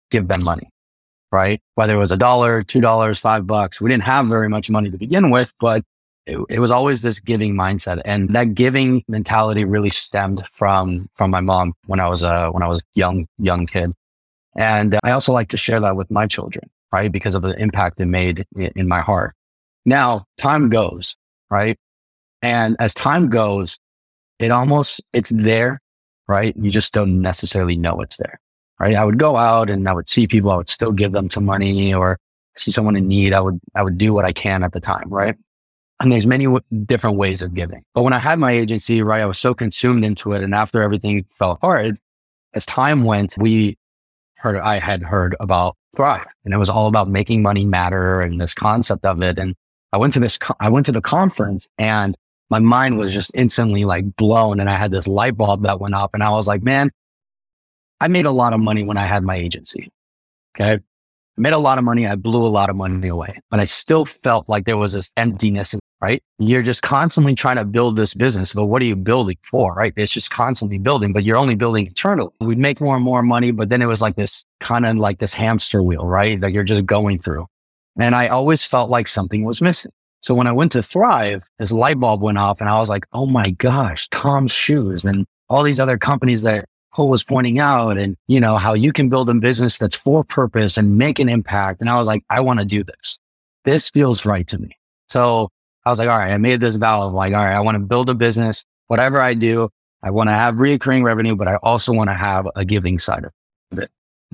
give 0.09 0.27
them 0.27 0.43
money, 0.43 0.69
right? 1.31 1.61
Whether 1.75 1.93
it 1.93 1.99
was 1.99 2.11
a 2.11 2.17
dollar, 2.17 2.61
two 2.61 2.81
dollars, 2.81 3.19
five 3.19 3.47
bucks. 3.47 3.81
We 3.81 3.89
didn't 3.89 4.03
have 4.03 4.27
very 4.27 4.49
much 4.49 4.69
money 4.69 4.89
to 4.91 4.97
begin 4.97 5.29
with, 5.29 5.53
but 5.59 5.83
it, 6.25 6.39
it, 6.49 6.59
was 6.59 6.71
always 6.71 7.01
this 7.01 7.19
giving 7.19 7.55
mindset. 7.55 8.01
And 8.05 8.29
that 8.35 8.53
giving 8.53 9.03
mentality 9.07 9.65
really 9.65 9.89
stemmed 9.89 10.43
from, 10.51 11.09
from 11.15 11.31
my 11.31 11.39
mom 11.39 11.73
when 11.87 11.99
I 11.99 12.07
was 12.07 12.23
a, 12.23 12.49
when 12.51 12.63
I 12.63 12.67
was 12.67 12.81
young, 12.93 13.27
young 13.37 13.65
kid. 13.65 13.93
And 14.55 14.99
I 15.03 15.11
also 15.11 15.33
like 15.33 15.49
to 15.49 15.57
share 15.57 15.79
that 15.79 15.95
with 15.95 16.11
my 16.11 16.27
children, 16.27 16.69
right? 16.91 17.11
Because 17.11 17.35
of 17.35 17.41
the 17.41 17.57
impact 17.59 17.99
it 17.99 18.05
made 18.05 18.45
in 18.55 18.87
my 18.87 18.99
heart. 18.99 19.33
Now 19.85 20.25
time 20.37 20.69
goes, 20.69 21.15
right? 21.49 21.77
And 22.41 22.75
as 22.79 22.93
time 22.93 23.29
goes, 23.29 23.79
it 24.39 24.51
almost, 24.51 25.01
it's 25.13 25.29
there, 25.29 25.79
right? 26.27 26.55
You 26.57 26.71
just 26.71 26.93
don't 26.93 27.21
necessarily 27.21 27.77
know 27.77 28.01
it's 28.01 28.17
there, 28.17 28.39
right? 28.79 28.95
I 28.95 29.05
would 29.05 29.17
go 29.17 29.37
out 29.37 29.69
and 29.69 29.87
I 29.87 29.93
would 29.93 30.09
see 30.09 30.27
people. 30.27 30.51
I 30.51 30.57
would 30.57 30.69
still 30.69 30.91
give 30.91 31.11
them 31.13 31.29
some 31.29 31.45
money 31.45 31.93
or 31.93 32.17
see 32.57 32.71
someone 32.71 32.95
in 32.95 33.07
need. 33.07 33.33
I 33.33 33.41
would, 33.41 33.59
I 33.75 33.83
would 33.83 33.97
do 33.97 34.13
what 34.13 34.25
I 34.25 34.33
can 34.33 34.63
at 34.63 34.73
the 34.73 34.79
time, 34.79 35.09
right? 35.09 35.35
And 36.01 36.11
there's 36.11 36.27
many 36.27 36.45
w- 36.45 36.63
different 36.85 37.17
ways 37.17 37.41
of 37.41 37.53
giving. 37.53 37.83
But 37.93 38.03
when 38.03 38.13
I 38.13 38.19
had 38.19 38.39
my 38.39 38.51
agency, 38.51 39.01
right, 39.01 39.21
I 39.21 39.25
was 39.25 39.37
so 39.37 39.53
consumed 39.53 40.03
into 40.03 40.31
it. 40.33 40.43
And 40.43 40.53
after 40.55 40.81
everything 40.81 41.25
fell 41.31 41.51
apart, 41.51 41.95
as 42.53 42.65
time 42.65 43.03
went, 43.03 43.35
we 43.37 43.77
heard, 44.35 44.57
I 44.57 44.79
had 44.79 45.03
heard 45.03 45.35
about 45.39 45.77
Thrive 45.95 46.25
and 46.45 46.53
it 46.53 46.57
was 46.57 46.69
all 46.69 46.87
about 46.87 47.09
making 47.09 47.41
money 47.41 47.65
matter 47.65 48.21
and 48.21 48.39
this 48.39 48.53
concept 48.53 49.05
of 49.05 49.21
it. 49.21 49.37
And 49.37 49.55
I 49.93 49.97
went 49.97 50.13
to 50.13 50.19
this, 50.19 50.39
I 50.59 50.69
went 50.69 50.85
to 50.87 50.91
the 50.91 51.01
conference 51.01 51.67
and 51.77 52.15
my 52.49 52.59
mind 52.59 52.97
was 52.97 53.13
just 53.13 53.31
instantly 53.33 53.85
like 53.85 54.15
blown. 54.15 54.59
And 54.59 54.69
I 54.69 54.75
had 54.75 54.91
this 54.91 55.07
light 55.07 55.37
bulb 55.37 55.63
that 55.63 55.79
went 55.79 55.95
up 55.95 56.13
and 56.13 56.23
I 56.23 56.31
was 56.31 56.47
like, 56.47 56.63
man, 56.63 56.91
I 57.99 58.07
made 58.07 58.25
a 58.25 58.31
lot 58.31 58.53
of 58.53 58.59
money 58.59 58.83
when 58.83 58.97
I 58.97 59.05
had 59.05 59.23
my 59.23 59.35
agency. 59.35 59.91
Okay. 60.55 60.73
I 61.37 61.41
made 61.41 61.53
a 61.53 61.57
lot 61.57 61.77
of 61.77 61.83
money. 61.83 62.07
I 62.07 62.15
blew 62.15 62.45
a 62.45 62.49
lot 62.49 62.69
of 62.69 62.75
money 62.75 63.07
away, 63.07 63.39
but 63.49 63.59
I 63.59 63.65
still 63.65 64.05
felt 64.05 64.49
like 64.49 64.65
there 64.65 64.77
was 64.77 64.93
this 64.93 65.11
emptiness, 65.15 65.75
right? 66.01 66.23
You're 66.39 66.63
just 66.63 66.81
constantly 66.81 67.35
trying 67.35 67.57
to 67.57 67.65
build 67.65 67.95
this 67.95 68.13
business, 68.13 68.53
but 68.53 68.65
what 68.65 68.81
are 68.81 68.85
you 68.85 68.95
building 68.95 69.37
for, 69.43 69.73
right? 69.73 69.93
It's 69.95 70.11
just 70.11 70.31
constantly 70.31 70.79
building, 70.79 71.13
but 71.13 71.23
you're 71.23 71.37
only 71.37 71.55
building 71.55 71.87
internally. 71.87 72.31
We'd 72.39 72.57
make 72.57 72.81
more 72.81 72.95
and 72.95 73.05
more 73.05 73.21
money, 73.21 73.51
but 73.51 73.69
then 73.69 73.81
it 73.81 73.85
was 73.85 74.01
like 74.01 74.15
this 74.15 74.43
kind 74.59 74.85
of 74.85 74.97
like 74.97 75.19
this 75.19 75.33
hamster 75.33 75.83
wheel, 75.83 76.07
right? 76.07 76.41
That 76.41 76.51
you're 76.51 76.63
just 76.63 76.85
going 76.85 77.19
through. 77.19 77.45
And 77.99 78.15
I 78.15 78.27
always 78.29 78.65
felt 78.65 78.89
like 78.89 79.07
something 79.07 79.43
was 79.43 79.61
missing. 79.61 79.91
So 80.21 80.33
when 80.33 80.47
I 80.47 80.51
went 80.51 80.71
to 80.73 80.83
Thrive, 80.83 81.43
this 81.59 81.71
light 81.71 81.99
bulb 81.99 82.21
went 82.21 82.37
off 82.37 82.61
and 82.61 82.69
I 82.69 82.79
was 82.79 82.89
like, 82.89 83.05
oh 83.13 83.25
my 83.25 83.51
gosh, 83.51 84.07
Tom's 84.09 84.51
shoes 84.51 85.05
and 85.05 85.25
all 85.49 85.63
these 85.63 85.79
other 85.79 85.97
companies 85.97 86.43
that 86.43 86.65
Cole 86.93 87.09
was 87.09 87.23
pointing 87.23 87.59
out 87.59 87.97
and, 87.97 88.15
you 88.27 88.39
know, 88.39 88.57
how 88.57 88.73
you 88.73 88.91
can 88.91 89.09
build 89.09 89.29
a 89.29 89.33
business 89.33 89.77
that's 89.77 89.95
for 89.95 90.23
purpose 90.23 90.77
and 90.77 90.97
make 90.97 91.19
an 91.19 91.29
impact. 91.29 91.81
And 91.81 91.89
I 91.89 91.97
was 91.97 92.07
like, 92.07 92.23
I 92.29 92.41
want 92.41 92.59
to 92.59 92.65
do 92.65 92.83
this. 92.83 93.17
This 93.65 93.89
feels 93.89 94.25
right 94.25 94.47
to 94.47 94.57
me. 94.57 94.77
So 95.07 95.49
I 95.85 95.89
was 95.89 95.99
like, 95.99 96.09
all 96.09 96.17
right, 96.17 96.31
I 96.31 96.37
made 96.37 96.61
this 96.61 96.75
vow. 96.75 97.07
I'm 97.07 97.13
like, 97.13 97.33
all 97.33 97.43
right, 97.43 97.55
I 97.55 97.59
want 97.59 97.75
to 97.75 97.79
build 97.79 98.09
a 98.09 98.13
business. 98.13 98.65
Whatever 98.87 99.21
I 99.21 99.33
do, 99.33 99.69
I 100.03 100.11
want 100.11 100.29
to 100.29 100.33
have 100.33 100.57
recurring 100.57 101.03
revenue, 101.03 101.35
but 101.35 101.47
I 101.47 101.55
also 101.57 101.93
want 101.93 102.09
to 102.09 102.13
have 102.13 102.47
a 102.55 102.65
giving 102.65 102.99
side 102.99 103.25
of 103.25 103.79
it. 103.79 103.89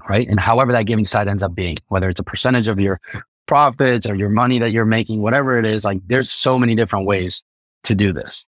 Right. 0.08 0.28
And 0.28 0.40
however 0.40 0.72
that 0.74 0.84
giving 0.84 1.06
side 1.06 1.28
ends 1.28 1.44
up 1.44 1.56
being, 1.56 1.78
whether 1.88 2.10
it's 2.10 2.20
a 2.20 2.24
percentage 2.24 2.68
of 2.68 2.80
your 2.80 3.00
profits 3.48 4.06
or 4.06 4.16
your 4.16 4.30
money 4.30 4.60
that 4.60 4.72
you're 4.72 4.86
making, 4.86 5.22
whatever 5.22 5.58
it 5.58 5.66
is, 5.66 5.86
like 5.86 6.00
there's 6.08 6.30
so 6.30 6.60
many 6.60 6.76
different 6.76 7.06
ways 7.06 7.42
to 7.84 7.96
do 7.96 8.14
this. 8.14 8.46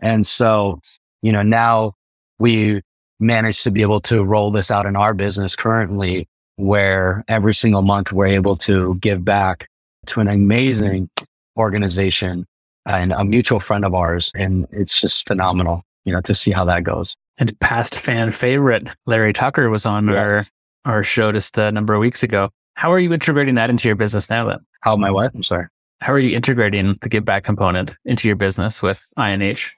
And 0.00 0.26
so, 0.26 0.80
you 1.22 1.32
know, 1.32 1.42
now 1.42 1.94
we 2.38 2.82
managed 3.18 3.64
to 3.64 3.70
be 3.70 3.82
able 3.82 4.00
to 4.02 4.24
roll 4.24 4.50
this 4.50 4.70
out 4.70 4.86
in 4.86 4.96
our 4.96 5.14
business 5.14 5.56
currently 5.56 6.28
where 6.56 7.24
every 7.28 7.54
single 7.54 7.82
month 7.82 8.12
we're 8.12 8.26
able 8.26 8.56
to 8.56 8.94
give 8.96 9.24
back 9.24 9.68
to 10.06 10.20
an 10.20 10.28
amazing 10.28 11.10
organization 11.56 12.46
and 12.86 13.12
a 13.12 13.24
mutual 13.24 13.60
friend 13.60 13.84
of 13.84 13.94
ours. 13.94 14.30
And 14.34 14.66
it's 14.70 15.00
just 15.00 15.26
phenomenal, 15.26 15.82
you 16.04 16.12
know, 16.12 16.20
to 16.22 16.34
see 16.34 16.52
how 16.52 16.64
that 16.66 16.84
goes. 16.84 17.16
And 17.38 17.58
past 17.60 17.98
fan 17.98 18.30
favorite, 18.30 18.88
Larry 19.06 19.32
Tucker 19.32 19.68
was 19.68 19.84
on 19.84 20.08
yes. 20.08 20.52
our, 20.84 20.94
our 20.94 21.02
show 21.02 21.32
just 21.32 21.58
a 21.58 21.70
number 21.72 21.94
of 21.94 22.00
weeks 22.00 22.22
ago. 22.22 22.50
How 22.74 22.92
are 22.92 22.98
you 22.98 23.12
integrating 23.12 23.54
that 23.56 23.70
into 23.70 23.88
your 23.88 23.96
business 23.96 24.30
now 24.30 24.48
then? 24.48 24.58
How 24.80 24.96
my 24.96 25.10
what? 25.10 25.34
I'm 25.34 25.42
sorry. 25.42 25.66
How 26.00 26.12
are 26.12 26.18
you 26.18 26.36
integrating 26.36 26.96
the 27.00 27.08
give 27.08 27.24
back 27.24 27.42
component 27.42 27.96
into 28.04 28.28
your 28.28 28.36
business 28.36 28.82
with 28.82 29.12
INH? 29.18 29.72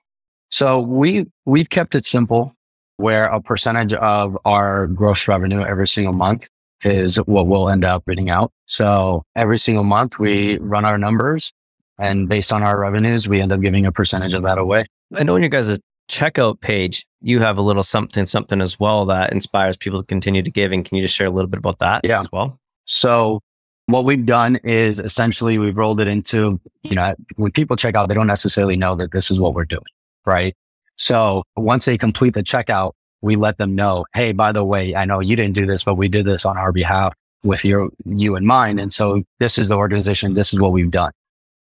So 0.51 0.81
we 0.81 1.27
we've 1.47 1.71
kept 1.71 1.95
it 1.95 2.05
simple 2.05 2.55
where 2.97 3.25
a 3.25 3.41
percentage 3.41 3.93
of 3.95 4.37
our 4.45 4.89
gross 4.89 5.29
revenue 5.29 5.63
every 5.63 5.87
single 5.87 6.13
month 6.13 6.49
is 6.83 7.17
what 7.17 7.47
we'll 7.47 7.69
end 7.69 7.85
up 7.85 8.03
reading 8.07 8.31
out. 8.31 8.53
So 8.67 9.23
every 9.37 9.59
single 9.59 9.85
month 9.85 10.19
we 10.19 10.59
run 10.59 10.85
our 10.85 10.99
numbers 10.99 11.53
and 11.99 12.29
based 12.29 12.53
on 12.53 12.63
our 12.63 12.79
revenues, 12.79 13.29
we 13.29 13.41
end 13.41 13.53
up 13.53 13.61
giving 13.61 13.87
a 13.87 13.93
percentage 13.93 14.35
of 14.35 14.43
that 14.45 14.59
away. 14.59 14.87
I 15.15 15.23
know 15.25 15.37
in 15.37 15.43
your 15.43 15.49
guys' 15.49 15.79
checkout 16.09 16.61
page, 16.61 17.07
you 17.21 17.41
have 17.41 17.59
a 17.59 17.63
little 17.63 17.83
something, 17.83 18.27
something 18.27 18.61
as 18.61 18.79
well 18.79 19.05
that 19.07 19.33
inspires 19.33 19.77
people 19.77 20.01
to 20.01 20.07
continue 20.07 20.43
to 20.43 20.51
give. 20.51 20.73
And 20.73 20.85
can 20.85 20.97
you 20.97 21.03
just 21.03 21.15
share 21.15 21.27
a 21.27 21.31
little 21.31 21.49
bit 21.49 21.59
about 21.59 21.79
that 21.81 22.03
yeah. 22.05 22.21
as 22.21 22.31
well? 22.33 22.59
So 22.85 23.41
what 23.87 24.05
we've 24.05 24.25
done 24.25 24.57
is 24.65 25.01
essentially 25.01 25.59
we've 25.59 25.77
rolled 25.77 26.01
it 26.01 26.09
into, 26.09 26.61
you 26.83 26.95
know, 26.95 27.15
when 27.37 27.53
people 27.53 27.77
check 27.77 27.95
out, 27.95 28.09
they 28.09 28.15
don't 28.15 28.27
necessarily 28.27 28.77
know 28.77 28.95
that 28.97 29.13
this 29.13 29.31
is 29.31 29.41
what 29.41 29.55
we're 29.55 29.65
doing, 29.65 29.83
right? 30.25 30.55
So 30.97 31.43
once 31.57 31.85
they 31.85 31.99
complete 31.99 32.35
the 32.35 32.43
checkout, 32.43 32.93
we 33.21 33.37
let 33.37 33.59
them 33.59 33.75
know, 33.75 34.05
Hey, 34.15 34.33
by 34.33 34.53
the 34.53 34.65
way, 34.65 34.95
I 34.95 35.05
know 35.05 35.21
you 35.21 35.37
didn't 35.37 35.55
do 35.55 35.67
this, 35.67 35.85
but 35.85 35.95
we 35.95 36.09
did 36.09 36.27
this 36.27 36.45
on 36.45 36.57
our 36.57 36.73
behalf 36.73 37.15
with 37.43 37.65
your, 37.65 37.91
you 38.05 38.37
in 38.37 38.47
mind. 38.47 38.79
And 38.79 38.93
so 38.93 39.23
this 39.41 39.59
is 39.59 39.69
the 39.69 39.77
organization. 39.77 40.35
This 40.35 40.53
is 40.53 40.61
what 40.61 40.73
we've 40.73 40.91
done. 40.91 41.13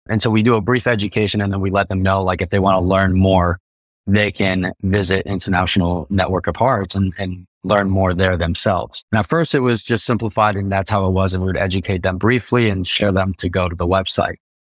And 0.09 0.21
so 0.21 0.29
we 0.29 0.43
do 0.43 0.55
a 0.55 0.61
brief 0.61 0.87
education 0.87 1.41
and 1.41 1.51
then 1.51 1.61
we 1.61 1.69
let 1.69 1.89
them 1.89 2.01
know, 2.01 2.23
like, 2.23 2.41
if 2.41 2.49
they 2.49 2.59
want 2.59 2.75
to 2.75 2.85
learn 2.85 3.13
more, 3.13 3.59
they 4.05 4.31
can 4.31 4.71
visit 4.83 5.25
International 5.25 6.07
Network 6.09 6.47
of 6.47 6.55
Hearts 6.55 6.95
and, 6.95 7.13
and 7.17 7.45
learn 7.63 7.89
more 7.89 8.13
there 8.13 8.37
themselves. 8.37 9.03
Now, 9.11 9.23
first 9.23 9.53
it 9.53 9.59
was 9.59 9.83
just 9.83 10.05
simplified 10.05 10.55
and 10.55 10.71
that's 10.71 10.89
how 10.89 11.05
it 11.05 11.11
was. 11.11 11.33
And 11.33 11.43
we 11.43 11.47
would 11.47 11.57
educate 11.57 12.03
them 12.03 12.17
briefly 12.17 12.69
and 12.69 12.87
share 12.87 13.11
them 13.11 13.33
to 13.35 13.49
go 13.49 13.67
to 13.67 13.75
the 13.75 13.87
website. 13.87 14.35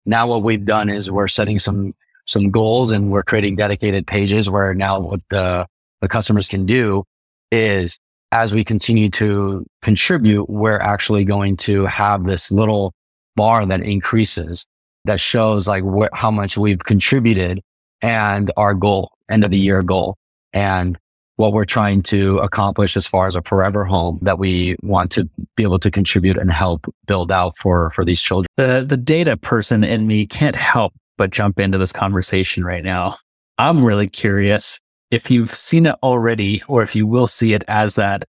Now 0.07 0.27
what 0.27 0.43
we've 0.43 0.65
done 0.65 0.89
is 0.89 1.11
we're 1.11 1.29
setting 1.29 1.59
some, 1.59 1.95
some 2.27 2.51
goals 2.51 2.91
and 2.91 3.11
we're 3.11 3.23
creating 3.23 3.57
dedicated 3.57 4.07
pages 4.07 4.49
where 4.49 4.73
now 4.73 5.01
what 5.01 5.21
the, 5.29 5.67
the 6.01 6.09
customers 6.09 6.49
can 6.49 6.65
do 6.65 7.05
is 7.53 7.99
as 8.33 8.55
we 8.55 8.65
continue 8.65 9.11
to 9.11 9.67
contribute, 9.83 10.49
we're 10.49 10.79
actually 10.79 11.25
going 11.25 11.57
to 11.57 11.87
have 11.87 12.25
this 12.25 12.51
little 12.51 12.95
bar 13.37 13.67
that 13.67 13.83
increases 13.83 14.67
that 15.09 15.21
shows 15.21 15.69
like 15.69 15.85
wh- 15.85 16.15
how 16.15 16.31
much 16.31 16.57
we've 16.57 16.85
contributed 16.85 17.61
and 18.01 18.51
our 18.57 18.75
goal, 18.75 19.13
end 19.31 19.45
of 19.45 19.51
the 19.51 19.59
year 19.59 19.83
goal. 19.83 20.17
And 20.53 20.99
what 21.37 21.53
we're 21.53 21.65
trying 21.65 22.03
to 22.03 22.39
accomplish 22.39 22.97
as 22.97 23.07
far 23.07 23.29
as 23.29 23.37
a 23.37 23.43
forever 23.43 23.85
home 23.85 24.19
that 24.23 24.41
we 24.41 24.77
want 24.83 25.13
to 25.13 25.29
be 25.57 25.63
able 25.63 25.79
to 25.79 25.91
contribute 25.91 26.37
and 26.37 26.51
help 26.51 26.87
build 27.07 27.31
out 27.31 27.57
for 27.57 27.91
for 27.91 28.05
these 28.05 28.21
children. 28.21 28.47
The 28.57 28.85
the 28.87 28.97
data 28.97 29.37
person 29.37 29.85
in 29.85 30.07
me 30.07 30.27
can't 30.27 30.57
help 30.57 30.93
but 31.17 31.31
jump 31.31 31.61
into 31.61 31.79
this 31.79 31.93
conversation 31.93 32.65
right 32.65 32.83
now. 32.83 33.17
I'm 33.57 33.85
really 33.85 34.09
curious 34.09 34.81
if 35.11 35.31
you've 35.31 35.55
seen 35.55 35.87
it 35.87 35.95
already 36.03 36.61
or 36.67 36.83
if 36.83 36.97
you 36.97 37.07
will 37.07 37.29
see 37.29 37.55
it 37.55 37.65
as 37.69 37.95
that 37.95 38.25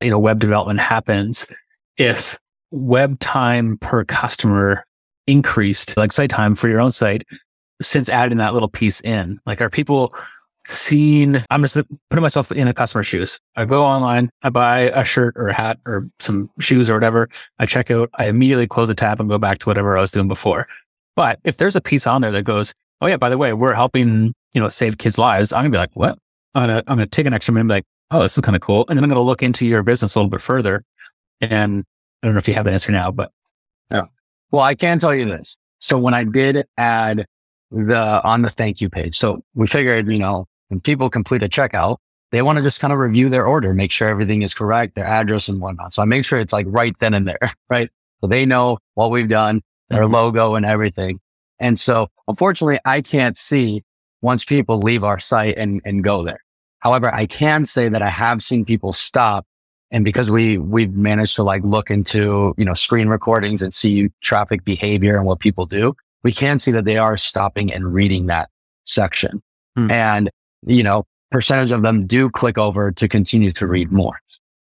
you 0.00 0.10
know 0.10 0.18
web 0.18 0.38
development 0.38 0.80
happens 0.80 1.46
if 1.98 2.38
web 2.70 3.18
time 3.20 3.76
per 3.78 4.04
customer 4.04 4.84
increased 5.26 5.96
like 5.96 6.12
site 6.12 6.30
time 6.30 6.54
for 6.54 6.68
your 6.68 6.80
own 6.80 6.92
site 6.92 7.24
since 7.80 8.08
adding 8.08 8.38
that 8.38 8.52
little 8.52 8.68
piece 8.68 9.00
in 9.00 9.38
like 9.46 9.60
are 9.60 9.70
people 9.70 10.14
seeing? 10.66 11.36
I'm 11.50 11.62
just 11.62 11.76
putting 12.10 12.22
myself 12.22 12.50
in 12.52 12.68
a 12.68 12.74
customer's 12.74 13.06
shoes. 13.06 13.38
I 13.56 13.64
go 13.64 13.84
online, 13.84 14.30
I 14.42 14.50
buy 14.50 14.90
a 14.94 15.04
shirt 15.04 15.34
or 15.36 15.48
a 15.48 15.54
hat 15.54 15.78
or 15.86 16.08
some 16.20 16.50
shoes 16.60 16.88
or 16.88 16.94
whatever. 16.94 17.28
I 17.58 17.66
check 17.66 17.90
out, 17.90 18.10
I 18.14 18.28
immediately 18.28 18.66
close 18.66 18.88
the 18.88 18.94
tab 18.94 19.20
and 19.20 19.28
go 19.28 19.38
back 19.38 19.58
to 19.58 19.68
whatever 19.68 19.96
I 19.96 20.00
was 20.00 20.10
doing 20.10 20.28
before. 20.28 20.66
But 21.16 21.38
if 21.44 21.58
there's 21.58 21.76
a 21.76 21.80
piece 21.80 22.06
on 22.06 22.20
there 22.20 22.32
that 22.32 22.42
goes, 22.44 22.74
oh 23.00 23.06
yeah, 23.06 23.16
by 23.16 23.28
the 23.28 23.38
way, 23.38 23.52
we're 23.52 23.74
helping, 23.74 24.34
you 24.54 24.60
know, 24.60 24.68
save 24.68 24.98
kids' 24.98 25.18
lives, 25.18 25.52
I'm 25.52 25.60
gonna 25.60 25.70
be 25.70 25.78
like, 25.78 25.94
what? 25.94 26.18
I'm 26.54 26.68
gonna, 26.68 26.78
I'm 26.86 26.96
gonna 26.96 27.06
take 27.06 27.26
an 27.26 27.34
extra 27.34 27.52
minute 27.52 27.62
and 27.62 27.68
be 27.68 27.74
like, 27.74 27.84
oh, 28.10 28.22
this 28.22 28.36
is 28.36 28.40
kind 28.40 28.56
of 28.56 28.62
cool. 28.62 28.84
And 28.88 28.96
then 28.96 29.04
I'm 29.04 29.10
gonna 29.10 29.22
look 29.22 29.42
into 29.42 29.66
your 29.66 29.82
business 29.82 30.14
a 30.14 30.18
little 30.18 30.30
bit 30.30 30.40
further. 30.40 30.82
And 31.40 31.84
I 32.22 32.26
don't 32.26 32.34
know 32.34 32.38
if 32.38 32.48
you 32.48 32.54
have 32.54 32.64
the 32.64 32.72
answer 32.72 32.90
now, 32.92 33.10
but 33.10 33.30
yeah. 33.90 34.04
Well, 34.50 34.62
I 34.62 34.74
can 34.74 34.98
tell 34.98 35.14
you 35.14 35.26
this. 35.26 35.56
So 35.78 35.98
when 35.98 36.14
I 36.14 36.24
did 36.24 36.64
add 36.76 37.26
the 37.70 38.22
on 38.24 38.42
the 38.42 38.50
thank 38.50 38.80
you 38.80 38.88
page, 38.88 39.18
so 39.18 39.42
we 39.54 39.66
figured, 39.66 40.08
you 40.08 40.18
know, 40.18 40.46
when 40.68 40.80
people 40.80 41.10
complete 41.10 41.42
a 41.42 41.48
checkout, 41.48 41.98
they 42.30 42.42
want 42.42 42.56
to 42.56 42.62
just 42.62 42.80
kind 42.80 42.92
of 42.92 42.98
review 42.98 43.28
their 43.28 43.46
order, 43.46 43.74
make 43.74 43.92
sure 43.92 44.08
everything 44.08 44.42
is 44.42 44.54
correct, 44.54 44.94
their 44.94 45.06
address 45.06 45.48
and 45.48 45.60
whatnot. 45.60 45.94
So 45.94 46.02
I 46.02 46.04
make 46.04 46.24
sure 46.24 46.38
it's 46.38 46.52
like 46.52 46.66
right 46.68 46.98
then 46.98 47.14
and 47.14 47.28
there, 47.28 47.38
right? 47.70 47.90
So 48.20 48.26
they 48.26 48.46
know 48.46 48.78
what 48.94 49.10
we've 49.10 49.28
done, 49.28 49.62
their 49.88 50.02
mm-hmm. 50.02 50.14
logo 50.14 50.54
and 50.54 50.66
everything. 50.66 51.20
And 51.60 51.78
so 51.78 52.08
unfortunately, 52.26 52.80
I 52.84 53.02
can't 53.02 53.36
see 53.36 53.82
once 54.22 54.44
people 54.44 54.78
leave 54.78 55.04
our 55.04 55.20
site 55.20 55.56
and, 55.58 55.80
and 55.84 56.02
go 56.02 56.24
there. 56.24 56.40
However, 56.80 57.14
I 57.14 57.26
can 57.26 57.64
say 57.64 57.88
that 57.88 58.02
I 58.02 58.08
have 58.08 58.42
seen 58.42 58.64
people 58.64 58.92
stop. 58.92 59.46
And 59.90 60.04
because 60.04 60.30
we, 60.30 60.58
we've 60.58 60.92
managed 60.92 61.36
to 61.36 61.42
like 61.42 61.62
look 61.64 61.90
into, 61.90 62.54
you 62.58 62.64
know, 62.64 62.74
screen 62.74 63.08
recordings 63.08 63.62
and 63.62 63.72
see 63.72 64.10
traffic 64.20 64.64
behavior 64.64 65.16
and 65.16 65.26
what 65.26 65.40
people 65.40 65.66
do, 65.66 65.94
we 66.22 66.32
can 66.32 66.58
see 66.58 66.70
that 66.72 66.84
they 66.84 66.96
are 66.96 67.16
stopping 67.16 67.72
and 67.72 67.92
reading 67.92 68.26
that 68.26 68.48
section. 68.84 69.42
Hmm. 69.76 69.90
And 69.90 70.30
you 70.66 70.82
know, 70.82 71.04
percentage 71.30 71.70
of 71.70 71.82
them 71.82 72.06
do 72.06 72.30
click 72.30 72.58
over 72.58 72.90
to 72.92 73.08
continue 73.08 73.52
to 73.52 73.66
read 73.66 73.92
more. 73.92 74.18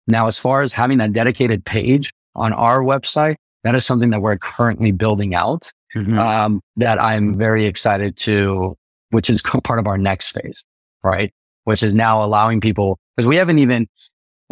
Now, 0.06 0.26
as 0.26 0.38
far 0.38 0.62
as 0.62 0.72
having 0.72 0.98
that 0.98 1.12
dedicated 1.12 1.64
page 1.64 2.12
on 2.34 2.52
our 2.52 2.80
website, 2.80 3.36
that 3.62 3.74
is 3.74 3.84
something 3.86 4.10
that 4.10 4.20
we're 4.20 4.38
currently 4.38 4.90
building 4.90 5.34
out. 5.34 5.70
Mm-hmm. 5.94 6.18
Um, 6.18 6.62
that 6.76 6.98
I'm 6.98 7.36
very 7.36 7.66
excited 7.66 8.16
to, 8.16 8.74
which 9.10 9.28
is 9.28 9.42
part 9.42 9.78
of 9.78 9.86
our 9.86 9.98
next 9.98 10.30
phase, 10.30 10.64
right? 11.02 11.30
Which 11.64 11.82
is 11.82 11.92
now 11.92 12.24
allowing 12.24 12.62
people, 12.62 12.98
because 13.14 13.26
we 13.26 13.36
haven't 13.36 13.58
even, 13.58 13.86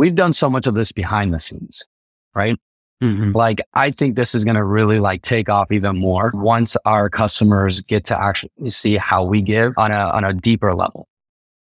we've 0.00 0.14
done 0.14 0.32
so 0.32 0.50
much 0.50 0.66
of 0.66 0.74
this 0.74 0.92
behind 0.92 1.32
the 1.32 1.38
scenes, 1.38 1.84
right? 2.34 2.56
Mm-hmm. 3.02 3.32
Like, 3.32 3.62
I 3.74 3.90
think 3.90 4.16
this 4.16 4.34
is 4.34 4.44
going 4.44 4.56
to 4.56 4.64
really 4.64 4.98
like 4.98 5.22
take 5.22 5.48
off 5.48 5.70
even 5.70 5.98
more 5.98 6.32
once 6.34 6.76
our 6.84 7.08
customers 7.08 7.80
get 7.82 8.04
to 8.06 8.20
actually 8.20 8.70
see 8.70 8.96
how 8.96 9.24
we 9.24 9.42
give 9.42 9.72
on 9.76 9.92
a, 9.92 10.10
on 10.10 10.24
a 10.24 10.32
deeper 10.32 10.74
level 10.74 11.06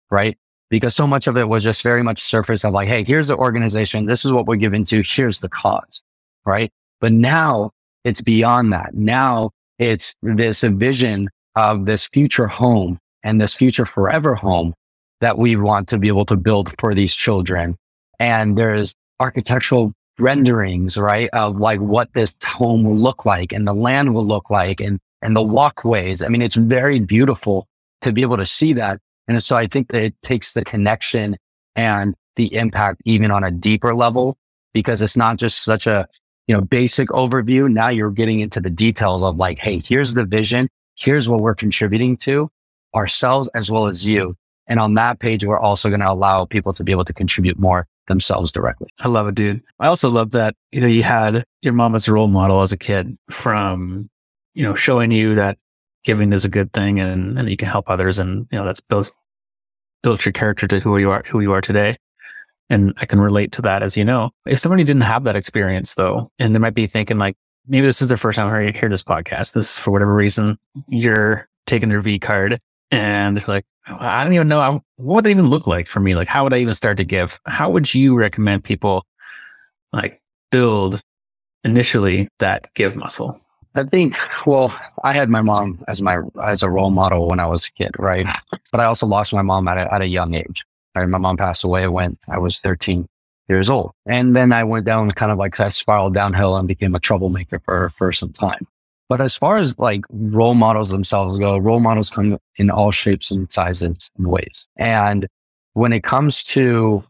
right? 0.10 0.38
Because 0.70 0.96
so 0.96 1.08
much 1.08 1.28
of 1.28 1.38
it 1.38 1.48
was 1.48 1.64
just 1.64 1.82
very 1.82 2.04
much 2.04 2.22
surface 2.22 2.64
of 2.66 2.74
like, 2.74 2.88
Hey, 2.88 3.04
here's 3.04 3.30
the 3.30 3.38
organization. 3.38 4.06
This 4.06 4.26
is 4.26 4.32
what 4.32 4.46
we're 4.46 4.58
giving 4.58 4.84
to. 4.86 5.02
Here's 5.02 5.40
the 5.40 5.50
cause, 5.50 6.02
right? 6.46 6.72
But 7.00 7.14
now 7.14 7.72
it's 8.04 8.22
beyond 8.22 8.74
that. 8.74 8.94
Now 8.94 9.52
it's 9.80 10.16
this 10.22 10.64
vision 10.64 11.30
of 11.56 11.86
this 11.86 12.08
future 12.08 12.48
home 12.48 13.00
and 13.24 13.40
this 13.40 13.54
future 13.54 13.86
forever 13.86 14.36
home 14.36 14.74
that 15.22 15.38
we 15.38 15.56
want 15.56 15.88
to 15.90 15.98
be 15.98 16.08
able 16.08 16.26
to 16.26 16.36
build 16.36 16.74
for 16.80 16.94
these 16.94 17.16
children. 17.16 17.76
And 18.20 18.58
there's 18.58 18.94
architectural 19.20 19.94
renderings, 20.20 20.98
right? 20.98 21.30
Of 21.34 21.58
like 21.58 21.80
what 21.80 22.14
this 22.14 22.36
home 22.44 22.84
will 22.84 22.98
look 22.98 23.26
like 23.26 23.52
and 23.52 23.68
the 23.68 23.74
land 23.74 24.14
will 24.14 24.26
look 24.26 24.50
like 24.50 24.82
and, 24.82 25.00
and 25.22 25.36
the 25.36 25.42
walkways. 25.42 26.24
I 26.24 26.28
mean, 26.28 26.42
it's 26.42 26.56
very 26.56 27.00
beautiful 27.00 27.68
to 28.02 28.12
be 28.12 28.22
able 28.22 28.38
to 28.38 28.46
see 28.46 28.74
that. 28.74 29.00
And 29.28 29.42
so 29.42 29.56
I 29.56 29.68
think 29.68 29.90
that 29.92 30.04
it 30.04 30.22
takes 30.22 30.54
the 30.54 30.64
connection 30.64 31.38
and 31.76 32.16
the 32.36 32.54
impact 32.56 33.02
even 33.06 33.32
on 33.32 33.44
a 33.44 33.52
deeper 33.52 33.94
level 33.94 34.38
because 34.74 35.02
it's 35.02 35.18
not 35.18 35.38
just 35.38 35.64
such 35.64 35.88
a, 35.88 36.08
you 36.48 36.56
know, 36.56 36.62
basic 36.62 37.10
overview. 37.10 37.72
Now 37.72 37.90
you're 37.90 38.12
getting 38.12 38.40
into 38.40 38.62
the 38.62 38.70
details 38.70 39.22
of 39.22 39.38
like, 39.38 39.60
Hey, 39.60 39.82
here's 39.84 40.14
the 40.14 40.26
vision. 40.26 40.70
Here's 40.96 41.28
what 41.30 41.42
we're 41.42 41.56
contributing 41.56 42.18
to 42.18 42.50
ourselves 42.96 43.50
as 43.54 43.70
well 43.70 43.88
as 43.88 44.06
you. 44.06 44.36
And 44.68 44.80
on 44.80 44.96
that 44.96 45.20
page, 45.20 45.46
we're 45.46 45.60
also 45.60 45.90
going 45.90 46.02
to 46.02 46.12
allow 46.12 46.46
people 46.46 46.74
to 46.74 46.84
be 46.84 46.92
able 46.92 47.06
to 47.06 47.14
contribute 47.14 47.58
more 47.58 47.88
themselves 48.08 48.52
directly. 48.52 48.88
I 49.00 49.08
love 49.08 49.28
it, 49.28 49.36
dude. 49.36 49.62
I 49.80 49.88
also 49.88 50.10
love 50.10 50.32
that, 50.32 50.56
you 50.72 50.82
know, 50.82 50.88
you 50.88 51.04
had 51.04 51.44
your 51.62 51.74
mom 51.74 51.96
as 51.96 52.08
a 52.08 52.14
role 52.14 52.28
model 52.28 52.62
as 52.62 52.72
a 52.72 52.78
kid 52.78 53.18
from, 53.30 54.10
you 54.54 54.64
know, 54.64 54.74
showing 54.74 55.12
you 55.12 55.36
that 55.36 55.58
giving 56.04 56.34
is 56.34 56.46
a 56.46 56.50
good 56.50 56.72
thing 56.74 57.00
and, 57.00 57.38
and 57.38 57.50
you 57.50 57.58
can 57.58 57.68
help 57.68 57.90
others. 57.90 58.20
And, 58.20 58.48
you 58.52 58.58
know, 58.58 58.66
that's 58.66 58.82
built, 58.82 59.12
built 60.04 60.26
your 60.26 60.34
character 60.34 60.68
to 60.68 60.80
who 60.80 60.98
you 60.98 61.12
are, 61.12 61.24
who 61.28 61.42
you 61.42 61.52
are 61.52 61.62
today. 61.62 61.96
And 62.70 62.94
I 63.00 63.06
can 63.06 63.20
relate 63.20 63.52
to 63.54 63.62
that, 63.62 63.84
as 63.84 63.96
you 63.96 64.04
know. 64.04 64.32
If 64.46 64.60
somebody 64.60 64.84
didn't 64.84 65.04
have 65.04 65.24
that 65.26 65.36
experience 65.36 65.94
though, 65.96 66.32
and 66.40 66.56
they 66.56 66.60
might 66.60 66.74
be 66.74 66.88
thinking 66.88 67.18
like, 67.18 67.36
maybe 67.68 67.86
this 67.86 68.02
is 68.02 68.10
their 68.10 68.18
first 68.18 68.38
time 68.38 68.48
hearing 68.48 68.74
hear 68.74 68.90
this 68.90 69.04
podcast. 69.04 69.54
This, 69.54 69.78
for 69.78 69.92
whatever 69.92 70.14
reason, 70.14 70.58
you're 70.88 71.48
taking 71.66 71.90
their 71.90 72.02
V 72.02 72.20
card 72.20 72.60
and 72.92 73.46
like, 73.48 73.66
I 73.86 74.24
don't 74.24 74.34
even 74.34 74.48
know 74.48 74.84
what 74.98 75.16
would 75.16 75.28
it 75.28 75.32
even 75.32 75.48
look 75.48 75.68
like 75.68 75.88
for 75.88 76.00
me. 76.00 76.16
Like, 76.16 76.28
how 76.28 76.44
would 76.44 76.54
I 76.54 76.58
even 76.58 76.74
start 76.74 76.98
to 76.98 77.04
give? 77.04 77.40
How 77.46 77.70
would 77.70 77.94
you 77.94 78.16
recommend 78.16 78.64
people 78.64 79.06
like 79.94 80.22
build 80.52 81.02
initially 81.64 82.28
that 82.40 82.74
give 82.74 82.96
muscle? 82.96 83.40
I 83.76 83.84
think, 83.84 84.18
well, 84.48 84.78
I 85.04 85.14
had 85.14 85.30
my 85.30 85.42
mom 85.42 85.84
as 85.88 86.02
my, 86.02 86.20
as 86.44 86.64
a 86.64 86.70
role 86.70 86.90
model 86.90 87.30
when 87.30 87.40
I 87.40 87.46
was 87.46 87.68
a 87.68 87.72
kid, 87.72 87.92
right? 88.00 88.26
But 88.72 88.82
I 88.82 88.86
also 88.86 89.06
lost 89.06 89.34
my 89.34 89.44
mom 89.44 89.68
at 89.68 89.78
a, 89.78 89.94
at 89.94 90.02
a 90.02 90.08
young 90.08 90.34
age. 90.34 90.66
Right? 90.96 91.08
My 91.08 91.20
mom 91.20 91.38
passed 91.38 91.64
away 91.64 91.88
when 91.88 92.18
I 92.28 92.40
was 92.40 92.60
13 92.60 93.08
years 93.48 93.70
old. 93.70 93.92
And 94.06 94.36
then 94.36 94.52
I 94.52 94.64
went 94.64 94.86
down 94.86 95.12
kind 95.12 95.32
of 95.32 95.38
like 95.38 95.60
I 95.60 95.70
spiraled 95.70 96.16
downhill 96.16 96.58
and 96.58 96.68
became 96.68 96.96
a 96.96 97.00
troublemaker 97.00 97.60
for, 97.60 97.90
for 97.90 98.12
some 98.12 98.34
time. 98.34 98.68
But 99.10 99.22
as 99.22 99.38
far 99.38 99.58
as 99.58 99.78
like 99.80 100.06
role 100.10 100.54
models 100.54 100.90
themselves 100.90 101.38
go, 101.40 101.58
role 101.58 101.80
models 101.80 102.10
come 102.10 102.38
in 102.58 102.70
all 102.70 102.92
shapes 102.92 103.32
and 103.32 103.52
sizes 103.52 104.12
and 104.18 104.28
ways. 104.28 104.68
And 104.78 105.28
when 105.74 105.94
it 105.94 106.04
comes 106.04 106.44
to, 106.46 107.04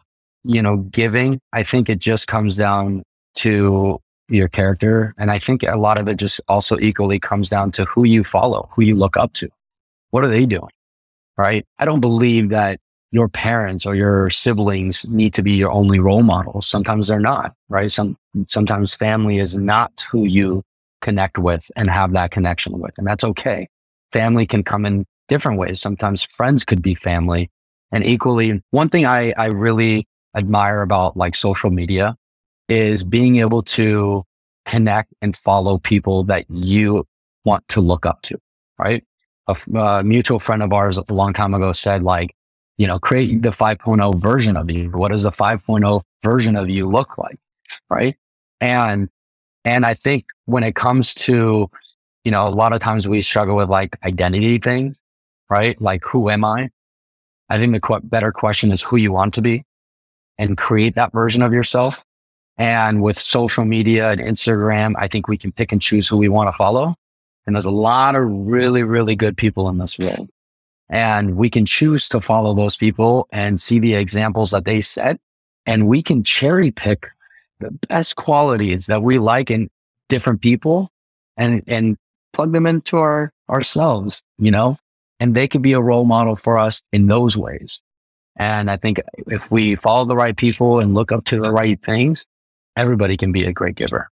you 0.44 0.62
know, 0.62 0.78
giving, 0.78 1.40
I 1.54 1.64
think 1.64 1.90
it 1.90 2.00
just 2.00 2.28
comes 2.28 2.58
down 2.58 3.04
to 3.36 4.00
your 4.30 4.48
character. 4.48 5.14
And 5.18 5.32
I 5.32 5.40
think 5.40 5.64
a 5.64 5.78
lot 5.78 5.98
of 5.98 6.08
it 6.08 6.18
just 6.18 6.42
also 6.48 6.78
equally 6.80 7.20
comes 7.20 7.50
down 7.50 7.72
to 7.72 7.86
who 7.86 8.06
you 8.06 8.24
follow, 8.24 8.70
who 8.72 8.84
you 8.84 8.96
look 8.96 9.18
up 9.18 9.34
to. 9.34 9.50
What 10.12 10.24
are 10.24 10.28
they 10.28 10.46
doing? 10.46 10.70
Right. 11.38 11.66
I 11.80 11.86
don't 11.86 12.02
believe 12.02 12.50
that 12.50 12.80
your 13.12 13.30
parents 13.30 13.86
or 13.86 13.96
your 13.96 14.30
siblings 14.30 15.06
need 15.08 15.34
to 15.36 15.42
be 15.42 15.54
your 15.54 15.72
only 15.72 16.00
role 16.00 16.24
models. 16.24 16.68
Sometimes 16.68 17.08
they're 17.08 17.20
not, 17.20 17.54
right? 17.70 17.92
Some, 17.92 18.18
sometimes 18.48 18.94
family 18.94 19.38
is 19.38 19.56
not 19.56 20.06
who 20.12 20.26
you 20.26 20.64
connect 21.02 21.38
with 21.38 21.70
and 21.76 21.90
have 21.90 22.14
that 22.14 22.32
connection 22.32 22.80
with. 22.80 22.92
And 22.98 23.06
that's 23.06 23.24
okay. 23.24 23.68
Family 24.12 24.46
can 24.46 24.64
come 24.64 24.86
in 24.86 25.06
different 25.28 25.60
ways. 25.60 25.82
Sometimes 25.82 26.24
friends 26.24 26.66
could 26.66 26.82
be 26.82 26.96
family. 26.96 27.50
And 27.92 28.06
equally, 28.06 28.62
one 28.72 28.90
thing 28.90 29.06
I, 29.06 29.34
I 29.38 29.48
really 29.48 30.08
admire 30.36 30.82
about 30.82 31.18
like 31.18 31.36
social 31.36 31.70
media 31.70 32.16
is 32.70 33.04
being 33.04 33.38
able 33.38 33.64
to 33.64 34.24
connect 34.66 35.14
and 35.22 35.36
follow 35.36 35.78
people 35.78 36.24
that 36.26 36.46
you 36.50 37.06
want 37.46 37.68
to 37.70 37.82
look 37.82 38.06
up 38.06 38.22
to, 38.24 38.38
right? 38.78 39.04
A, 39.48 39.56
a 39.74 39.80
uh, 39.80 40.04
mutual 40.04 40.40
friend 40.40 40.62
of 40.62 40.74
ours 40.74 40.98
a 40.98 41.14
long 41.14 41.32
time 41.34 41.54
ago 41.54 41.72
said 41.72 42.04
like, 42.04 42.36
you 42.78 42.86
know, 42.86 43.00
create 43.00 43.42
the 43.42 43.50
5.0 43.50 44.16
version 44.22 44.58
of 44.58 44.70
you. 44.70 44.92
What 44.92 45.12
does 45.12 45.24
the 45.24 45.32
5.0 45.32 46.02
version 46.22 46.56
of 46.56 46.70
you 46.70 46.88
look 46.88 47.18
like? 47.18 47.40
Right. 47.90 48.16
And, 48.62 49.10
and 49.66 49.86
I 49.86 49.94
think 49.94 50.26
when 50.46 50.64
it 50.64 50.76
comes 50.76 51.14
to, 51.16 51.70
you 52.24 52.32
know, 52.32 52.48
a 52.48 52.50
lot 52.50 52.74
of 52.74 52.80
times 52.80 53.08
we 53.08 53.22
struggle 53.22 53.56
with 53.56 53.70
like 53.70 53.98
identity 54.04 54.58
things, 54.60 55.02
right? 55.50 55.80
Like, 55.82 56.04
who 56.06 56.30
am 56.30 56.46
I? 56.46 56.70
I 57.50 57.58
think 57.58 57.74
the 57.74 57.80
qu- 57.80 58.02
better 58.02 58.32
question 58.32 58.72
is 58.72 58.82
who 58.82 58.98
you 58.98 59.12
want 59.12 59.34
to 59.36 59.42
be 59.42 59.64
and 60.38 60.58
create 60.58 60.96
that 60.96 61.12
version 61.12 61.42
of 61.42 61.54
yourself. 61.54 62.04
And 62.58 63.02
with 63.02 63.18
social 63.18 63.66
media 63.66 64.12
and 64.12 64.20
Instagram, 64.20 64.94
I 64.98 65.08
think 65.08 65.28
we 65.28 65.38
can 65.38 65.52
pick 65.52 65.72
and 65.72 65.82
choose 65.82 66.08
who 66.08 66.18
we 66.18 66.28
want 66.28 66.50
to 66.50 66.58
follow. 66.58 66.96
And 67.46 67.56
there's 67.56 67.66
a 67.66 67.72
lot 67.72 68.16
of 68.16 68.24
really, 68.26 68.84
really 68.84 69.16
good 69.16 69.38
people 69.38 69.70
in 69.70 69.78
this 69.78 69.98
world. 69.98 70.30
And 70.90 71.36
we 71.36 71.50
can 71.50 71.66
choose 71.66 72.10
to 72.10 72.22
follow 72.22 72.54
those 72.54 72.78
people 72.78 73.28
and 73.32 73.60
see 73.60 73.80
the 73.80 73.96
examples 73.96 74.52
that 74.52 74.66
they 74.66 74.82
set. 74.82 75.20
And 75.66 75.88
we 75.88 76.02
can 76.02 76.24
cherry 76.24 76.72
pick 76.72 77.08
the 77.60 77.72
best 77.88 78.16
qualities 78.16 78.88
that 78.88 79.02
we 79.02 79.20
like 79.20 79.52
in 79.52 79.70
different 80.10 80.42
people 80.42 80.90
and, 81.36 81.64
and 81.68 81.98
plug 82.34 82.52
them 82.52 82.66
into 82.66 82.98
our 82.98 83.32
ourselves, 83.50 84.24
you 84.38 84.52
know, 84.52 84.78
and 85.20 85.36
they 85.36 85.48
could 85.48 85.62
be 85.62 85.74
a 85.74 85.82
role 85.82 86.06
model 86.06 86.36
for 86.36 86.58
us 86.58 86.84
in 86.92 87.08
those 87.08 87.38
ways. 87.38 87.82
And 88.36 88.70
I 88.70 88.78
think 88.78 89.02
if 89.28 89.50
we 89.50 89.76
follow 89.76 90.06
the 90.06 90.16
right 90.16 90.36
people 90.36 90.80
and 90.80 90.94
look 90.94 91.12
up 91.12 91.26
to 91.26 91.40
the 91.40 91.52
right 91.52 91.82
things, 91.82 92.26
everybody 92.76 93.18
can 93.18 93.32
be 93.32 93.46
a 93.46 93.54
great 93.54 93.76
giver. 93.76 94.10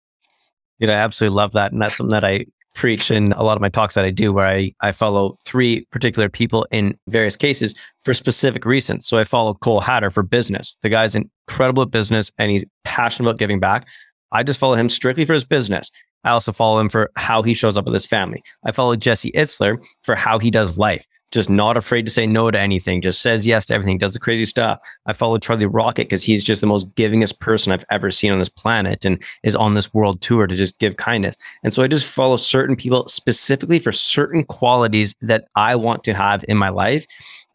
You 0.80 0.88
know, 0.88 0.94
I 0.94 0.98
absolutely 0.98 1.36
love 1.36 1.54
that. 1.54 1.72
And 1.72 1.82
that's 1.82 1.98
something 1.98 2.12
that 2.12 2.24
I 2.24 2.46
preach 2.74 3.12
in 3.12 3.34
a 3.34 3.44
lot 3.44 3.58
of 3.58 3.62
my 3.62 3.70
talks 3.70 3.96
that 3.96 4.06
I 4.06 4.12
do, 4.12 4.32
where 4.32 4.48
I, 4.48 4.74
I 4.82 4.92
follow 4.92 5.36
three 5.44 5.86
particular 5.92 6.30
people 6.30 6.66
in 6.72 6.98
various 7.08 7.36
cases 7.36 7.76
for 8.02 8.14
specific 8.14 8.66
reasons. 8.66 9.06
So 9.06 9.18
I 9.18 9.24
follow 9.24 9.54
Cole 9.56 9.82
Hatter 9.82 10.10
for 10.10 10.24
business. 10.24 10.78
The 10.82 10.90
guy's 10.90 11.16
incredible 11.16 11.84
at 11.84 11.92
business 11.92 12.32
and 12.38 12.52
he's 12.52 12.64
passionate 12.84 13.30
about 13.30 13.40
giving 13.40 13.60
back. 13.60 13.88
I 14.32 14.44
just 14.44 14.60
follow 14.60 14.76
him 14.76 14.90
strictly 14.90 15.26
for 15.26 15.34
his 15.34 15.46
business. 15.46 15.92
I 16.24 16.32
also 16.32 16.52
follow 16.52 16.80
him 16.80 16.90
for 16.90 17.12
how 17.16 17.42
he 17.42 17.54
shows 17.54 17.78
up 17.78 17.86
with 17.86 17.94
his 17.94 18.06
family. 18.06 18.44
I 18.64 18.72
follow 18.72 18.96
Jesse 18.96 19.32
Itzler 19.32 19.84
for 20.04 20.16
how 20.16 20.40
he 20.40 20.52
does 20.52 20.78
life 20.78 21.08
just 21.32 21.50
not 21.50 21.78
afraid 21.78 22.06
to 22.06 22.12
say 22.12 22.28
no 22.28 22.52
to 22.52 22.60
anything, 22.60 23.02
just 23.02 23.22
says 23.22 23.48
yes 23.48 23.66
to 23.66 23.74
everything, 23.74 23.98
does 23.98 24.14
the 24.14 24.20
crazy 24.20 24.46
stuff. 24.46 24.80
I 25.06 25.14
follow 25.14 25.38
Charlie 25.38 25.66
Rocket 25.66 26.04
because 26.04 26.24
he's 26.24 26.44
just 26.44 26.62
the 26.62 26.68
most 26.68 26.94
givingest 26.96 27.40
person 27.40 27.72
I've 27.72 27.86
ever 27.90 28.12
seen 28.12 28.32
on 28.32 28.40
this 28.40 28.50
planet 28.50 29.06
and 29.06 29.22
is 29.44 29.56
on 29.56 29.74
this 29.74 29.94
world 29.94 30.22
tour 30.22 30.46
to 30.46 30.56
just 30.56 30.78
give 30.80 30.98
kindness. 30.98 31.36
And 31.64 31.74
so 31.74 31.84
I 31.84 31.88
just 31.88 32.06
follow 32.06 32.38
certain 32.38 32.76
people 32.76 33.08
specifically 33.08 33.80
for 33.80 33.92
certain 33.92 34.44
qualities 34.44 35.16
that 35.22 35.48
I 35.56 35.76
want 35.76 36.04
to 36.04 36.14
have 36.14 36.44
in 36.48 36.58
my 36.58 36.70
life. 36.70 37.06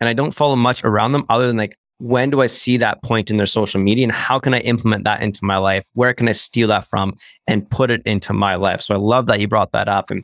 And 0.01 0.09
I 0.09 0.15
don't 0.15 0.35
follow 0.35 0.57
much 0.57 0.83
around 0.85 1.13
them 1.13 1.27
other 1.29 1.47
than 1.47 1.57
like, 1.57 1.77
when 1.99 2.29
do 2.29 2.43
I 2.43 2.47
see 2.47 2.77
that 2.77 3.03
point 3.03 3.31
in 3.31 3.39
their 3.39 3.47
social 3.47 3.81
media 3.81 4.05
and 4.05 4.13
how 4.13 4.39
can 4.39 4.53
I 4.53 4.59
implement 4.61 5.05
that 5.05 5.23
into 5.23 5.43
my 5.45 5.57
life? 5.57 5.89
Where 5.95 6.13
can 6.13 6.29
I 6.29 6.33
steal 6.33 6.69
that 6.69 6.85
from 6.85 7.15
and 7.47 7.69
put 7.71 7.91
it 7.91 8.03
into 8.05 8.35
my 8.35 8.57
life? 8.57 8.83
So 8.83 8.95
I 8.95 8.99
love 8.99 9.27
that 9.27 9.41
you 9.41 9.49
brought 9.49 9.73
that 9.73 9.89
up. 9.89 10.11
And 10.11 10.23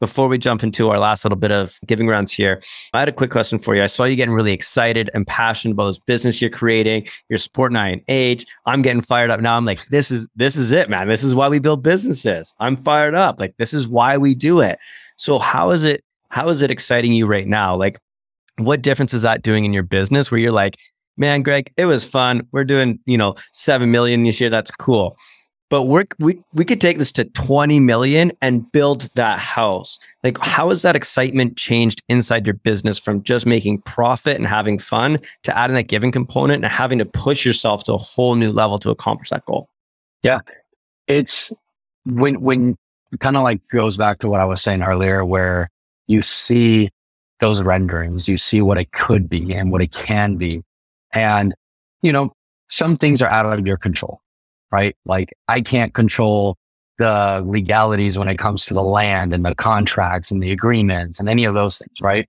before 0.00 0.28
we 0.28 0.36
jump 0.36 0.62
into 0.62 0.90
our 0.90 0.98
last 0.98 1.24
little 1.24 1.38
bit 1.38 1.50
of 1.50 1.78
giving 1.86 2.06
rounds 2.08 2.30
here, 2.30 2.60
I 2.92 2.98
had 2.98 3.08
a 3.08 3.12
quick 3.12 3.30
question 3.30 3.58
for 3.58 3.74
you. 3.74 3.82
I 3.82 3.86
saw 3.86 4.04
you 4.04 4.16
getting 4.16 4.34
really 4.34 4.52
excited 4.52 5.08
and 5.14 5.26
passionate 5.26 5.72
about 5.72 5.86
this 5.86 5.98
business 6.00 6.42
you're 6.42 6.50
creating. 6.50 7.08
You're 7.30 7.38
supporting 7.38 7.76
I&H. 7.76 8.44
I'm 8.66 8.82
getting 8.82 9.00
fired 9.00 9.30
up 9.30 9.40
now. 9.40 9.56
I'm 9.56 9.64
like, 9.64 9.84
this 9.86 10.10
is 10.10 10.28
this 10.36 10.56
is 10.56 10.72
it, 10.72 10.90
man. 10.90 11.08
This 11.08 11.24
is 11.24 11.34
why 11.34 11.48
we 11.48 11.58
build 11.58 11.82
businesses. 11.82 12.54
I'm 12.60 12.76
fired 12.76 13.14
up. 13.14 13.40
Like 13.40 13.56
this 13.56 13.72
is 13.72 13.88
why 13.88 14.18
we 14.18 14.34
do 14.34 14.60
it. 14.60 14.78
So 15.16 15.38
how 15.38 15.70
is 15.70 15.84
it 15.84 16.04
how 16.28 16.50
is 16.50 16.60
it 16.60 16.70
exciting 16.70 17.12
you 17.12 17.26
right 17.26 17.46
now? 17.46 17.76
Like 17.76 17.98
what 18.58 18.82
difference 18.82 19.14
is 19.14 19.22
that 19.22 19.42
doing 19.42 19.64
in 19.64 19.72
your 19.72 19.82
business 19.82 20.30
where 20.30 20.38
you're 20.38 20.52
like, 20.52 20.76
man, 21.16 21.42
Greg, 21.42 21.72
it 21.76 21.86
was 21.86 22.04
fun. 22.04 22.46
We're 22.52 22.64
doing, 22.64 22.98
you 23.06 23.18
know, 23.18 23.34
7 23.52 23.90
million 23.90 24.24
this 24.24 24.40
year. 24.40 24.50
That's 24.50 24.70
cool. 24.70 25.16
But 25.70 25.84
we're, 25.84 26.04
we, 26.20 26.40
we 26.52 26.64
could 26.64 26.80
take 26.80 26.98
this 26.98 27.10
to 27.12 27.24
20 27.24 27.80
million 27.80 28.32
and 28.40 28.70
build 28.70 29.02
that 29.14 29.38
house. 29.38 29.98
Like, 30.22 30.38
how 30.38 30.68
has 30.68 30.82
that 30.82 30.94
excitement 30.94 31.56
changed 31.56 32.02
inside 32.08 32.46
your 32.46 32.54
business 32.54 32.98
from 32.98 33.22
just 33.22 33.46
making 33.46 33.80
profit 33.82 34.36
and 34.36 34.46
having 34.46 34.78
fun 34.78 35.18
to 35.42 35.56
adding 35.56 35.74
that 35.74 35.88
giving 35.88 36.12
component 36.12 36.62
and 36.62 36.72
having 36.72 36.98
to 36.98 37.04
push 37.04 37.44
yourself 37.44 37.84
to 37.84 37.94
a 37.94 37.98
whole 37.98 38.34
new 38.34 38.52
level 38.52 38.78
to 38.80 38.90
accomplish 38.90 39.30
that 39.30 39.44
goal? 39.46 39.68
Yeah. 40.22 40.40
It's 41.08 41.52
when, 42.04 42.40
when 42.40 42.76
kind 43.18 43.36
of 43.36 43.42
like 43.42 43.66
goes 43.68 43.96
back 43.96 44.18
to 44.18 44.28
what 44.28 44.40
I 44.40 44.44
was 44.44 44.62
saying 44.62 44.82
earlier, 44.82 45.24
where 45.24 45.70
you 46.06 46.22
see 46.22 46.90
those 47.40 47.62
renderings, 47.62 48.28
you 48.28 48.36
see 48.36 48.60
what 48.60 48.78
it 48.78 48.92
could 48.92 49.28
be 49.28 49.54
and 49.54 49.72
what 49.72 49.82
it 49.82 49.92
can 49.92 50.36
be. 50.36 50.62
And, 51.14 51.54
you 52.02 52.12
know, 52.12 52.32
some 52.68 52.96
things 52.96 53.22
are 53.22 53.30
out 53.30 53.46
of 53.46 53.66
your 53.66 53.76
control, 53.76 54.20
right? 54.70 54.96
Like 55.04 55.32
I 55.48 55.60
can't 55.60 55.94
control 55.94 56.56
the 56.98 57.42
legalities 57.46 58.18
when 58.18 58.28
it 58.28 58.38
comes 58.38 58.66
to 58.66 58.74
the 58.74 58.82
land 58.82 59.32
and 59.32 59.44
the 59.44 59.54
contracts 59.54 60.30
and 60.30 60.42
the 60.42 60.52
agreements 60.52 61.18
and 61.18 61.28
any 61.28 61.44
of 61.44 61.54
those 61.54 61.78
things, 61.78 62.00
right? 62.00 62.28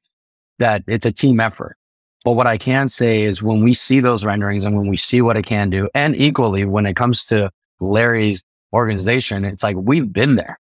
That 0.59 0.83
it's 0.88 1.05
a 1.05 1.11
team 1.11 1.39
effort. 1.39 1.77
But 2.23 2.33
what 2.33 2.47
I 2.47 2.57
can 2.57 2.89
say 2.89 3.21
is 3.23 3.43
when 3.43 3.63
we 3.63 3.73
see 3.75 3.99
those 3.99 4.25
renderings 4.25 4.65
and 4.65 4.75
when 4.75 4.88
we 4.88 4.97
see 4.97 5.21
what 5.21 5.38
it 5.38 5.45
can 5.45 5.69
do, 5.69 5.88
and 5.93 6.15
equally 6.15 6.65
when 6.65 6.88
it 6.88 6.95
comes 6.95 7.25
to 7.25 7.51
Larry's 7.79 8.43
organization, 8.73 9.45
it's 9.45 9.61
like 9.61 9.75
we've 9.77 10.11
been 10.11 10.36
there. 10.36 10.59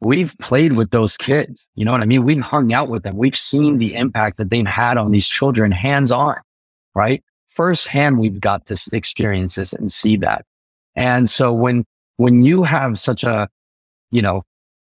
We've 0.00 0.36
played 0.38 0.74
with 0.74 0.90
those 0.90 1.16
kids. 1.16 1.68
You 1.74 1.86
know 1.86 1.92
what 1.92 2.02
I 2.02 2.04
mean? 2.04 2.24
We've 2.24 2.42
hung 2.42 2.74
out 2.74 2.88
with 2.90 3.02
them. 3.02 3.16
We've 3.16 3.36
seen 3.36 3.78
the 3.78 3.94
impact 3.94 4.36
that 4.36 4.50
they've 4.50 4.66
had 4.66 4.98
on 4.98 5.10
these 5.10 5.26
children 5.26 5.72
hands 5.72 6.12
on, 6.12 6.36
right? 6.94 7.24
Firsthand 7.48 8.18
we've 8.18 8.40
got 8.40 8.66
to 8.66 8.90
experience 8.92 9.54
this 9.54 9.72
and 9.72 9.90
see 9.90 10.16
that. 10.18 10.44
And 10.94 11.28
so 11.28 11.52
when, 11.52 11.84
when 12.16 12.42
you 12.42 12.62
have 12.62 12.98
such 12.98 13.24
a, 13.24 13.48
you 14.10 14.22
know, 14.22 14.42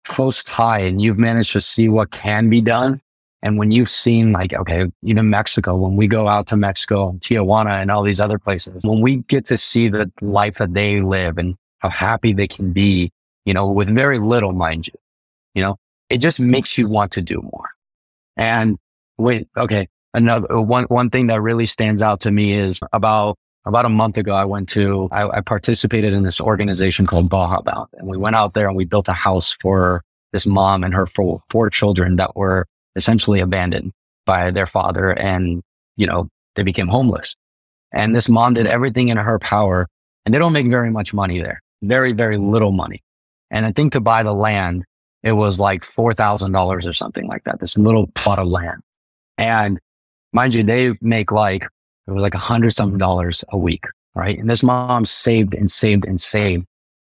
close 0.08 0.44
tie 0.44 0.80
and 0.80 1.02
you've 1.02 1.20
managed 1.20 1.52
to 1.54 1.62
see 1.62 1.90
what 1.90 2.12
can 2.12 2.50
be 2.50 2.62
done. 2.62 3.02
And 3.44 3.58
when 3.58 3.72
you've 3.72 3.90
seen 3.90 4.32
like, 4.32 4.54
okay, 4.54 4.90
even 5.04 5.30
Mexico, 5.30 5.76
when 5.76 5.96
we 5.96 6.08
go 6.08 6.28
out 6.28 6.48
to 6.48 6.58
Mexico 6.58 7.12
Tijuana 7.20 7.74
and 7.74 7.92
all 7.92 8.02
these 8.02 8.20
other 8.20 8.40
places, 8.40 8.84
when 8.84 9.02
we 9.02 9.18
get 9.28 9.46
to 9.46 9.58
see 9.58 9.90
the 9.90 10.12
life 10.22 10.58
that 10.58 10.74
they 10.74 11.02
live 11.02 11.38
and 11.38 11.56
how 11.80 11.90
happy 11.90 12.34
they 12.34 12.48
can 12.48 12.74
be, 12.74 13.12
you 13.46 13.54
know, 13.54 13.70
with 13.70 13.90
very 13.90 14.18
little, 14.18 14.54
mind 14.54 14.88
you, 14.88 14.94
you 15.54 15.62
know, 15.62 15.78
it 16.10 16.18
just 16.18 16.40
makes 16.40 16.78
you 16.78 16.88
want 16.88 17.12
to 17.12 17.22
do 17.22 17.42
more. 17.42 17.70
And 18.38 18.78
wait, 19.18 19.48
okay, 19.56 19.88
another 20.18 20.52
uh, 20.52 20.62
one 20.62 20.86
one 20.86 21.10
thing 21.10 21.28
that 21.28 21.42
really 21.42 21.66
stands 21.66 22.02
out 22.02 22.20
to 22.22 22.32
me 22.32 22.54
is 22.54 22.80
about 22.92 23.38
about 23.66 23.86
a 23.86 23.90
month 23.90 24.18
ago, 24.18 24.34
I 24.34 24.46
went 24.46 24.70
to 24.70 25.08
I, 25.12 25.38
I 25.38 25.42
participated 25.42 26.14
in 26.14 26.24
this 26.24 26.42
organization 26.42 27.06
called 27.06 27.30
Baja 27.30 27.62
Bound, 27.62 27.90
and 27.94 28.08
we 28.08 28.18
went 28.18 28.36
out 28.36 28.54
there 28.54 28.68
and 28.68 28.76
we 28.76 28.86
built 28.86 29.08
a 29.08 29.14
house 29.14 29.56
for 29.62 30.04
this 30.34 30.46
mom 30.46 30.84
and 30.84 30.94
her 30.94 31.06
four, 31.06 31.42
four 31.50 31.70
children 31.70 32.18
that 32.18 32.36
were 32.36 32.66
essentially 32.96 33.40
abandoned 33.40 33.94
by 34.26 34.52
their 34.52 34.66
father, 34.66 35.12
and 35.12 35.62
you 35.96 36.08
know 36.08 36.28
they 36.56 36.64
became 36.64 36.88
homeless. 36.88 37.36
And 37.94 38.14
this 38.14 38.28
mom 38.28 38.56
did 38.56 38.68
everything 38.68 39.08
in 39.10 39.18
her 39.18 39.40
power, 39.40 39.88
and 40.26 40.34
they 40.34 40.40
don't 40.40 40.54
make 40.54 40.68
very 40.68 40.90
much 40.90 41.14
money 41.14 41.40
there, 41.40 41.62
very 41.82 42.12
very 42.12 42.38
little 42.38 42.72
money. 42.72 43.02
And 43.52 43.66
I 43.66 43.72
think 43.72 43.94
to 43.94 44.02
buy 44.02 44.24
the 44.24 44.34
land, 44.34 44.84
it 45.24 45.32
was 45.32 45.58
like 45.58 45.84
$4,000 45.84 46.86
or 46.86 46.92
something 46.92 47.28
like 47.28 47.46
that, 47.46 47.62
this 47.62 47.78
little 47.78 48.08
plot 48.08 48.40
of 48.40 48.48
land. 48.48 48.82
And 49.38 49.80
mind 50.34 50.54
you, 50.54 50.64
they 50.64 50.94
make 51.02 51.32
like, 51.32 51.64
it 51.64 52.12
was 52.12 52.22
like 52.22 52.36
a 52.36 52.40
hundred 52.40 52.72
something 52.72 52.98
dollars 52.98 53.44
a 53.50 53.58
week. 53.58 53.86
Right. 54.16 54.40
And 54.40 54.50
this 54.50 54.64
mom 54.64 55.06
saved 55.06 55.54
and 55.54 55.70
saved 55.70 56.04
and 56.06 56.20
saved 56.20 56.66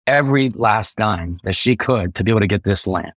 every 0.06 0.50
last 0.50 0.98
dime 0.98 1.40
that 1.44 1.56
she 1.56 1.78
could 1.78 2.14
to 2.16 2.24
be 2.24 2.32
able 2.32 2.42
to 2.42 2.48
get 2.48 2.64
this 2.64 2.86
land. 2.86 3.14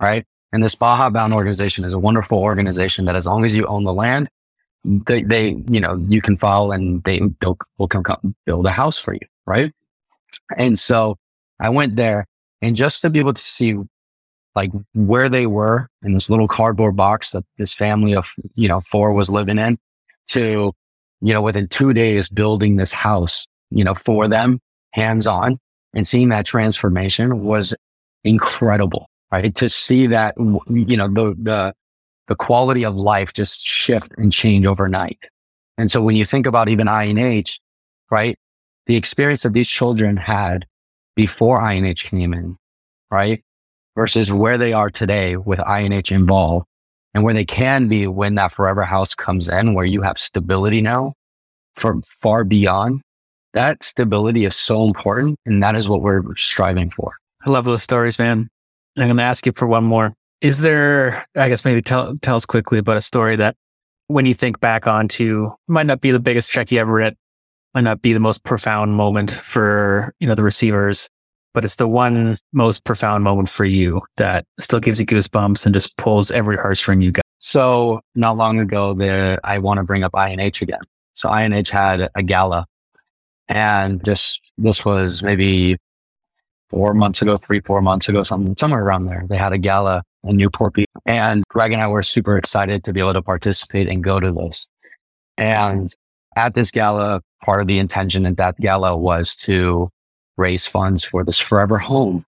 Right. 0.00 0.26
And 0.52 0.62
this 0.62 0.74
Baja 0.74 1.08
Bound 1.08 1.32
organization 1.32 1.84
is 1.84 1.92
a 1.92 1.98
wonderful 1.98 2.38
organization 2.38 3.06
that 3.06 3.16
as 3.16 3.26
long 3.26 3.44
as 3.44 3.56
you 3.56 3.64
own 3.66 3.84
the 3.84 3.94
land, 3.94 4.28
they, 4.84 5.22
they, 5.22 5.56
you 5.68 5.80
know, 5.80 5.96
you 6.08 6.20
can 6.20 6.36
file 6.36 6.70
and 6.70 7.02
they 7.04 7.18
they 7.18 7.52
will 7.78 7.88
come, 7.88 8.02
come 8.02 8.34
build 8.44 8.66
a 8.66 8.70
house 8.70 8.98
for 8.98 9.14
you. 9.14 9.26
Right. 9.46 9.72
And 10.58 10.78
so 10.78 11.16
I 11.58 11.70
went 11.70 11.96
there 11.96 12.26
and 12.60 12.76
just 12.76 13.00
to 13.02 13.10
be 13.10 13.18
able 13.18 13.32
to 13.32 13.42
see 13.42 13.74
like 14.54 14.70
where 14.94 15.28
they 15.28 15.46
were 15.46 15.88
in 16.02 16.12
this 16.12 16.30
little 16.30 16.48
cardboard 16.48 16.96
box 16.96 17.30
that 17.30 17.44
this 17.58 17.74
family 17.74 18.14
of, 18.14 18.32
you 18.54 18.68
know, 18.68 18.80
four 18.80 19.12
was 19.12 19.28
living 19.28 19.58
in 19.58 19.78
to, 20.28 20.72
you 21.20 21.34
know, 21.34 21.42
within 21.42 21.68
two 21.68 21.92
days 21.92 22.28
building 22.28 22.76
this 22.76 22.92
house, 22.92 23.46
you 23.70 23.84
know, 23.84 23.94
for 23.94 24.28
them 24.28 24.60
hands 24.92 25.26
on 25.26 25.58
and 25.92 26.06
seeing 26.06 26.28
that 26.28 26.46
transformation 26.46 27.44
was 27.44 27.74
incredible, 28.22 29.08
right? 29.32 29.54
To 29.56 29.68
see 29.68 30.06
that, 30.08 30.34
you 30.38 30.96
know, 30.96 31.08
the, 31.08 31.34
the, 31.36 31.74
the 32.28 32.36
quality 32.36 32.84
of 32.84 32.94
life 32.94 33.32
just 33.32 33.64
shift 33.64 34.12
and 34.16 34.32
change 34.32 34.66
overnight. 34.66 35.28
And 35.76 35.90
so 35.90 36.00
when 36.02 36.16
you 36.16 36.24
think 36.24 36.46
about 36.46 36.68
even 36.68 36.86
INH, 36.86 37.58
right? 38.10 38.38
The 38.86 38.96
experience 38.96 39.42
that 39.42 39.52
these 39.52 39.68
children 39.68 40.16
had 40.16 40.66
before 41.16 41.60
INH 41.60 42.04
came 42.04 42.32
in, 42.32 42.56
right? 43.10 43.43
Versus 43.96 44.32
where 44.32 44.58
they 44.58 44.72
are 44.72 44.90
today 44.90 45.36
with 45.36 45.60
INH 45.60 46.10
involved 46.10 46.66
and 47.14 47.22
where 47.22 47.34
they 47.34 47.44
can 47.44 47.86
be 47.86 48.08
when 48.08 48.34
that 48.34 48.50
forever 48.50 48.82
house 48.82 49.14
comes 49.14 49.48
in, 49.48 49.74
where 49.74 49.84
you 49.84 50.02
have 50.02 50.18
stability 50.18 50.82
now 50.82 51.14
from 51.76 52.02
far 52.02 52.42
beyond. 52.42 53.02
That 53.52 53.84
stability 53.84 54.44
is 54.44 54.56
so 54.56 54.84
important. 54.84 55.38
And 55.46 55.62
that 55.62 55.76
is 55.76 55.88
what 55.88 56.02
we're 56.02 56.22
striving 56.34 56.90
for. 56.90 57.14
I 57.46 57.50
love 57.50 57.64
those 57.66 57.84
stories, 57.84 58.18
man. 58.18 58.48
I'm 58.96 59.06
going 59.06 59.16
to 59.16 59.22
ask 59.22 59.46
you 59.46 59.52
for 59.54 59.66
one 59.66 59.84
more. 59.84 60.12
Is 60.40 60.60
there, 60.60 61.24
I 61.36 61.48
guess 61.48 61.64
maybe 61.64 61.80
tell, 61.80 62.12
tell 62.20 62.36
us 62.36 62.46
quickly 62.46 62.78
about 62.78 62.96
a 62.96 63.00
story 63.00 63.36
that 63.36 63.54
when 64.08 64.26
you 64.26 64.34
think 64.34 64.60
back 64.60 64.86
onto 64.86 65.50
might 65.68 65.86
not 65.86 66.00
be 66.00 66.10
the 66.10 66.20
biggest 66.20 66.50
check 66.50 66.70
you 66.70 66.80
ever 66.80 66.92
writ, 66.92 67.16
might 67.74 67.84
not 67.84 68.02
be 68.02 68.12
the 68.12 68.20
most 68.20 68.42
profound 68.44 68.94
moment 68.94 69.30
for, 69.30 70.12
you 70.20 70.26
know, 70.26 70.34
the 70.34 70.42
receivers, 70.42 71.08
but 71.54 71.64
it's 71.64 71.76
the 71.76 71.88
one 71.88 72.36
most 72.52 72.84
profound 72.84 73.24
moment 73.24 73.48
for 73.48 73.64
you 73.64 74.02
that 74.16 74.44
still 74.58 74.80
gives 74.80 75.00
you 75.00 75.06
goosebumps 75.06 75.64
and 75.64 75.74
just 75.74 75.96
pulls 75.96 76.30
every 76.32 76.58
heartstring 76.58 77.02
you 77.02 77.12
got. 77.12 77.24
So 77.38 78.00
not 78.14 78.36
long 78.36 78.58
ago 78.58 78.92
there, 78.92 79.38
I 79.44 79.58
want 79.58 79.78
to 79.78 79.84
bring 79.84 80.02
up 80.02 80.12
INH 80.12 80.60
again. 80.60 80.80
So 81.12 81.28
INH 81.28 81.70
had 81.70 82.10
a 82.14 82.22
gala 82.22 82.66
and 83.48 84.04
just, 84.04 84.40
this 84.58 84.84
was 84.84 85.22
maybe 85.22 85.78
four 86.70 86.92
months 86.92 87.22
ago, 87.22 87.36
three, 87.36 87.60
four 87.60 87.80
months 87.80 88.08
ago, 88.08 88.24
something, 88.24 88.56
somewhere 88.58 88.82
around 88.82 89.04
there. 89.04 89.24
They 89.28 89.36
had 89.36 89.52
a 89.52 89.58
gala 89.58 90.02
in 90.24 90.36
Newport 90.36 90.74
Beach 90.74 90.88
and 91.06 91.44
Greg 91.48 91.72
and 91.72 91.80
I 91.80 91.86
were 91.86 92.02
super 92.02 92.36
excited 92.36 92.82
to 92.84 92.92
be 92.92 93.00
able 93.00 93.12
to 93.12 93.22
participate 93.22 93.88
and 93.88 94.02
go 94.02 94.18
to 94.18 94.32
this. 94.32 94.66
And 95.38 95.88
at 96.36 96.54
this 96.54 96.72
gala, 96.72 97.22
part 97.44 97.60
of 97.60 97.68
the 97.68 97.78
intention 97.78 98.26
at 98.26 98.38
that 98.38 98.56
gala 98.58 98.96
was 98.96 99.36
to 99.36 99.90
raise 100.36 100.66
funds 100.66 101.04
for 101.04 101.24
this 101.24 101.38
forever 101.38 101.78
home. 101.78 102.24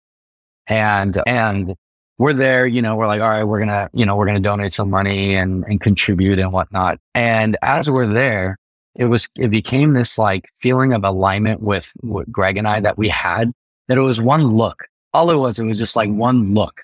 And, 0.67 1.21
and 1.27 1.75
we're 2.17 2.33
there, 2.33 2.65
you 2.65 2.81
know, 2.81 2.95
we're 2.95 3.07
like, 3.07 3.21
all 3.21 3.29
right, 3.29 3.43
we're 3.43 3.59
going 3.59 3.69
to, 3.69 3.89
you 3.93 4.05
know, 4.05 4.15
we're 4.15 4.25
going 4.25 4.41
to 4.41 4.41
donate 4.41 4.73
some 4.73 4.89
money 4.89 5.35
and, 5.35 5.63
and 5.65 5.81
contribute 5.81 6.39
and 6.39 6.51
whatnot. 6.51 6.99
And 7.13 7.57
as 7.61 7.89
we're 7.89 8.07
there, 8.07 8.57
it 8.95 9.05
was, 9.05 9.27
it 9.37 9.49
became 9.49 9.93
this 9.93 10.17
like 10.17 10.49
feeling 10.59 10.93
of 10.93 11.03
alignment 11.03 11.61
with, 11.61 11.91
with 12.01 12.31
Greg 12.31 12.57
and 12.57 12.67
I 12.67 12.79
that 12.79 12.97
we 12.97 13.09
had, 13.09 13.51
that 13.87 13.97
it 13.97 14.01
was 14.01 14.21
one 14.21 14.55
look. 14.55 14.85
All 15.13 15.29
it 15.29 15.35
was, 15.35 15.59
it 15.59 15.65
was 15.65 15.77
just 15.77 15.95
like 15.95 16.09
one 16.09 16.53
look. 16.53 16.83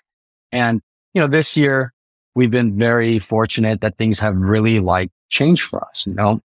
And, 0.51 0.81
you 1.13 1.21
know, 1.21 1.27
this 1.27 1.55
year 1.55 1.93
we've 2.35 2.51
been 2.51 2.77
very 2.77 3.19
fortunate 3.19 3.81
that 3.81 3.97
things 3.97 4.19
have 4.19 4.35
really 4.35 4.79
like 4.79 5.11
changed 5.29 5.63
for 5.63 5.83
us. 5.85 6.05
You 6.05 6.13
know, 6.13 6.41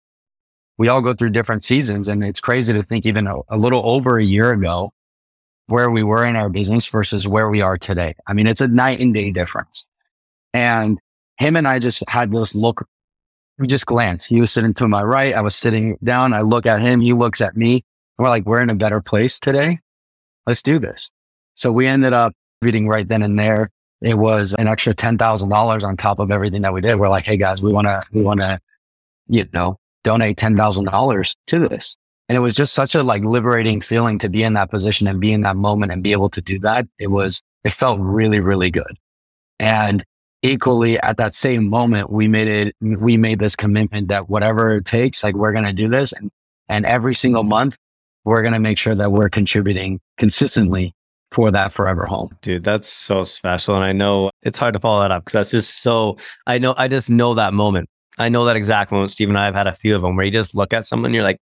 we 0.78 0.88
all 0.88 1.01
go 1.01 1.13
through 1.13 1.30
different 1.30 1.63
seasons 1.63 2.07
and 2.07 2.23
it's 2.23 2.41
crazy 2.41 2.73
to 2.73 2.84
think 2.84 3.05
even 3.05 3.28
a, 3.28 3.39
a, 3.49 3.57
little 3.57 3.82
over 3.86 4.17
a 4.17 4.23
year 4.23 4.51
ago 4.51 4.91
where 5.67 5.89
we 5.89 6.03
were 6.03 6.26
in 6.26 6.36
our 6.36 6.49
business 6.49 6.88
versus 6.88 7.28
where 7.28 7.49
we 7.49 7.61
are 7.61 7.78
today. 7.78 8.15
I 8.28 8.34
mean, 8.34 8.47
it's 8.47 8.61
a 8.61 8.67
night 8.67 8.99
and 8.99 9.13
day 9.13 9.32
difference. 9.32 9.86
And 10.53 10.99
him 11.38 11.55
and 11.55 11.67
I 11.67 11.80
just 11.80 12.03
had 12.07 12.32
this 12.32 12.53
look. 12.53 12.88
We 13.57 13.67
just 13.67 13.86
glanced. 13.86 14.28
He 14.28 14.41
was 14.41 14.51
sitting 14.51 14.73
to 14.76 14.88
my 14.88 15.03
right. 15.03 15.34
I 15.34 15.41
was 15.41 15.55
sitting 15.55 15.97
down. 16.03 16.34
I 16.34 16.41
look 16.41 16.65
at 16.65 16.82
him. 16.82 16.99
He 16.99 17.13
looks 17.13 17.41
at 17.41 17.55
me. 17.55 17.84
We're 18.17 18.30
like, 18.30 18.45
we're 18.45 18.61
in 18.61 18.69
a 18.69 18.76
better 18.76 19.01
place 19.01 19.39
today. 19.39 19.80
Let's 20.45 20.61
do 20.61 20.78
this. 20.78 21.09
So 21.55 21.71
we 21.71 21.88
ended 21.88 22.13
up 22.13 22.34
reading 22.61 22.88
right 22.88 23.07
then 23.07 23.23
and 23.23 23.39
there. 23.39 23.71
It 24.01 24.17
was 24.17 24.53
an 24.59 24.67
extra 24.67 24.93
$10,000 24.93 25.84
on 25.84 25.97
top 25.97 26.19
of 26.19 26.32
everything 26.32 26.61
that 26.63 26.73
we 26.73 26.82
did. 26.82 26.95
We're 26.95 27.09
like, 27.09 27.26
Hey 27.26 27.38
guys, 27.38 27.61
we 27.61 27.71
want 27.71 27.88
to, 27.88 28.03
we 28.11 28.21
want 28.21 28.41
to, 28.41 28.59
you 29.28 29.47
know, 29.53 29.78
donate 30.06 30.38
$10,000 30.38 31.36
to 31.47 31.68
this. 31.68 31.97
And 32.30 32.36
it 32.36 32.39
was 32.39 32.56
just 32.56 32.74
such 32.74 32.95
a 32.95 33.03
like 33.03 33.24
liberating 33.24 33.82
feeling 33.82 34.18
to 34.20 34.30
be 34.30 34.43
in 34.43 34.53
that 34.53 34.70
position 34.70 35.08
and 35.08 35.20
be 35.20 35.34
in 35.34 35.41
that 35.41 35.58
moment 35.58 35.91
and 35.91 36.01
be 36.01 36.12
able 36.12 36.30
to 36.30 36.41
do 36.41 36.60
that. 36.60 36.88
It 36.97 37.08
was, 37.08 37.41
it 37.64 37.74
felt 37.74 37.99
really, 37.99 38.39
really 38.39 38.72
good. 38.72 38.97
And 39.60 40.03
equally 40.41 40.99
at 40.99 41.18
that 41.18 41.34
same 41.34 41.70
moment, 41.70 42.12
we 42.12 42.28
made 42.28 42.47
it, 42.47 42.76
we 42.82 43.18
made 43.18 43.39
this 43.39 43.56
commitment 43.56 44.08
that 44.10 44.30
whatever 44.30 44.76
it 44.76 44.86
takes, 44.86 45.24
like 45.24 45.36
we're 45.36 45.51
going 45.51 45.66
to 45.66 45.74
do 45.74 45.89
this. 45.89 46.14
And, 46.14 46.32
and 46.70 46.86
every 46.86 47.16
single 47.16 47.43
month, 47.43 47.76
we're 48.24 48.41
going 48.41 48.53
to 48.53 48.60
make 48.60 48.78
sure 48.78 48.95
that 48.95 49.12
we're 49.12 49.30
contributing 49.30 49.99
consistently 50.18 50.93
for 51.32 51.51
that 51.51 51.74
forever 51.74 52.06
home. 52.06 52.30
Dude, 52.41 52.64
that's 52.64 52.88
so 52.88 53.24
special. 53.24 53.76
And 53.76 53.84
I 53.84 53.91
know 53.91 54.32
it's 54.43 54.58
hard 54.58 54.74
to 54.74 54.80
follow 54.80 55.01
that 55.01 55.12
up 55.12 55.24
because 55.24 55.34
that's 55.34 55.51
just 55.51 55.82
so, 55.82 56.18
I 56.47 56.60
know, 56.60 56.74
I 56.78 56.88
just 56.88 57.10
know 57.10 57.36
that 57.36 57.53
moment 57.53 57.89
I 58.18 58.30
know 58.30 58.45
that 58.45 58.55
exact 58.55 58.91
moment. 58.91 59.11
Steve 59.11 59.30
and 59.30 59.38
I 59.38 59.45
have 59.45 59.55
had 59.55 59.68
a 59.68 59.74
few 59.74 59.95
of 59.95 60.01
them 60.01 60.16
where 60.16 60.26
you 60.26 60.32
just 60.32 60.55
look 60.55 60.74
at 60.74 60.86
someone 60.86 61.09
and 61.09 61.16
you're 61.16 61.24
like, 61.24 61.39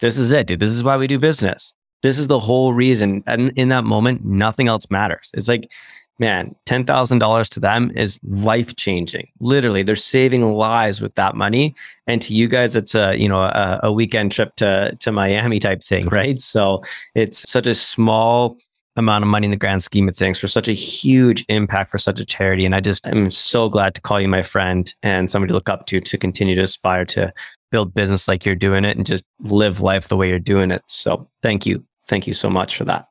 this 0.00 0.18
is 0.18 0.32
it, 0.32 0.46
dude. 0.46 0.60
This 0.60 0.70
is 0.70 0.84
why 0.84 0.96
we 0.96 1.06
do 1.06 1.18
business. 1.18 1.72
This 2.02 2.18
is 2.18 2.26
the 2.26 2.38
whole 2.38 2.72
reason. 2.72 3.22
And 3.26 3.50
in 3.58 3.68
that 3.68 3.84
moment, 3.84 4.24
nothing 4.24 4.68
else 4.68 4.90
matters. 4.90 5.30
It's 5.34 5.48
like, 5.48 5.70
man, 6.18 6.54
$10,000 6.66 7.48
to 7.48 7.60
them 7.60 7.90
is 7.94 8.20
life 8.24 8.76
changing. 8.76 9.28
Literally, 9.40 9.82
they're 9.82 9.96
saving 9.96 10.44
lives 10.52 11.00
with 11.00 11.14
that 11.14 11.34
money. 11.34 11.74
And 12.06 12.22
to 12.22 12.34
you 12.34 12.48
guys, 12.48 12.76
it's 12.76 12.94
a, 12.94 13.16
you 13.16 13.28
know, 13.28 13.40
a, 13.40 13.80
a 13.84 13.92
weekend 13.92 14.32
trip 14.32 14.56
to, 14.56 14.96
to 15.00 15.12
Miami 15.12 15.58
type 15.58 15.82
thing, 15.82 16.06
right? 16.10 16.40
So 16.40 16.82
it's 17.14 17.48
such 17.50 17.66
a 17.66 17.74
small 17.74 18.56
amount 18.96 19.22
of 19.22 19.28
money 19.28 19.46
in 19.46 19.50
the 19.50 19.56
grand 19.56 19.82
scheme 19.82 20.08
of 20.08 20.16
things 20.16 20.38
for 20.38 20.48
such 20.48 20.68
a 20.68 20.72
huge 20.72 21.44
impact 21.48 21.90
for 21.90 21.98
such 21.98 22.18
a 22.18 22.24
charity. 22.24 22.64
And 22.64 22.74
I 22.74 22.80
just 22.80 23.06
am 23.06 23.30
so 23.30 23.68
glad 23.68 23.94
to 23.94 24.00
call 24.00 24.20
you 24.20 24.28
my 24.28 24.42
friend 24.42 24.92
and 25.02 25.30
somebody 25.30 25.50
to 25.50 25.54
look 25.54 25.68
up 25.68 25.86
to 25.86 26.00
to 26.00 26.18
continue 26.18 26.54
to 26.54 26.62
aspire 26.62 27.04
to 27.06 27.32
build 27.70 27.94
business 27.94 28.28
like 28.28 28.46
you're 28.46 28.54
doing 28.54 28.84
it 28.84 28.96
and 28.96 29.04
just 29.04 29.24
live 29.40 29.80
life 29.80 30.08
the 30.08 30.16
way 30.16 30.28
you're 30.28 30.38
doing 30.38 30.70
it. 30.70 30.82
So 30.86 31.28
thank 31.42 31.66
you. 31.66 31.84
Thank 32.06 32.26
you 32.26 32.34
so 32.34 32.48
much 32.48 32.76
for 32.76 32.84
that. 32.84 33.08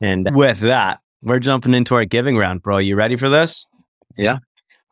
And 0.00 0.34
with 0.34 0.60
that, 0.60 1.00
we're 1.22 1.40
jumping 1.40 1.74
into 1.74 1.94
our 1.96 2.04
giving 2.04 2.36
round, 2.36 2.62
bro. 2.62 2.78
You 2.78 2.96
ready 2.96 3.16
for 3.16 3.28
this? 3.28 3.66
Yeah. 4.16 4.38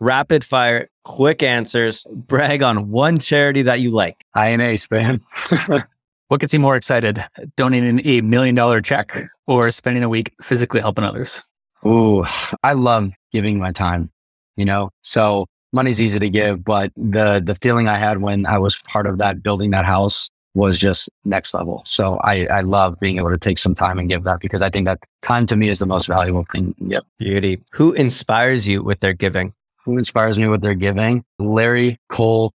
Rapid 0.01 0.45
fire, 0.45 0.91
quick 1.05 1.43
answers. 1.43 2.05
Brag 2.11 2.63
on 2.63 2.91
one 2.91 3.19
charity 3.19 3.63
that 3.63 3.81
you 3.81 3.91
like. 3.91 4.25
INH, 4.37 4.91
man. 4.91 5.85
What 6.29 6.41
gets 6.41 6.53
you 6.53 6.59
more 6.59 6.75
excited? 6.75 7.23
Donating 7.57 8.01
a 8.05 8.21
million 8.21 8.57
dollar 8.57 8.81
check 8.81 9.17
or 9.47 9.71
spending 9.71 10.03
a 10.03 10.09
week 10.09 10.35
physically 10.43 10.81
helping 10.81 11.05
others? 11.05 11.49
Ooh, 11.87 12.25
I 12.65 12.73
love 12.73 13.13
giving 13.33 13.61
my 13.61 13.71
time, 13.71 14.11
you 14.57 14.65
know? 14.65 14.91
So 15.03 15.47
money's 15.73 16.03
easy 16.03 16.19
to 16.19 16.29
give, 16.29 16.65
but 16.65 16.91
the, 16.97 17.41
the 17.45 17.55
feeling 17.55 17.87
I 17.87 17.97
had 17.97 18.23
when 18.23 18.45
I 18.45 18.59
was 18.59 18.75
part 18.75 19.07
of 19.07 19.19
that 19.19 19.41
building 19.41 19.71
that 19.71 19.85
house 19.85 20.29
was 20.57 20.79
just 20.79 21.09
next 21.25 21.55
level. 21.55 21.83
So 21.87 22.19
I, 22.25 22.47
I 22.47 22.63
love 22.63 22.99
being 22.99 23.19
able 23.19 23.31
to 23.31 23.39
take 23.39 23.59
some 23.59 23.75
time 23.75 23.99
and 24.01 24.09
give 24.09 24.25
that 24.25 24.41
because 24.41 24.63
I 24.63 24.71
think 24.71 24.87
that 24.87 24.99
time 25.23 25.47
to 25.47 25.55
me 25.55 25.69
is 25.69 25.79
the 25.79 25.87
most 25.87 26.09
valuable 26.09 26.45
thing. 26.51 26.75
Yep. 26.81 27.05
Beauty. 27.21 27.63
Who 27.75 27.93
inspires 27.93 28.67
you 28.67 28.83
with 28.83 28.99
their 28.99 29.13
giving? 29.13 29.53
Who 29.85 29.97
inspires 29.97 30.41
me 30.41 30.49
with 30.49 30.63
their 30.63 30.75
giving? 30.75 31.25
Larry, 31.39 32.01
Cole, 32.09 32.53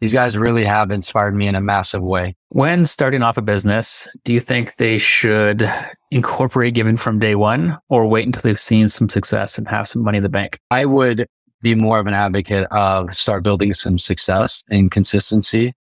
these 0.00 0.14
guys 0.14 0.36
really 0.36 0.64
have 0.64 0.90
inspired 0.90 1.34
me 1.34 1.46
in 1.46 1.54
a 1.54 1.60
massive 1.60 2.02
way. 2.02 2.34
When 2.48 2.86
starting 2.86 3.22
off 3.22 3.36
a 3.36 3.42
business, 3.42 4.08
do 4.24 4.32
you 4.32 4.40
think 4.40 4.76
they 4.76 4.98
should 4.98 5.70
incorporate 6.10 6.74
giving 6.74 6.96
from 6.96 7.18
day 7.18 7.34
one 7.34 7.78
or 7.88 8.06
wait 8.06 8.26
until 8.26 8.42
they've 8.42 8.58
seen 8.58 8.88
some 8.88 9.08
success 9.08 9.58
and 9.58 9.68
have 9.68 9.86
some 9.86 10.02
money 10.02 10.16
in 10.16 10.22
the 10.22 10.30
bank? 10.30 10.58
I 10.70 10.86
would 10.86 11.26
be 11.62 11.74
more 11.74 11.98
of 11.98 12.06
an 12.06 12.14
advocate 12.14 12.66
of 12.70 13.14
start 13.14 13.42
building 13.42 13.74
some 13.74 13.98
success 13.98 14.64
and 14.70 14.90
consistency 14.90 15.74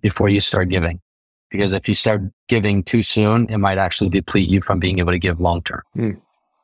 before 0.00 0.28
you 0.28 0.40
start 0.40 0.68
giving. 0.68 1.00
Because 1.50 1.72
if 1.72 1.88
you 1.88 1.94
start 1.94 2.22
giving 2.48 2.82
too 2.82 3.02
soon, 3.02 3.46
it 3.48 3.58
might 3.58 3.78
actually 3.78 4.10
deplete 4.10 4.48
you 4.48 4.60
from 4.60 4.78
being 4.78 4.98
able 4.98 5.12
to 5.12 5.18
give 5.18 5.40
long 5.40 5.62
term. 5.62 5.82
Hmm. 5.94 6.10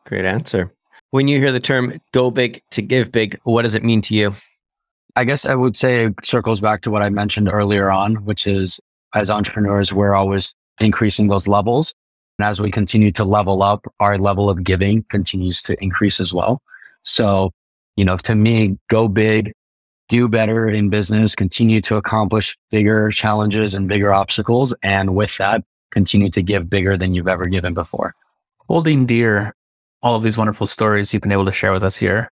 Great 0.05 0.25
answer. 0.25 0.73
When 1.11 1.29
you 1.29 1.39
hear 1.39 1.53
the 1.53 1.61
term 1.61 1.99
go 2.13 2.31
big 2.31 2.63
to 2.73 2.83
give 2.83 3.11
big, 3.11 3.39
what 3.45 3.63
does 3.63 3.75
it 3.75 3.83
mean 3.83 4.03
to 4.03 4.15
you? 4.15 4.35
I 5.21 5.25
guess 5.25 5.45
I 5.45 5.55
would 5.55 5.77
say 5.77 6.07
it 6.07 6.15
circles 6.25 6.63
back 6.63 6.81
to 6.81 6.91
what 6.91 7.03
I 7.03 7.11
mentioned 7.11 7.51
earlier 7.53 7.91
on, 7.91 8.25
which 8.25 8.47
is 8.47 8.81
as 9.15 9.29
entrepreneurs, 9.29 9.93
we're 9.93 10.15
always 10.15 10.55
increasing 10.81 11.29
those 11.29 11.47
levels. 11.47 11.93
And 12.39 12.49
as 12.49 12.59
we 12.59 12.71
continue 12.71 13.13
to 13.13 13.25
level 13.25 13.63
up, 13.63 13.87
our 14.01 14.17
level 14.17 14.49
of 14.49 14.65
giving 14.65 15.05
continues 15.11 15.61
to 15.65 15.77
increase 15.85 16.21
as 16.21 16.33
well. 16.33 16.63
So, 17.03 17.51
you 17.97 18.05
know, 18.07 18.17
to 18.17 18.35
me, 18.35 18.79
go 18.89 19.09
big, 19.09 19.53
do 20.09 20.27
better 20.27 20.71
in 20.71 20.89
business, 20.89 21.35
continue 21.35 21.83
to 21.83 21.97
accomplish 21.97 22.57
bigger 22.71 23.11
challenges 23.11 23.75
and 23.75 23.91
bigger 23.91 24.15
obstacles. 24.15 24.75
And 24.83 25.15
with 25.15 25.37
that, 25.37 25.63
continue 25.91 26.31
to 26.31 26.41
give 26.43 26.71
bigger 26.71 26.97
than 26.97 27.13
you've 27.13 27.29
ever 27.29 27.45
given 27.45 27.75
before. 27.75 28.15
Holding 28.69 29.05
dear 29.05 29.55
all 30.03 30.17
of 30.17 30.23
these 30.23 30.39
wonderful 30.39 30.67
stories 30.67 31.13
you've 31.13 31.21
been 31.21 31.31
able 31.31 31.45
to 31.45 31.53
share 31.53 31.75
with 31.75 31.85
us 31.85 31.97
here. 31.97 32.31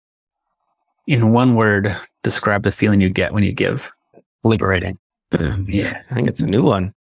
In 1.07 1.31
one 1.31 1.55
word, 1.55 1.95
describe 2.23 2.63
the 2.63 2.71
feeling 2.71 3.01
you 3.01 3.09
get 3.09 3.33
when 3.33 3.43
you 3.43 3.53
give. 3.53 3.91
Liberating. 4.43 4.99
Um, 5.39 5.65
yeah, 5.67 6.01
I 6.11 6.13
think 6.13 6.27
it's 6.27 6.41
a 6.41 6.45
new 6.45 6.63
one. 6.63 6.93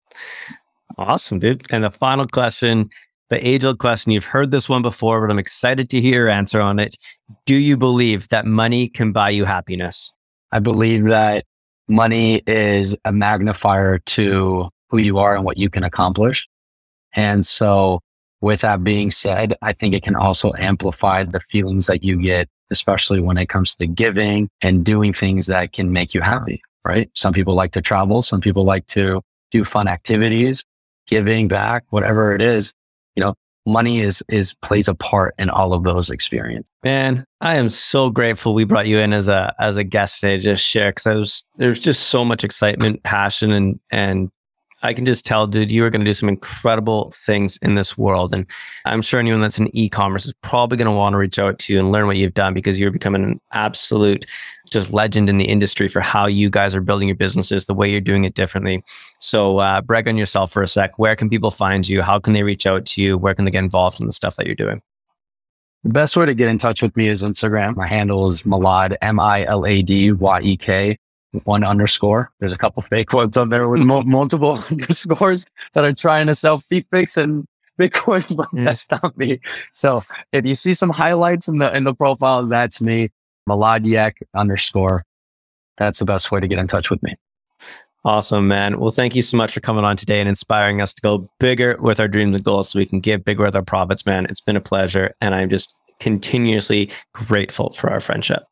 Awesome, 0.97 1.39
dude. 1.39 1.65
And 1.71 1.83
the 1.83 1.91
final 1.91 2.25
question, 2.25 2.89
the 3.29 3.45
age 3.45 3.65
old 3.65 3.79
question, 3.79 4.11
you've 4.11 4.25
heard 4.25 4.51
this 4.51 4.69
one 4.69 4.81
before, 4.81 5.21
but 5.21 5.31
I'm 5.31 5.39
excited 5.39 5.89
to 5.89 6.01
hear 6.01 6.21
your 6.21 6.29
answer 6.29 6.61
on 6.61 6.79
it. 6.79 6.95
Do 7.45 7.55
you 7.55 7.75
believe 7.75 8.27
that 8.29 8.45
money 8.45 8.87
can 8.87 9.11
buy 9.11 9.31
you 9.31 9.45
happiness? 9.45 10.11
I 10.51 10.59
believe 10.59 11.05
that 11.05 11.45
money 11.87 12.41
is 12.47 12.95
a 13.05 13.11
magnifier 13.11 13.99
to 13.99 14.69
who 14.89 14.97
you 14.97 15.17
are 15.17 15.35
and 15.35 15.43
what 15.43 15.57
you 15.57 15.69
can 15.69 15.83
accomplish. 15.83 16.47
And 17.13 17.45
so 17.45 18.01
with 18.45 18.61
that 18.61 18.83
being 18.83 19.09
said, 19.09 19.55
I 19.63 19.73
think 19.73 19.95
it 19.95 20.03
can 20.03 20.15
also 20.15 20.53
amplify 20.59 21.23
the 21.23 21.39
feelings 21.39 21.87
that 21.87 22.03
you 22.03 22.21
get, 22.21 22.47
especially 22.69 23.19
when 23.19 23.39
it 23.39 23.49
comes 23.49 23.75
to 23.77 23.87
giving 23.87 24.49
and 24.61 24.85
doing 24.85 25.13
things 25.13 25.47
that 25.47 25.73
can 25.73 25.91
make 25.91 26.13
you 26.13 26.21
happy, 26.21 26.61
right? 26.85 27.09
Some 27.15 27.33
people 27.33 27.55
like 27.55 27.71
to 27.71 27.81
travel. 27.81 28.21
Some 28.21 28.41
people 28.41 28.63
like 28.63 28.85
to 28.89 29.23
do 29.49 29.63
fun 29.63 29.87
activities 29.87 30.63
giving 31.07 31.47
back, 31.47 31.85
whatever 31.89 32.35
it 32.35 32.41
is, 32.41 32.71
you 33.15 33.23
know, 33.23 33.33
money 33.65 33.99
is 33.99 34.23
is 34.29 34.53
plays 34.61 34.87
a 34.87 34.93
part 34.93 35.33
in 35.39 35.49
all 35.49 35.73
of 35.73 35.83
those 35.83 36.11
experiences. 36.11 36.69
Man, 36.83 37.25
I 37.41 37.55
am 37.55 37.69
so 37.69 38.11
grateful 38.11 38.53
we 38.53 38.63
brought 38.63 38.85
you 38.85 38.99
in 38.99 39.11
as 39.11 39.27
a 39.27 39.55
as 39.59 39.75
a 39.75 39.83
guest 39.83 40.19
today 40.19 40.37
to 40.37 40.43
just 40.43 40.63
share 40.63 40.91
because 40.91 41.07
I 41.07 41.15
was 41.15 41.43
there's 41.57 41.79
just 41.79 42.09
so 42.09 42.23
much 42.23 42.43
excitement, 42.43 43.01
passion, 43.01 43.51
and 43.51 43.79
and 43.91 44.29
I 44.85 44.93
can 44.93 45.05
just 45.05 45.25
tell, 45.25 45.47
dude, 45.47 45.71
you 45.71 45.83
are 45.83 45.89
going 45.89 46.01
to 46.01 46.05
do 46.05 46.13
some 46.13 46.29
incredible 46.29 47.11
things 47.11 47.57
in 47.61 47.75
this 47.75 47.97
world. 47.97 48.33
And 48.33 48.45
I'm 48.85 49.01
sure 49.01 49.19
anyone 49.19 49.41
that's 49.41 49.57
in 49.57 49.75
e-commerce 49.75 50.25
is 50.25 50.33
probably 50.41 50.77
going 50.77 50.89
to 50.89 50.95
want 50.95 51.13
to 51.13 51.17
reach 51.17 51.39
out 51.39 51.57
to 51.59 51.73
you 51.73 51.79
and 51.79 51.91
learn 51.91 52.05
what 52.05 52.17
you've 52.17 52.35
done 52.35 52.53
because 52.53 52.79
you're 52.79 52.91
becoming 52.91 53.23
an 53.23 53.41
absolute 53.51 54.25
just 54.69 54.93
legend 54.93 55.29
in 55.29 55.37
the 55.37 55.45
industry 55.45 55.87
for 55.87 56.01
how 56.01 56.27
you 56.27 56.49
guys 56.49 56.75
are 56.75 56.81
building 56.81 57.07
your 57.07 57.17
businesses, 57.17 57.65
the 57.65 57.73
way 57.73 57.89
you're 57.89 57.99
doing 57.99 58.23
it 58.23 58.35
differently. 58.35 58.83
So 59.19 59.57
uh, 59.57 59.81
brag 59.81 60.07
on 60.07 60.17
yourself 60.17 60.51
for 60.51 60.61
a 60.61 60.67
sec. 60.67 60.99
Where 60.99 61.15
can 61.15 61.29
people 61.29 61.51
find 61.51 61.87
you? 61.87 62.01
How 62.01 62.19
can 62.19 62.33
they 62.33 62.43
reach 62.43 62.67
out 62.67 62.85
to 62.85 63.01
you? 63.01 63.17
Where 63.17 63.33
can 63.33 63.45
they 63.45 63.51
get 63.51 63.63
involved 63.63 63.99
in 63.99 64.05
the 64.05 64.13
stuff 64.13 64.35
that 64.35 64.45
you're 64.45 64.55
doing? 64.55 64.81
The 65.83 65.89
best 65.89 66.17
way 66.17 66.25
to 66.25 66.33
get 66.33 66.47
in 66.47 66.57
touch 66.57 66.81
with 66.81 66.95
me 66.95 67.07
is 67.07 67.23
Instagram. 67.23 67.75
My 67.75 67.87
handle 67.87 68.27
is 68.27 68.43
Milad, 68.43 68.95
M 69.01 69.19
I 69.19 69.45
L 69.45 69.65
A 69.65 69.81
D 69.81 70.11
Y 70.11 70.41
E 70.41 70.57
K 70.57 70.97
one 71.43 71.63
underscore. 71.63 72.31
There's 72.39 72.53
a 72.53 72.57
couple 72.57 72.81
fake 72.81 73.13
ones 73.13 73.37
on 73.37 73.49
there 73.49 73.67
with 73.67 73.81
multiple 73.85 74.63
underscores 74.69 75.45
that 75.73 75.83
are 75.83 75.93
trying 75.93 76.27
to 76.27 76.35
sell 76.35 76.57
feet 76.57 76.87
fix 76.91 77.17
and 77.17 77.47
Bitcoin, 77.79 78.35
but 78.35 78.47
yeah. 78.53 78.65
that's 78.65 78.89
not 78.89 79.17
me. 79.17 79.39
So 79.73 80.03
if 80.31 80.45
you 80.45 80.55
see 80.55 80.73
some 80.73 80.89
highlights 80.89 81.47
in 81.47 81.57
the 81.57 81.75
in 81.75 81.83
the 81.83 81.93
profile, 81.93 82.45
that's 82.45 82.81
me, 82.81 83.09
Milad 83.49 83.85
Yek 83.85 84.17
underscore. 84.33 85.03
That's 85.77 85.99
the 85.99 86.05
best 86.05 86.31
way 86.31 86.39
to 86.39 86.47
get 86.47 86.59
in 86.59 86.67
touch 86.67 86.89
with 86.89 87.03
me. 87.03 87.15
Awesome, 88.05 88.47
man. 88.47 88.79
Well, 88.79 88.91
thank 88.91 89.15
you 89.15 89.23
so 89.23 89.35
much 89.35 89.51
for 89.51 89.61
coming 89.61 89.83
on 89.83 89.97
today 89.97 90.19
and 90.19 90.29
inspiring 90.29 90.79
us 90.79 90.93
to 90.93 91.01
go 91.01 91.27
bigger 91.39 91.75
with 91.79 91.99
our 91.99 92.07
dreams 92.07 92.35
and 92.35 92.45
goals 92.45 92.69
so 92.69 92.77
we 92.77 92.85
can 92.85 92.99
give 92.99 93.25
bigger 93.25 93.43
with 93.43 93.55
our 93.55 93.63
profits, 93.63 94.05
man. 94.05 94.27
It's 94.27 94.41
been 94.41 94.55
a 94.55 94.61
pleasure. 94.61 95.15
And 95.21 95.33
I'm 95.33 95.49
just 95.49 95.73
continuously 95.99 96.91
grateful 97.13 97.71
for 97.71 97.89
our 97.89 97.99
friendship. 97.99 98.43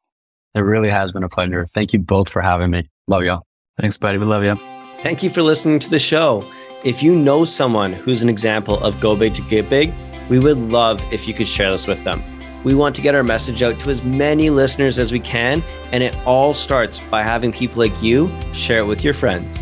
It 0.56 0.62
really 0.62 0.90
has 0.90 1.12
been 1.12 1.24
a 1.24 1.30
pleasure. 1.30 1.66
Thank 1.74 1.94
you 1.94 2.00
both 2.00 2.30
for 2.30 2.42
having 2.42 2.70
me. 2.70 2.88
Love 3.08 3.24
y'all. 3.24 3.44
Thanks, 3.80 3.98
buddy. 3.98 4.20
We 4.20 4.26
love 4.26 4.44
you. 4.44 4.56
Thank 5.02 5.24
you 5.24 5.30
for 5.30 5.42
listening 5.42 5.80
to 5.80 5.90
the 5.90 6.00
show. 6.00 6.50
If 6.84 7.02
you 7.02 7.16
know 7.16 7.44
someone 7.44 7.92
who's 7.92 8.22
an 8.22 8.30
example 8.30 8.78
of 8.84 9.00
go 9.00 9.16
big 9.16 9.34
to 9.34 9.42
get 9.42 9.68
big, 9.68 9.94
we 10.30 10.38
would 10.38 10.58
love 10.58 11.04
if 11.12 11.28
you 11.28 11.34
could 11.34 11.48
share 11.48 11.72
this 11.72 11.88
with 11.88 12.04
them. 12.04 12.24
We 12.64 12.76
want 12.76 12.96
to 12.96 13.02
get 13.02 13.16
our 13.16 13.24
message 13.24 13.64
out 13.64 13.80
to 13.82 13.90
as 13.90 14.04
many 14.04 14.50
listeners 14.50 14.98
as 15.00 15.12
we 15.12 15.20
can, 15.20 15.62
and 15.92 16.04
it 16.04 16.16
all 16.26 16.54
starts 16.54 17.00
by 17.00 17.24
having 17.24 17.52
people 17.52 17.80
like 17.80 18.02
you 18.02 18.32
share 18.54 18.80
it 18.80 18.86
with 18.86 19.04
your 19.04 19.14
friends. 19.14 19.60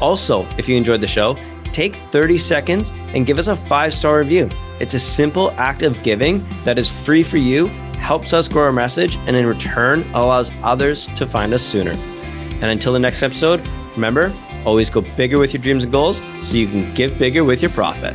Also, 0.00 0.46
if 0.58 0.68
you 0.68 0.76
enjoyed 0.76 1.00
the 1.00 1.06
show, 1.06 1.38
take 1.72 1.96
30 1.96 2.38
seconds 2.38 2.92
and 3.14 3.24
give 3.24 3.38
us 3.38 3.46
a 3.46 3.56
five 3.56 3.94
star 3.94 4.18
review. 4.18 4.48
It's 4.80 4.94
a 4.94 4.98
simple 4.98 5.52
act 5.52 5.82
of 5.82 6.02
giving 6.02 6.44
that 6.64 6.76
is 6.76 6.90
free 6.90 7.22
for 7.22 7.38
you 7.38 7.68
helps 8.04 8.34
us 8.34 8.48
grow 8.48 8.64
our 8.64 8.72
message, 8.72 9.16
and 9.26 9.34
in 9.34 9.46
return, 9.46 10.04
allows 10.12 10.50
others 10.62 11.06
to 11.16 11.26
find 11.26 11.54
us 11.54 11.62
sooner. 11.62 11.92
And 12.60 12.64
until 12.64 12.92
the 12.92 12.98
next 12.98 13.22
episode, 13.22 13.66
remember, 13.94 14.30
always 14.66 14.90
go 14.90 15.00
bigger 15.00 15.40
with 15.40 15.54
your 15.54 15.62
dreams 15.62 15.84
and 15.84 15.92
goals 15.92 16.20
so 16.42 16.56
you 16.56 16.66
can 16.66 16.92
give 16.94 17.18
bigger 17.18 17.44
with 17.44 17.62
your 17.62 17.70
profit. 17.70 18.14